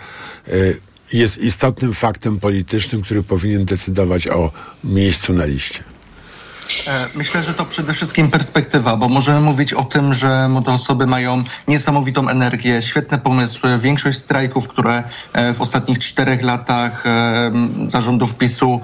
jest 1.14 1.38
istotnym 1.38 1.94
faktem 1.94 2.40
politycznym, 2.40 3.02
który 3.02 3.24
powinien 3.24 3.66
decydować 3.66 4.28
o 4.28 4.52
miejscu 4.84 5.34
na 5.34 5.46
liście? 5.46 5.91
E, 6.88 7.08
Myślę, 7.16 7.44
że 7.44 7.54
to 7.54 7.66
przede 7.66 7.94
wszystkim 7.94 8.32
perspektywa, 8.32 8.98
bo 8.98 9.10
możemy 9.10 9.40
mówić 9.42 9.74
o 9.74 9.84
tym, 9.84 10.14
że 10.14 10.50
młode 10.50 10.72
osoby 10.72 11.08
mają 11.08 11.44
niesamowitą 11.68 12.30
energię, 12.30 12.82
świetne 12.82 13.20
pomysły. 13.20 13.80
Większość 13.80 14.20
strajków, 14.20 14.68
które 14.68 15.04
e, 15.34 15.54
w 15.54 15.62
ostatnich 15.62 16.00
czterech 16.00 16.44
latach 16.44 17.06
e, 17.06 17.52
zarządów 17.88 18.36
PiSu 18.36 18.82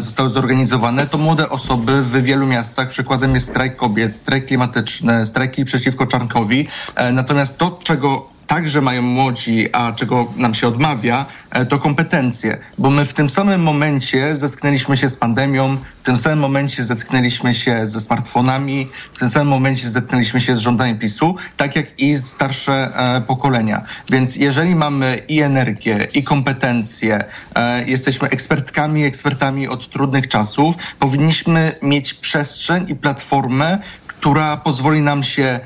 zostały 0.00 0.30
zorganizowane, 0.30 1.06
to 1.06 1.18
młode 1.18 1.50
osoby 1.50 2.02
w 2.02 2.22
wielu 2.22 2.46
miastach. 2.46 2.88
Przykładem 2.88 3.34
jest 3.34 3.48
strajk 3.48 3.76
kobiet, 3.76 4.18
strajk 4.18 4.46
klimatyczny, 4.46 5.26
strajki 5.26 5.64
przeciwko 5.64 6.06
Czarnkowi. 6.06 6.68
Natomiast 7.12 7.58
to, 7.58 7.78
czego 7.82 8.28
także 8.50 8.80
mają 8.80 9.02
młodzi, 9.02 9.68
a 9.72 9.92
czego 9.92 10.32
nam 10.36 10.54
się 10.54 10.68
odmawia, 10.68 11.26
e, 11.50 11.66
to 11.66 11.78
kompetencje. 11.78 12.58
Bo 12.78 12.90
my 12.90 13.04
w 13.04 13.14
tym 13.14 13.30
samym 13.30 13.62
momencie 13.62 14.36
zetknęliśmy 14.36 14.96
się 14.96 15.08
z 15.08 15.16
pandemią, 15.16 15.76
w 16.02 16.04
tym 16.04 16.16
samym 16.16 16.38
momencie 16.38 16.84
zetknęliśmy 16.84 17.54
się 17.54 17.86
ze 17.86 18.00
smartfonami, 18.00 18.88
w 19.14 19.18
tym 19.18 19.28
samym 19.28 19.48
momencie 19.48 19.88
zetknęliśmy 19.88 20.40
się 20.40 20.56
z 20.56 20.58
rządami 20.58 20.94
PiSu, 20.94 21.36
tak 21.56 21.76
jak 21.76 22.00
i 22.00 22.14
starsze 22.14 22.90
e, 22.94 23.20
pokolenia. 23.20 23.84
Więc 24.10 24.36
jeżeli 24.36 24.74
mamy 24.74 25.18
i 25.28 25.42
energię, 25.42 26.06
i 26.14 26.22
kompetencje, 26.22 27.24
e, 27.54 27.84
jesteśmy 27.84 28.28
ekspertkami, 28.28 29.04
ekspertami 29.04 29.68
od 29.68 29.90
trudnych 29.90 30.28
czasów, 30.28 30.74
powinniśmy 30.98 31.72
mieć 31.82 32.14
przestrzeń 32.14 32.86
i 32.88 32.94
platformę, 32.94 33.78
która 34.06 34.56
pozwoli 34.56 35.00
nam 35.00 35.22
się 35.22 35.60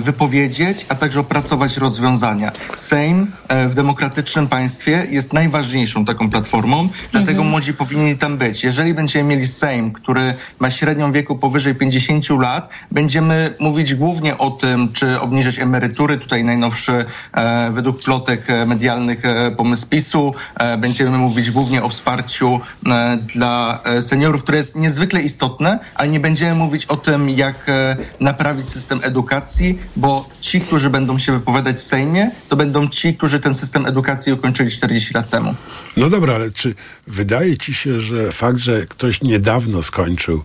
wypowiedzieć, 0.00 0.86
a 0.88 0.94
także 0.94 1.20
opracować 1.20 1.76
rozwiązania. 1.76 2.52
Sejm 2.76 3.32
e, 3.48 3.68
w 3.68 3.74
demokratycznym 3.74 4.48
państwie 4.48 5.06
jest 5.10 5.32
najważniejszą 5.32 6.04
taką 6.04 6.30
platformą, 6.30 6.88
dlatego 7.12 7.44
młodzi 7.44 7.74
powinni 7.74 8.16
tam 8.16 8.38
być. 8.38 8.64
Jeżeli 8.64 8.94
będziemy 8.94 9.28
mieli 9.28 9.46
Sejm, 9.46 9.92
który 9.92 10.34
ma 10.58 10.70
średnią 10.70 11.12
wieku 11.12 11.36
powyżej 11.36 11.74
50 11.74 12.28
lat, 12.30 12.68
będziemy 12.90 13.54
mówić 13.58 13.94
głównie 13.94 14.38
o 14.38 14.50
tym, 14.50 14.92
czy 14.92 15.20
obniżyć 15.20 15.58
emerytury. 15.58 16.18
Tutaj 16.18 16.44
najnowszy 16.44 17.04
e, 17.32 17.70
według 17.70 18.02
plotek 18.02 18.50
e, 18.50 18.66
medialnych 18.66 19.24
e, 19.24 19.50
pomysł 19.50 19.86
PiSu. 19.86 20.34
E, 20.54 20.78
będziemy 20.78 21.18
mówić 21.18 21.50
głównie 21.50 21.82
o 21.82 21.88
wsparciu 21.88 22.60
e, 22.86 23.16
dla 23.16 23.80
e, 23.84 24.02
seniorów, 24.02 24.42
które 24.42 24.58
jest 24.58 24.76
niezwykle 24.76 25.20
istotne, 25.20 25.78
ale 25.94 26.08
nie 26.08 26.20
będziemy 26.20 26.54
mówić 26.54 26.86
o 26.86 26.96
tym, 26.96 27.30
jak 27.30 27.68
e, 27.68 27.96
naprawić 28.20 28.68
system 28.68 29.00
edukacji, 29.02 29.57
bo 29.96 30.28
ci, 30.40 30.60
którzy 30.60 30.90
będą 30.90 31.18
się 31.18 31.32
wypowiadać 31.32 31.76
w 31.76 31.80
Sejmie, 31.80 32.30
to 32.48 32.56
będą 32.56 32.88
ci, 32.88 33.14
którzy 33.14 33.40
ten 33.40 33.54
system 33.54 33.86
edukacji 33.86 34.32
ukończyli 34.32 34.70
40 34.70 35.14
lat 35.14 35.30
temu. 35.30 35.54
No 35.96 36.10
dobra, 36.10 36.34
ale 36.34 36.52
czy 36.52 36.74
wydaje 37.06 37.56
ci 37.56 37.74
się, 37.74 38.00
że 38.00 38.32
fakt, 38.32 38.58
że 38.58 38.86
ktoś 38.86 39.22
niedawno 39.22 39.82
skończył 39.82 40.42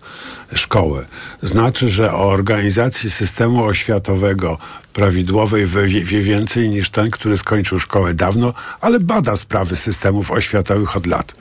szkołę, 0.56 1.06
znaczy, 1.42 1.90
że 1.90 2.14
o 2.14 2.26
organizacji 2.26 3.12
systemu 3.12 3.64
oświatowego 3.64 4.58
prawidłowej 4.94 5.66
wie, 5.68 6.04
wie 6.04 6.22
więcej 6.22 6.70
niż 6.70 6.90
ten, 6.90 7.12
który 7.12 7.38
skończył 7.38 7.80
szkołę 7.80 8.14
dawno, 8.14 8.54
ale 8.82 9.00
bada 9.00 9.36
sprawy 9.38 9.76
systemów 9.76 10.32
oświatowych 10.32 10.98
od 10.98 11.06
lat? 11.06 11.36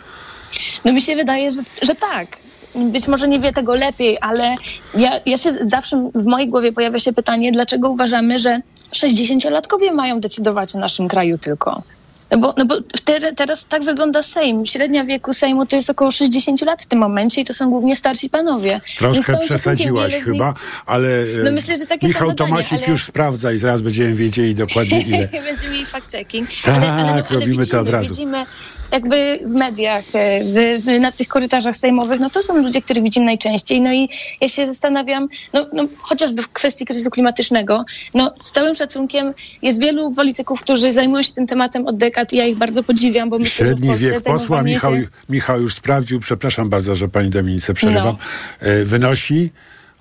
No 0.84 0.92
mi 0.92 1.02
się 1.02 1.16
wydaje, 1.16 1.50
że, 1.50 1.62
że 1.82 1.94
tak. 1.94 2.36
Być 2.74 3.08
może 3.08 3.28
nie 3.28 3.40
wie 3.40 3.52
tego 3.52 3.74
lepiej, 3.74 4.18
ale 4.20 4.54
ja, 4.94 5.20
ja 5.26 5.36
się 5.38 5.52
zawsze 5.60 6.10
w 6.14 6.24
mojej 6.24 6.48
głowie 6.48 6.72
pojawia 6.72 6.98
się 6.98 7.12
pytanie, 7.12 7.52
dlaczego 7.52 7.90
uważamy, 7.90 8.38
że 8.38 8.60
60-latkowie 8.94 9.94
mają 9.94 10.20
decydować 10.20 10.74
o 10.74 10.78
naszym 10.78 11.08
kraju 11.08 11.38
tylko. 11.38 11.82
No 12.30 12.38
bo, 12.38 12.54
no 12.56 12.64
bo 12.66 12.74
te, 13.04 13.32
teraz 13.32 13.64
tak 13.66 13.84
wygląda 13.84 14.22
Sejm. 14.22 14.66
Średnia 14.66 15.04
wieku 15.04 15.32
Sejmu 15.34 15.66
to 15.66 15.76
jest 15.76 15.90
około 15.90 16.12
60 16.12 16.62
lat 16.62 16.82
w 16.82 16.86
tym 16.86 16.98
momencie 16.98 17.40
i 17.40 17.44
to 17.44 17.54
są 17.54 17.70
głównie 17.70 17.96
starsi 17.96 18.30
panowie. 18.30 18.80
Troszkę 18.98 19.38
przesadziłaś 19.38 20.14
nich- 20.14 20.24
chyba, 20.24 20.54
ale 20.86 21.08
No 21.44 21.52
myślę, 21.52 21.76
że 21.78 21.86
takie 21.86 22.06
Michał 22.06 22.34
Tomasik 22.34 22.78
ale- 22.82 22.86
już 22.92 23.04
sprawdza 23.04 23.52
i 23.52 23.58
zaraz 23.58 23.82
będziemy 23.82 24.14
wiedzieli 24.14 24.54
dokładnie 24.54 25.00
ile. 25.08 25.28
Będziemy 25.28 25.72
mieli 25.72 25.86
fact-checking. 25.86 26.46
Tak, 26.64 27.30
robimy 27.30 27.54
to 27.56 27.60
widzimy, 27.62 27.80
od 27.80 27.88
razu. 27.88 28.08
Widzimy 28.08 28.44
jakby 28.92 29.38
w 29.46 29.50
mediach, 29.50 30.04
e, 30.14 30.44
w, 30.44 30.82
w, 30.84 31.00
na 31.00 31.12
tych 31.12 31.28
korytarzach 31.28 31.76
sejmowych, 31.76 32.20
no 32.20 32.30
to 32.30 32.42
są 32.42 32.56
ludzie, 32.62 32.82
których 32.82 33.02
widzimy 33.02 33.26
najczęściej. 33.26 33.80
No 33.80 33.92
i 33.92 34.08
ja 34.40 34.48
się 34.48 34.66
zastanawiam, 34.66 35.28
no, 35.52 35.66
no 35.72 35.84
chociażby 35.98 36.42
w 36.42 36.48
kwestii 36.48 36.84
kryzysu 36.86 37.10
klimatycznego, 37.10 37.84
no 38.14 38.34
z 38.42 38.52
całym 38.52 38.74
szacunkiem 38.74 39.34
jest 39.62 39.80
wielu 39.80 40.12
polityków, 40.14 40.60
którzy 40.60 40.92
zajmują 40.92 41.22
się 41.22 41.32
tym 41.32 41.46
tematem 41.46 41.86
od 41.86 41.96
dekad 41.96 42.32
i 42.32 42.36
ja 42.36 42.46
ich 42.46 42.58
bardzo 42.58 42.82
podziwiam, 42.82 43.30
bo 43.30 43.38
myślę, 43.38 43.66
że 43.66 43.72
Średni 43.72 43.88
Polsce 43.88 44.10
wiek 44.10 44.22
posła 44.22 44.62
Michał, 44.62 44.94
się... 44.96 45.06
Michał 45.28 45.62
już 45.62 45.74
sprawdził, 45.74 46.20
przepraszam 46.20 46.68
bardzo, 46.68 46.96
że 46.96 47.08
pani 47.08 47.30
Dominice 47.30 47.74
przerywam, 47.74 48.16
No. 48.62 48.68
e, 48.68 48.84
wynosi, 48.84 49.50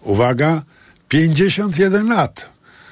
uwaga, 0.02 0.62
51 1.10 2.10
lat. 2.10 2.50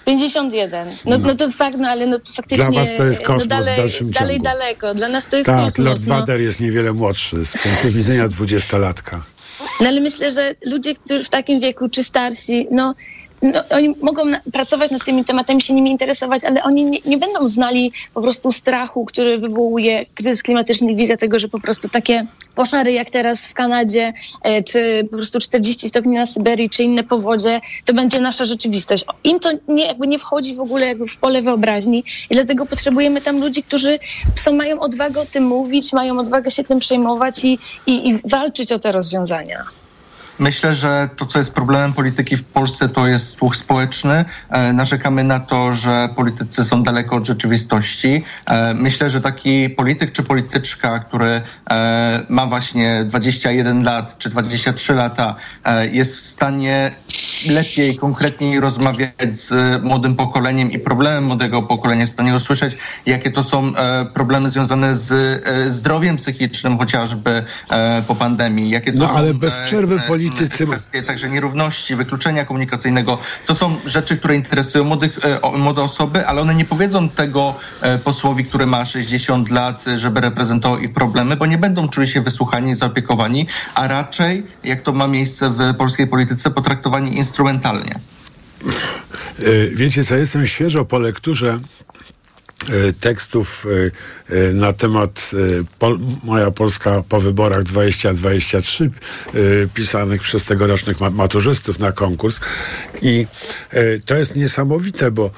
51. 0.09 0.87
No, 1.05 1.17
no. 1.17 1.35
to 1.35 1.51
fakt, 1.51 1.77
no 1.77 1.89
ale 1.89 2.07
no 2.07 2.19
to 2.19 2.31
faktycznie... 2.33 2.65
Dla 2.65 2.79
was 2.79 2.97
to 2.97 3.05
jest 3.05 3.21
kosmos 3.21 3.43
no, 3.43 3.49
dalej, 3.49 3.73
w 3.73 3.77
dalszym 3.77 4.11
Dalej 4.11 4.35
ciągu. 4.35 4.43
daleko. 4.43 4.93
Dla 4.93 5.07
nas 5.07 5.27
to 5.27 5.37
jest 5.37 5.47
tak, 5.47 5.63
kosmos. 5.63 5.85
Lord 5.85 6.07
no. 6.07 6.15
Vader 6.15 6.41
jest 6.41 6.59
niewiele 6.59 6.93
młodszy 6.93 7.45
z 7.45 7.53
punktu 7.63 7.91
widzenia 7.91 8.27
dwudziestolatka. 8.27 9.23
No 9.81 9.87
ale 9.87 10.01
myślę, 10.01 10.31
że 10.31 10.55
ludzie, 10.65 10.95
którzy 10.95 11.23
w 11.23 11.29
takim 11.29 11.59
wieku, 11.59 11.89
czy 11.89 12.03
starsi, 12.03 12.67
no, 12.71 12.95
no 13.41 13.63
oni 13.69 13.95
mogą 14.01 14.25
na, 14.25 14.39
pracować 14.53 14.91
nad 14.91 15.05
tymi 15.05 15.25
tematami, 15.25 15.61
się 15.61 15.73
nimi 15.73 15.91
interesować, 15.91 16.45
ale 16.45 16.63
oni 16.63 16.85
nie, 16.85 16.99
nie 17.05 17.17
będą 17.17 17.49
znali 17.49 17.91
po 18.13 18.21
prostu 18.21 18.51
strachu, 18.51 19.05
który 19.05 19.37
wywołuje 19.37 20.05
kryzys 20.05 20.43
klimatyczny, 20.43 20.95
wizja 20.95 21.17
tego, 21.17 21.39
że 21.39 21.47
po 21.47 21.59
prostu 21.59 21.89
takie 21.89 22.25
pożary 22.55 22.91
jak 22.91 23.09
teraz 23.09 23.45
w 23.45 23.53
Kanadzie, 23.53 24.13
e, 24.43 24.63
czy 24.63 25.03
po 25.11 25.15
prostu 25.15 25.39
40 25.39 25.89
stopni 25.89 26.15
na 26.15 26.25
Syberii, 26.25 26.69
czy 26.69 26.83
inne 26.83 27.03
powodzie, 27.03 27.61
to 27.85 27.93
będzie 27.93 28.19
nasza 28.19 28.45
rzeczywistość. 28.45 29.05
Im 29.23 29.39
to 29.39 29.49
nie, 29.67 29.85
jakby 29.85 30.07
nie 30.07 30.19
wchodzi 30.19 30.55
w 30.55 30.59
ogóle 30.59 30.87
jakby 30.87 31.07
w 31.07 31.17
pole 31.17 31.41
wyobraźni 31.41 32.03
i 32.29 32.35
dlatego 32.35 32.65
potrzebujemy 32.65 33.21
tam 33.21 33.39
ludzi, 33.39 33.63
którzy 33.63 33.99
są, 34.35 34.53
mają 34.53 34.79
odwagę 34.79 35.21
o 35.21 35.25
tym 35.25 35.43
mówić, 35.43 35.93
mają 35.93 36.19
odwagę 36.19 36.51
się 36.51 36.63
tym 36.63 36.79
przejmować 36.79 37.45
i, 37.45 37.59
i, 37.87 38.09
i 38.09 38.15
walczyć 38.25 38.71
o 38.71 38.79
te 38.79 38.91
rozwiązania. 38.91 39.63
Myślę, 40.39 40.73
że 40.73 41.09
to, 41.15 41.25
co 41.25 41.39
jest 41.39 41.53
problemem 41.53 41.93
polityki 41.93 42.37
w 42.37 42.43
Polsce, 42.43 42.89
to 42.89 43.07
jest 43.07 43.37
słuch 43.37 43.55
społeczny. 43.55 44.25
E, 44.49 44.73
narzekamy 44.73 45.23
na 45.23 45.39
to, 45.39 45.73
że 45.73 46.09
politycy 46.15 46.63
są 46.63 46.83
daleko 46.83 47.15
od 47.15 47.25
rzeczywistości. 47.25 48.23
E, 48.47 48.73
myślę, 48.73 49.09
że 49.09 49.21
taki 49.21 49.69
polityk 49.69 50.11
czy 50.11 50.23
polityczka, 50.23 50.99
który 50.99 51.41
e, 51.69 52.25
ma 52.29 52.45
właśnie 52.45 53.05
21 53.05 53.83
lat 53.83 54.17
czy 54.17 54.29
23 54.29 54.93
lata, 54.93 55.35
jest 55.91 56.15
w 56.15 56.19
stanie 56.19 56.91
lepiej, 57.45 57.97
konkretniej 57.97 58.59
rozmawiać 58.59 59.11
z 59.31 59.83
młodym 59.83 60.15
pokoleniem 60.15 60.71
i 60.71 60.79
problemem 60.79 61.23
młodego 61.23 61.61
pokolenia, 61.61 62.01
jest 62.01 62.13
w 62.13 62.15
stanie 62.15 62.35
usłyszeć, 62.35 62.77
jakie 63.05 63.31
to 63.31 63.43
są 63.43 63.75
e, 63.75 64.05
problemy 64.13 64.49
związane 64.49 64.95
z 64.95 65.11
e, 65.11 65.71
zdrowiem 65.71 66.15
psychicznym 66.15 66.77
chociażby 66.77 67.43
e, 67.69 68.03
po 68.07 68.15
pandemii. 68.15 68.69
Jakie 68.69 68.93
to 68.93 68.99
No 68.99 69.07
są, 69.07 69.15
ale 69.15 69.33
bez 69.33 69.55
e, 69.55 69.65
przerwy 69.65 69.95
e, 69.95 69.99
politycy... 69.99 70.65
kwestie 70.67 71.03
także 71.03 71.29
nierówności, 71.29 71.95
wykluczenia 71.95 72.45
komunikacyjnego. 72.45 73.17
To 73.47 73.55
są 73.55 73.75
rzeczy, 73.85 74.17
które 74.17 74.35
interesują 74.35 74.83
młodych, 74.83 75.19
e, 75.53 75.57
młode 75.57 75.81
osoby, 75.83 76.27
ale 76.27 76.41
one 76.41 76.55
nie 76.55 76.65
powiedzą 76.65 77.09
tego 77.09 77.55
e, 77.81 77.97
posłowi, 77.97 78.45
który 78.45 78.65
ma 78.65 78.85
60 78.85 79.49
lat, 79.49 79.87
e, 79.87 79.97
żeby 79.97 80.21
reprezentował 80.21 80.79
ich 80.79 80.93
problemy, 80.93 81.35
bo 81.35 81.45
nie 81.45 81.57
będą 81.57 81.89
czuli 81.89 82.07
się 82.07 82.21
wysłuchani 82.21 82.75
zaopiekowani, 82.75 83.47
a 83.75 83.87
raczej, 83.87 84.43
jak 84.63 84.81
to 84.81 84.93
ma 84.93 85.07
miejsce 85.07 85.49
w 85.49 85.73
polskiej 85.73 86.07
polityce, 86.07 86.51
potraktowani 86.51 87.17
instrumentalnie. 87.29 87.95
E, 89.39 89.75
Wiecie 89.75 90.03
co, 90.03 90.15
jestem 90.15 90.47
świeżo 90.47 90.85
po 90.85 90.99
lekturze 90.99 91.59
e, 92.69 92.93
tekstów 92.93 93.65
e, 94.29 94.53
na 94.53 94.73
temat 94.73 95.31
Pol 95.79 95.99
Moja 96.23 96.51
Polska 96.51 97.03
po 97.09 97.21
wyborach 97.21 97.63
2023 97.63 98.83
e, 98.83 98.89
pisanych 99.73 100.21
przez 100.21 100.43
tegorocznych 100.43 100.99
ma 100.99 101.09
maturzystów 101.09 101.79
na 101.79 101.91
konkurs 101.91 102.39
i 103.01 103.27
to 104.05 104.15
jest 104.15 104.35
niesamowite, 104.35 105.11
bo 105.11 105.31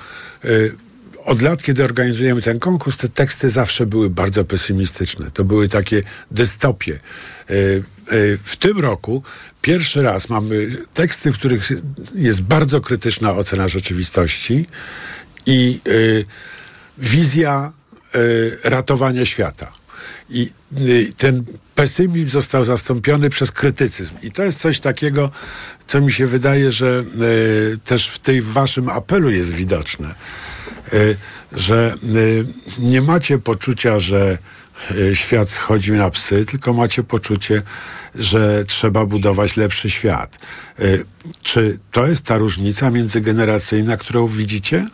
od 1.26 1.41
lat, 1.41 1.63
kiedy 1.63 1.84
organizujemy 1.84 2.41
ten 2.41 2.59
konkurs, 2.59 2.97
te 2.97 3.09
teksty 3.09 3.49
zawsze 3.49 3.86
były 3.86 4.09
bardzo 4.09 4.45
pesymistyczne. 4.45 5.32
To 5.32 5.43
były 5.43 5.67
takie 5.67 6.03
dystopie. 6.32 6.93
E, 6.93 7.53
e, 7.53 7.82
w 8.43 8.55
tym 8.55 8.80
roku 8.80 9.24
pierwszy 9.61 10.01
raz 10.01 10.30
mamy 10.30 10.69
teksty, 10.93 11.32
w 11.32 11.38
których 11.38 11.72
jest 12.15 12.41
bardzo 12.41 12.82
krytyczna 12.82 13.36
ocena 13.36 13.67
rzeczywistości 13.67 14.67
i 15.45 15.80
e, 15.88 15.91
wizja 16.97 17.74
ratowania 18.63 19.26
świata. 19.26 19.72
I 20.30 20.51
ten 21.17 21.43
pesymizm 21.76 22.30
został 22.30 22.63
zastąpiony 22.63 23.30
przez 23.30 23.51
krytycyzm. 23.51 24.13
I 24.24 24.32
to 24.32 24.43
jest 24.43 24.59
coś 24.59 24.80
takiego, 24.80 25.32
co 25.88 26.01
mi 26.01 26.11
się 26.11 26.28
wydaje, 26.28 26.72
że 26.72 27.03
też 27.86 28.07
w 28.07 28.19
tej 28.19 28.41
waszym 28.41 28.89
apelu 28.89 29.30
jest 29.30 29.49
widoczne, 29.49 30.15
że 31.53 31.93
y, 32.15 32.45
nie 32.79 33.01
macie 33.01 33.37
poczucia, 33.39 33.99
że 33.99 34.37
y, 34.91 35.15
świat 35.15 35.49
schodzi 35.49 35.91
na 35.91 36.09
psy, 36.09 36.45
tylko 36.45 36.73
macie 36.73 37.03
poczucie, 37.03 37.61
że 38.15 38.65
trzeba 38.65 39.05
budować 39.05 39.57
lepszy 39.57 39.89
świat. 39.89 40.37
Y, 40.79 41.05
Czy 41.41 41.79
to 41.91 42.07
jest 42.07 42.25
ta 42.25 42.37
różnica 42.37 42.91
międzygeneracyjna, 42.91 43.97
którą 43.97 44.27
widzicie? 44.27 44.85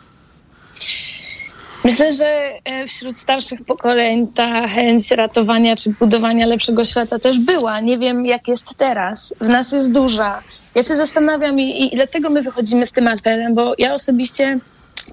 Myślę, 1.84 2.12
że 2.12 2.26
e, 2.64 2.86
wśród 2.86 3.18
starszych 3.18 3.64
pokoleń 3.64 4.26
ta 4.26 4.68
chęć 4.68 5.10
ratowania 5.10 5.76
czy 5.76 5.90
budowania 5.90 6.46
lepszego 6.46 6.84
świata 6.84 7.18
też 7.18 7.38
była. 7.40 7.80
Nie 7.80 7.98
wiem, 7.98 8.26
jak 8.26 8.48
jest 8.48 8.74
teraz. 8.74 9.34
W 9.40 9.48
nas 9.48 9.72
jest 9.72 9.92
duża. 9.92 10.42
Ja 10.74 10.82
się 10.82 10.96
zastanawiam 10.96 11.60
i, 11.60 11.84
i 11.86 11.96
dlatego 11.96 12.30
my 12.30 12.42
wychodzimy 12.42 12.86
z 12.86 12.92
tym 12.92 13.06
apelem, 13.06 13.54
bo 13.54 13.74
ja 13.78 13.94
osobiście 13.94 14.58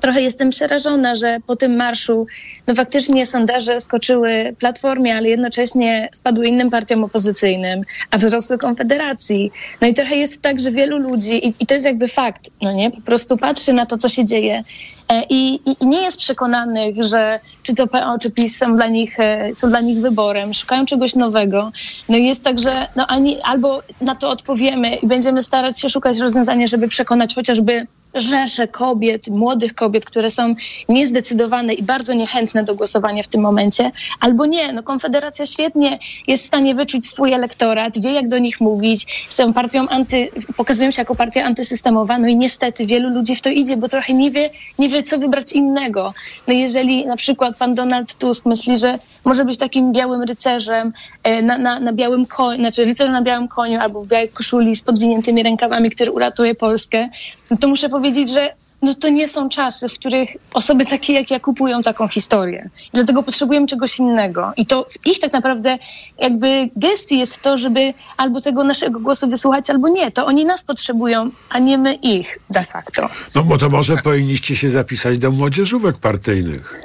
trochę 0.01 0.21
jestem 0.21 0.49
przerażona, 0.49 1.15
że 1.15 1.37
po 1.47 1.55
tym 1.55 1.75
marszu 1.75 2.27
no 2.67 2.75
faktycznie 2.75 3.25
sondaże 3.25 3.81
skoczyły 3.81 4.55
Platformie, 4.59 5.15
ale 5.15 5.29
jednocześnie 5.29 6.09
spadły 6.13 6.47
innym 6.47 6.69
partiom 6.69 7.03
opozycyjnym, 7.03 7.81
a 8.11 8.17
wzrosły 8.17 8.57
Konfederacji. 8.57 9.51
No 9.81 9.87
i 9.87 9.93
trochę 9.93 10.15
jest 10.15 10.41
tak, 10.41 10.59
że 10.59 10.71
wielu 10.71 10.97
ludzi, 10.97 11.47
i, 11.47 11.53
i 11.59 11.65
to 11.65 11.73
jest 11.73 11.85
jakby 11.85 12.07
fakt, 12.07 12.49
no 12.61 12.71
nie, 12.71 12.91
po 12.91 13.01
prostu 13.01 13.37
patrzy 13.37 13.73
na 13.73 13.85
to, 13.85 13.97
co 13.97 14.09
się 14.09 14.25
dzieje 14.25 14.63
e, 15.09 15.23
i, 15.29 15.59
i, 15.71 15.85
nie 15.85 16.01
jest 16.01 16.17
przekonanych, 16.17 17.03
że 17.03 17.39
czy 17.63 17.73
to 17.73 17.87
PO, 17.87 18.19
czy 18.21 18.31
PiS 18.31 18.57
są 18.57 18.75
dla 18.75 18.87
nich, 18.87 19.19
e, 19.19 19.55
są 19.55 19.69
dla 19.69 19.81
nich 19.81 20.01
wyborem, 20.01 20.53
szukają 20.53 20.85
czegoś 20.85 21.15
nowego. 21.15 21.71
No 22.09 22.17
i 22.17 22.25
jest 22.25 22.43
tak, 22.43 22.59
że 22.59 22.87
no 22.95 23.07
ani, 23.07 23.41
albo 23.41 23.81
na 24.01 24.15
to 24.15 24.29
odpowiemy 24.29 24.95
i 24.95 25.07
będziemy 25.07 25.43
starać 25.43 25.81
się 25.81 25.89
szukać 25.89 26.17
rozwiązania, 26.17 26.67
żeby 26.67 26.87
przekonać 26.87 27.35
chociażby 27.35 27.87
rzesze 28.15 28.67
kobiet, 28.67 29.27
młodych 29.27 29.75
kobiet, 29.75 30.05
które 30.05 30.29
są 30.29 30.55
niezdecydowane 30.89 31.73
i 31.73 31.83
bardzo 31.83 32.13
niechętne 32.13 32.63
do 32.63 32.75
głosowania 32.75 33.23
w 33.23 33.27
tym 33.27 33.41
momencie, 33.41 33.91
albo 34.19 34.45
nie. 34.45 34.73
No 34.73 34.83
Konfederacja 34.83 35.45
świetnie 35.45 35.99
jest 36.27 36.43
w 36.43 36.47
stanie 36.47 36.75
wyczuć 36.75 37.07
swój 37.07 37.33
elektorat, 37.33 37.99
wie 37.99 38.11
jak 38.11 38.27
do 38.27 38.37
nich 38.37 38.61
mówić, 38.61 39.25
są 39.29 39.53
partią 39.53 39.87
anty, 39.87 40.29
pokazują 40.57 40.91
się 40.91 41.01
jako 41.01 41.15
partia 41.15 41.43
antysystemowa, 41.43 42.17
no 42.17 42.27
i 42.27 42.35
niestety 42.35 42.85
wielu 42.85 43.09
ludzi 43.09 43.35
w 43.35 43.41
to 43.41 43.49
idzie, 43.49 43.77
bo 43.77 43.87
trochę 43.87 44.13
nie 44.13 44.31
wie, 44.31 44.49
nie 44.79 44.89
wie 44.89 45.03
co 45.03 45.17
wybrać 45.17 45.53
innego. 45.53 46.13
No 46.47 46.53
jeżeli 46.53 47.05
na 47.05 47.17
przykład 47.17 47.57
pan 47.57 47.75
Donald 47.75 48.15
Tusk 48.15 48.45
myśli, 48.45 48.77
że 48.77 48.95
może 49.25 49.45
być 49.45 49.57
takim 49.57 49.91
białym 49.91 50.23
rycerzem 50.23 50.93
e, 51.23 51.41
na, 51.41 51.57
na, 51.57 51.79
na 51.79 51.93
białym 51.93 52.25
koniu, 52.25 52.59
znaczy 52.59 52.85
rycerzem 52.85 53.13
na 53.13 53.21
białym 53.21 53.47
koniu 53.47 53.79
albo 53.79 54.01
w 54.01 54.07
białej 54.07 54.29
koszuli 54.29 54.75
z 54.75 54.83
podwiniętymi 54.83 55.43
rękawami, 55.43 55.89
który 55.89 56.11
uratuje 56.11 56.55
Polskę, 56.55 57.09
no 57.51 57.57
to 57.57 57.67
muszę 57.67 57.89
powiedzieć, 57.89 58.29
że 58.31 58.55
no 58.81 58.93
to 58.93 59.09
nie 59.09 59.27
są 59.27 59.49
czasy, 59.49 59.89
w 59.89 59.93
których 59.93 60.29
osoby 60.53 60.85
takie 60.85 61.13
jak 61.13 61.31
ja 61.31 61.39
kupują 61.39 61.81
taką 61.81 62.07
historię. 62.07 62.69
I 62.85 62.89
dlatego 62.93 63.23
potrzebujemy 63.23 63.67
czegoś 63.67 63.99
innego. 63.99 64.53
I 64.57 64.65
to 64.65 64.85
w 64.89 65.07
ich 65.07 65.19
tak 65.19 65.33
naprawdę 65.33 65.77
jakby 66.19 66.69
gestii 66.75 67.19
jest 67.19 67.41
to, 67.41 67.57
żeby 67.57 67.93
albo 68.17 68.41
tego 68.41 68.63
naszego 68.63 68.99
głosu 68.99 69.27
wysłuchać, 69.27 69.69
albo 69.69 69.89
nie. 69.89 70.11
To 70.11 70.25
oni 70.25 70.45
nas 70.45 70.63
potrzebują, 70.63 71.31
a 71.49 71.59
nie 71.59 71.77
my 71.77 71.93
ich 71.93 72.39
de 72.49 72.63
facto. 72.63 73.09
No 73.35 73.43
bo 73.43 73.57
to 73.57 73.69
może 73.69 73.97
powinniście 73.97 74.55
się 74.55 74.69
zapisać 74.69 75.17
do 75.17 75.31
młodzieżówek 75.31 75.97
partyjnych. 75.97 76.81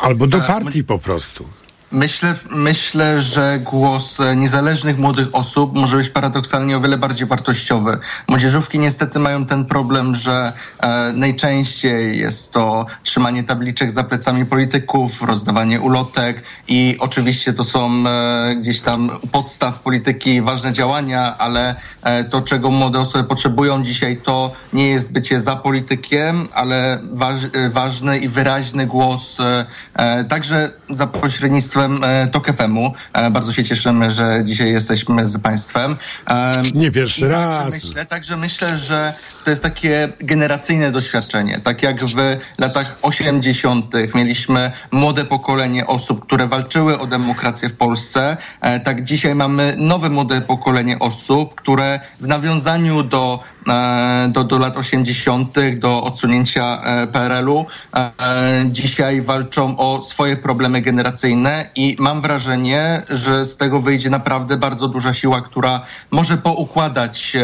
Albo 0.00 0.26
do 0.26 0.40
partii 0.40 0.84
po 0.84 0.98
prostu. 0.98 1.44
Myślę, 1.92 2.34
myślę, 2.50 3.22
że 3.22 3.58
głos 3.58 4.20
e, 4.20 4.36
niezależnych 4.36 4.98
młodych 4.98 5.28
osób 5.32 5.74
może 5.74 5.96
być 5.96 6.08
paradoksalnie 6.08 6.76
o 6.76 6.80
wiele 6.80 6.98
bardziej 6.98 7.26
wartościowy. 7.26 7.98
Młodzieżówki 8.28 8.78
niestety 8.78 9.18
mają 9.18 9.46
ten 9.46 9.64
problem, 9.64 10.14
że 10.14 10.52
e, 10.78 11.12
najczęściej 11.12 12.18
jest 12.18 12.52
to 12.52 12.86
trzymanie 13.02 13.44
tabliczek 13.44 13.90
za 13.90 14.04
plecami 14.04 14.46
polityków, 14.46 15.22
rozdawanie 15.22 15.80
ulotek 15.80 16.42
i 16.68 16.96
oczywiście 17.00 17.52
to 17.52 17.64
są 17.64 18.04
e, 18.06 18.56
gdzieś 18.56 18.80
tam 18.80 19.10
podstaw 19.32 19.80
polityki 19.80 20.42
ważne 20.42 20.72
działania, 20.72 21.38
ale 21.38 21.74
e, 22.02 22.24
to, 22.24 22.40
czego 22.42 22.70
młode 22.70 23.00
osoby 23.00 23.24
potrzebują 23.24 23.82
dzisiaj, 23.82 24.16
to 24.16 24.52
nie 24.72 24.90
jest 24.90 25.12
bycie 25.12 25.40
za 25.40 25.56
politykiem, 25.56 26.48
ale 26.54 26.98
waż, 27.12 27.44
e, 27.44 27.70
ważny 27.70 28.18
i 28.18 28.28
wyraźny 28.28 28.86
głos, 28.86 29.38
e, 29.94 30.24
także 30.24 30.70
za 30.90 31.06
pośrednictwem 31.06 31.79
e, 31.84 32.26
TOK 32.26 32.46
FM-u. 32.46 32.94
E, 33.12 33.30
bardzo 33.30 33.52
się 33.52 33.64
cieszymy, 33.64 34.10
że 34.10 34.42
dzisiaj 34.44 34.72
jesteśmy 34.72 35.26
z 35.26 35.38
Państwem. 35.38 35.96
E, 36.26 36.62
Nie 36.74 36.90
pierwszy 36.90 37.20
i 37.20 37.24
raz. 37.24 37.58
Także 37.58 37.86
myślę, 37.86 38.06
także 38.06 38.36
myślę, 38.36 38.78
że 38.78 39.14
to 39.44 39.50
jest 39.50 39.62
takie 39.62 40.08
generacyjne 40.20 40.92
doświadczenie. 40.92 41.60
Tak 41.60 41.82
jak 41.82 42.04
w 42.04 42.16
latach 42.58 42.98
80. 43.02 43.94
mieliśmy 44.14 44.72
młode 44.90 45.24
pokolenie 45.24 45.86
osób, 45.86 46.26
które 46.26 46.46
walczyły 46.46 46.98
o 46.98 47.06
demokrację 47.06 47.68
w 47.68 47.74
Polsce, 47.74 48.36
tak 48.84 49.02
dzisiaj 49.02 49.34
mamy 49.34 49.74
nowe 49.78 50.10
młode 50.10 50.40
pokolenie 50.40 50.98
osób, 50.98 51.54
które 51.54 52.00
w 52.20 52.26
nawiązaniu 52.26 53.02
do 53.02 53.40
do, 54.28 54.44
do 54.44 54.58
lat 54.58 54.76
80., 54.76 55.54
do 55.78 56.02
odsunięcia 56.02 56.82
PRL-u. 57.12 57.66
Dzisiaj 58.64 59.20
walczą 59.20 59.76
o 59.76 60.02
swoje 60.02 60.36
problemy 60.36 60.80
generacyjne 60.80 61.69
i 61.76 61.96
mam 61.98 62.20
wrażenie, 62.20 63.02
że 63.10 63.44
z 63.44 63.56
tego 63.56 63.80
wyjdzie 63.80 64.10
naprawdę 64.10 64.56
bardzo 64.56 64.88
duża 64.88 65.14
siła, 65.14 65.40
która 65.40 65.80
może 66.10 66.36
poukładać 66.36 67.36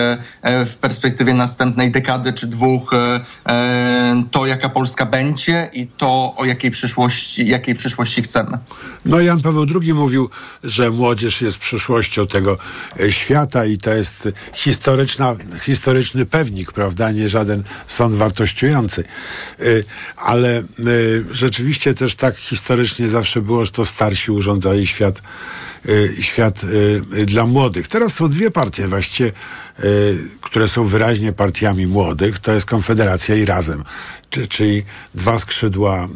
e, 0.43 0.66
w 0.66 0.77
perspektywie 0.77 1.35
następnej 1.35 1.91
dekady 1.91 2.33
czy 2.33 2.47
dwóch 2.47 2.95
e, 2.95 3.20
e, 3.49 4.24
to, 4.31 4.47
jaka 4.47 4.68
Polska 4.68 5.07
będzie 5.07 5.70
i 5.72 5.87
to, 5.87 6.35
o 6.37 6.45
jakiej 6.45 6.70
przyszłości, 6.70 7.49
jakiej 7.49 7.74
przyszłości 7.74 8.22
chcemy. 8.22 8.59
No 9.05 9.20
Jan 9.20 9.41
Paweł 9.41 9.66
II 9.81 9.95
mówił, 9.95 10.31
że 10.64 10.91
młodzież 10.91 11.43
jest 11.43 11.59
przyszłością 11.59 12.27
tego 12.27 12.59
świata 13.11 13.64
i 13.64 13.79
to 13.79 13.93
jest 13.93 14.29
historyczna, 14.55 15.37
historyczny 15.61 16.27
pewnik, 16.27 16.72
prawda, 16.72 17.12
nie 17.12 17.29
żaden 17.29 17.62
sąd 17.87 18.14
wartościujący. 18.14 19.05
Ale 20.16 20.62
rzeczywiście 21.31 21.95
też 21.95 22.14
tak 22.14 22.37
historycznie 22.37 23.09
zawsze 23.09 23.43
było, 23.43 23.64
że 23.64 23.72
to 23.72 23.85
starsi 23.87 24.15
urządzali 24.28 24.86
świat, 24.86 25.22
e, 26.18 26.22
świat 26.22 26.60
e, 27.22 27.26
dla 27.26 27.46
młodych. 27.46 27.88
Teraz 27.88 28.14
są 28.14 28.28
dwie 28.28 28.50
partie 28.50 28.88
właściwie, 28.88 29.32
które 30.40 30.68
są 30.68 30.84
wyraźnie 30.84 31.32
partiami 31.32 31.86
młodych. 31.86 32.38
To 32.38 32.52
jest 32.52 32.66
Konfederacja 32.66 33.34
i 33.34 33.44
Razem, 33.44 33.84
czy- 34.30 34.48
czyli 34.48 34.82
dwa 35.14 35.38
skrzydła, 35.38 36.08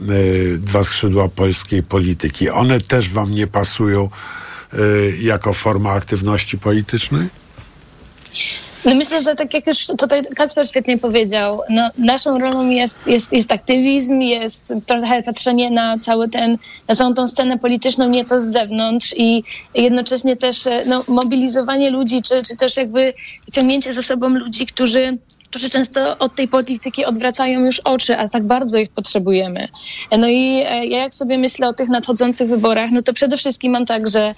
dwa 0.58 0.84
skrzydła 0.84 1.28
polskiej 1.28 1.82
polityki. 1.82 2.50
One 2.50 2.80
też 2.80 3.08
wam 3.08 3.30
nie 3.30 3.46
pasują 3.46 4.08
jako 5.20 5.52
forma 5.52 5.92
aktywności 5.92 6.58
politycznej? 6.58 7.28
No 8.84 8.94
myślę, 8.94 9.22
że 9.22 9.34
tak 9.34 9.54
jak 9.54 9.66
już 9.66 9.86
tutaj 9.86 10.22
Kacper 10.36 10.68
świetnie 10.68 10.98
powiedział, 10.98 11.60
no 11.70 11.90
naszą 11.98 12.38
rolą 12.38 12.70
jest, 12.70 13.06
jest, 13.06 13.32
jest 13.32 13.52
aktywizm, 13.52 14.20
jest 14.20 14.72
trochę 14.86 15.22
patrzenie 15.22 15.70
na 15.70 15.98
cały 15.98 16.28
ten, 16.28 16.58
na 16.88 16.94
całą 16.94 17.14
tą 17.14 17.28
scenę 17.28 17.58
polityczną 17.58 18.08
nieco 18.08 18.40
z 18.40 18.44
zewnątrz 18.44 19.14
i 19.16 19.44
jednocześnie 19.74 20.36
też 20.36 20.66
e, 20.66 20.84
no, 20.86 21.04
mobilizowanie 21.08 21.90
ludzi, 21.90 22.22
czy, 22.22 22.42
czy 22.42 22.56
też 22.56 22.76
jakby 22.76 23.12
ciągnięcie 23.52 23.92
za 23.92 24.02
sobą 24.02 24.28
ludzi, 24.28 24.66
którzy 24.66 25.18
którzy 25.50 25.70
często 25.70 26.18
od 26.18 26.34
tej 26.34 26.48
polityki 26.48 27.04
odwracają 27.04 27.60
już 27.60 27.80
oczy, 27.80 28.16
a 28.16 28.28
tak 28.28 28.42
bardzo 28.42 28.78
ich 28.78 28.90
potrzebujemy. 28.90 29.68
No 30.18 30.28
i 30.28 30.64
e, 30.66 30.86
ja 30.86 30.98
jak 30.98 31.14
sobie 31.14 31.38
myślę 31.38 31.68
o 31.68 31.72
tych 31.72 31.88
nadchodzących 31.88 32.48
wyborach, 32.48 32.90
no 32.92 33.02
to 33.02 33.12
przede 33.12 33.36
wszystkim 33.36 33.72
mam 33.72 33.86
tak, 33.86 34.08
że 34.08 34.34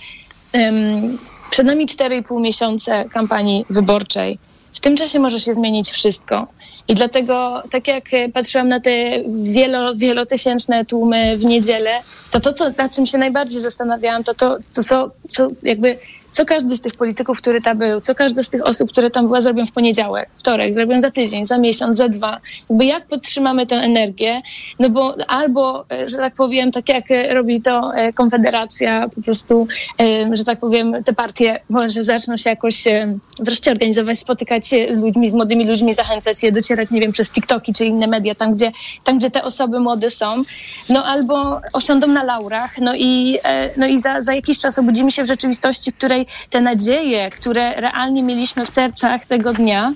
przed 1.53 1.67
nami 1.67 1.87
4,5 1.87 2.41
miesiące 2.41 3.05
kampanii 3.05 3.65
wyborczej. 3.71 4.39
W 4.73 4.81
tym 4.81 4.97
czasie 4.97 5.19
może 5.19 5.41
się 5.41 5.55
zmienić 5.55 5.91
wszystko. 5.91 6.47
I 6.89 6.95
dlatego, 6.95 7.63
tak 7.71 7.89
jak 7.89 8.15
e, 8.15 8.29
patrzyłam 8.29 8.69
na 8.69 8.81
te 8.81 8.91
wielo, 9.43 9.95
wielotysięczne 9.95 10.85
tłumy 10.85 11.39
w 11.39 11.45
niedzielę, 11.45 11.91
to 12.31 12.41
to, 12.41 12.53
co, 12.53 12.71
nad 12.79 12.95
czym 12.95 13.07
się 13.07 13.19
najbardziej 13.19 13.61
zastanawiałam, 13.61 14.25
to 14.25 14.35
to, 14.35 14.59
to 14.75 14.83
co, 14.83 15.11
co 15.29 15.49
jakby 15.63 15.99
co 16.33 16.45
każdy 16.45 16.77
z 16.77 16.81
tych 16.81 16.95
polityków, 16.95 17.39
który 17.39 17.61
tam 17.61 17.79
był, 17.79 18.01
co 18.01 18.15
każda 18.15 18.43
z 18.43 18.51
tych 18.51 18.67
osób, 18.67 18.93
które 18.93 19.11
tam 19.11 19.27
była, 19.27 19.41
zrobią 19.41 19.67
w 19.67 19.73
poniedziałek, 19.73 20.29
wtorek, 20.37 20.75
zrobią 20.75 21.01
za 21.01 21.11
tydzień, 21.11 21.45
za 21.45 21.59
miesiąc, 21.59 21.97
za 21.97 22.09
dwa. 22.09 22.41
Jakby 22.71 22.85
jak 22.85 23.07
podtrzymamy 23.07 23.67
tę 23.67 23.77
energię, 23.77 24.43
no 24.79 24.91
bo 24.91 25.17
albo, 25.29 25.85
e, 25.93 26.11
że 26.11 26.17
tak 26.17 26.35
powiem, 26.35 26.73
tak 26.73 26.89
jak 26.89 27.11
e, 27.11 27.35
robi 27.35 27.63
to 27.63 27.95
e, 27.95 28.13
Konfederacja, 28.13 29.09
po 29.09 29.23
prostu, 29.23 29.67
że 30.33 30.45
tak 30.45 30.59
powiem, 30.59 31.05
te 31.05 31.13
partie 31.13 31.61
może 31.69 32.05
zaczną 32.05 32.37
się 32.37 32.51
jakoś 32.51 32.85
wreszcie 33.39 33.71
organizować, 33.71 34.19
spotykać 34.19 34.69
się 34.69 34.87
z 34.91 34.99
ludźmi, 34.99 35.29
z 35.29 35.35
młodymi 35.35 35.65
ludźmi, 35.65 35.95
zachęcać 35.95 36.43
je, 36.43 36.53
docierać, 36.53 36.91
nie 36.91 37.01
wiem, 37.01 37.13
przez 37.13 37.31
TikToki 37.31 37.75
czy 37.75 37.85
inne 37.85 38.07
media, 38.07 38.35
tam 38.35 38.55
gdzie, 38.55 38.73
tam, 39.05 39.19
gdzie 39.19 39.31
te 39.31 39.45
osoby 39.45 39.81
młode 39.81 40.11
są, 40.11 40.43
no 40.89 41.05
albo 41.05 41.61
osiądą 41.73 42.07
na 42.07 42.25
laurach, 42.25 42.79
no 42.79 42.95
i, 42.95 43.39
no 43.77 43.87
i 43.87 43.99
za, 43.99 44.23
za 44.23 44.35
jakiś 44.35 44.59
czas 44.59 44.79
obudzimy 44.79 45.11
się 45.11 45.23
w 45.25 45.27
rzeczywistości, 45.27 45.93
w 45.93 45.97
której 45.97 46.22
te 46.51 46.61
nadzieje, 46.61 47.31
które 47.31 47.81
realnie 47.81 48.23
mieliśmy 48.23 48.67
w 48.67 48.71
sercach 48.71 49.27
tego 49.27 49.53
dnia, 49.53 49.93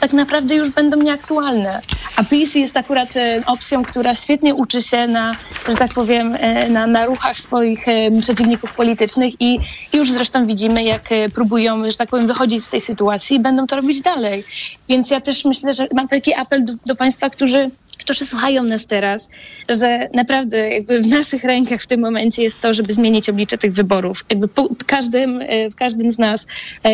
tak 0.00 0.12
naprawdę 0.12 0.54
już 0.54 0.70
będą 0.70 0.96
nieaktualne. 0.96 1.80
A 2.16 2.24
PiS 2.24 2.54
jest 2.54 2.76
akurat 2.76 3.16
e, 3.16 3.42
opcją, 3.46 3.82
która 3.82 4.14
świetnie 4.14 4.54
uczy 4.54 4.82
się 4.82 5.06
na, 5.06 5.36
że 5.68 5.74
tak 5.74 5.92
powiem, 5.92 6.36
e, 6.38 6.68
na, 6.68 6.86
na 6.86 7.06
ruchach 7.06 7.38
swoich 7.38 7.88
e, 7.88 8.20
przeciwników 8.20 8.72
politycznych 8.72 9.34
i 9.40 9.58
już 9.92 10.12
zresztą 10.12 10.46
widzimy, 10.46 10.84
jak 10.84 11.08
próbują, 11.34 11.90
że 11.90 11.96
tak 11.96 12.08
powiem, 12.08 12.26
wychodzić 12.26 12.64
z 12.64 12.68
tej 12.68 12.80
sytuacji 12.80 13.36
i 13.36 13.40
będą 13.40 13.66
to 13.66 13.76
robić 13.76 14.00
dalej. 14.00 14.44
Więc 14.88 15.10
ja 15.10 15.20
też 15.20 15.44
myślę, 15.44 15.74
że 15.74 15.88
mam 15.94 16.08
taki 16.08 16.34
apel 16.34 16.64
do, 16.64 16.72
do 16.86 16.96
Państwa, 16.96 17.30
którzy 17.30 17.70
którzy 17.98 18.26
słuchają 18.26 18.62
nas 18.62 18.86
teraz, 18.86 19.30
że 19.68 20.08
naprawdę 20.14 20.70
jakby 20.70 21.00
w 21.00 21.06
naszych 21.06 21.44
rękach 21.44 21.80
w 21.80 21.86
tym 21.86 22.00
momencie 22.00 22.42
jest 22.42 22.60
to, 22.60 22.72
żeby 22.72 22.92
zmienić 22.92 23.28
oblicze 23.28 23.58
tych 23.58 23.72
wyborów. 23.72 24.24
Jakby 24.30 24.48
po, 24.48 24.68
każdym, 24.86 25.40
w 25.72 25.74
każdym 25.74 26.10
z 26.10 26.18
nas 26.18 26.46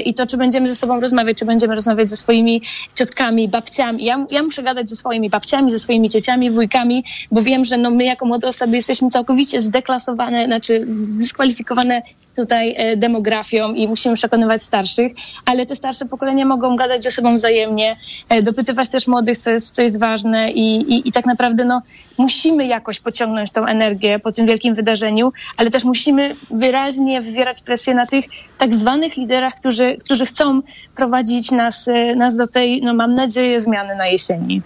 i 0.04 0.14
to, 0.14 0.26
czy 0.26 0.36
będziemy 0.36 0.68
ze 0.68 0.74
sobą 0.74 1.00
rozmawiać, 1.00 1.38
czy 1.38 1.44
będziemy 1.44 1.74
rozmawiać 1.74 2.10
ze 2.10 2.16
swoimi 2.16 2.62
ciotkami, 2.94 3.48
babciami. 3.48 4.04
Ja, 4.04 4.26
ja 4.30 4.42
muszę 4.42 4.62
gadać 4.62 4.90
ze 4.90 4.96
swoimi 4.96 5.30
babciami, 5.30 5.70
ze 5.70 5.78
swoimi 5.78 6.10
ciociami, 6.10 6.50
wujkami, 6.50 7.04
bo 7.30 7.42
wiem, 7.42 7.64
że 7.64 7.76
no 7.76 7.90
my 7.90 8.04
jako 8.04 8.26
młode 8.26 8.48
osoby 8.48 8.76
jesteśmy 8.76 9.10
całkowicie 9.10 9.62
zdeklasowane, 9.62 10.44
znaczy 10.44 10.86
zdyskwalifikowane 10.90 12.02
tutaj 12.36 12.74
e, 12.76 12.96
demografią 12.96 13.72
i 13.74 13.88
musimy 13.88 14.14
przekonywać 14.14 14.62
starszych, 14.62 15.12
ale 15.44 15.66
te 15.66 15.76
starsze 15.76 16.04
pokolenia 16.04 16.44
mogą 16.44 16.76
gadać 16.76 17.02
ze 17.02 17.10
sobą 17.10 17.34
wzajemnie, 17.34 17.96
e, 18.28 18.42
dopytywać 18.42 18.88
też 18.88 19.06
młodych, 19.06 19.38
co 19.38 19.50
jest, 19.50 19.74
co 19.74 19.82
jest 19.82 19.98
ważne 19.98 20.50
i, 20.50 20.76
i, 20.94 21.08
i 21.08 21.12
tak 21.12 21.26
naprawdę 21.26 21.64
no, 21.64 21.82
musimy 22.18 22.66
jakoś 22.66 23.00
pociągnąć 23.00 23.50
tą 23.50 23.66
energię 23.66 24.18
po 24.18 24.32
tym 24.32 24.46
wielkim 24.46 24.74
wydarzeniu, 24.74 25.32
ale 25.56 25.70
też 25.70 25.84
musimy 25.84 26.36
wyraźnie 26.50 27.20
wywierać 27.20 27.62
presję 27.62 27.94
na 27.94 28.06
tych 28.06 28.24
tak 28.58 28.74
zwanych 28.74 29.16
liderach, 29.16 29.54
którzy, 29.54 29.96
którzy 30.04 30.26
chcą 30.26 30.62
prowadzić 30.96 31.50
nas, 31.50 31.88
e, 31.88 32.14
nas 32.14 32.36
do 32.36 32.48
tej, 32.48 32.79
no 32.80 32.94
mam 32.94 33.14
nadzieję, 33.14 33.60
zmiany 33.60 33.96
na 33.96 34.06
jesieni. 34.06 34.62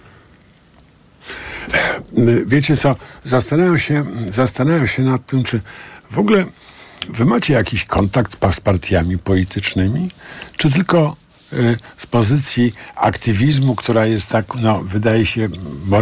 Wiecie 2.45 2.77
co, 2.77 2.95
zastanawiam 3.23 3.79
się, 3.79 4.05
zastanawiam 4.31 4.87
się 4.87 5.03
nad 5.03 5.25
tym, 5.25 5.43
czy 5.43 5.61
w 6.11 6.19
ogóle 6.19 6.45
wy 7.09 7.25
macie 7.25 7.53
jakiś 7.53 7.85
kontakt 7.85 8.37
z 8.55 8.59
partiami 8.59 9.17
politycznymi, 9.17 10.09
czy 10.57 10.71
tylko 10.71 11.15
y, 11.53 11.77
z 11.97 12.05
pozycji 12.05 12.73
aktywizmu, 12.95 13.75
która 13.75 14.05
jest 14.05 14.29
tak, 14.29 14.45
no, 14.61 14.79
wydaje 14.83 15.25
się 15.25 15.49
moralna, 15.85 15.95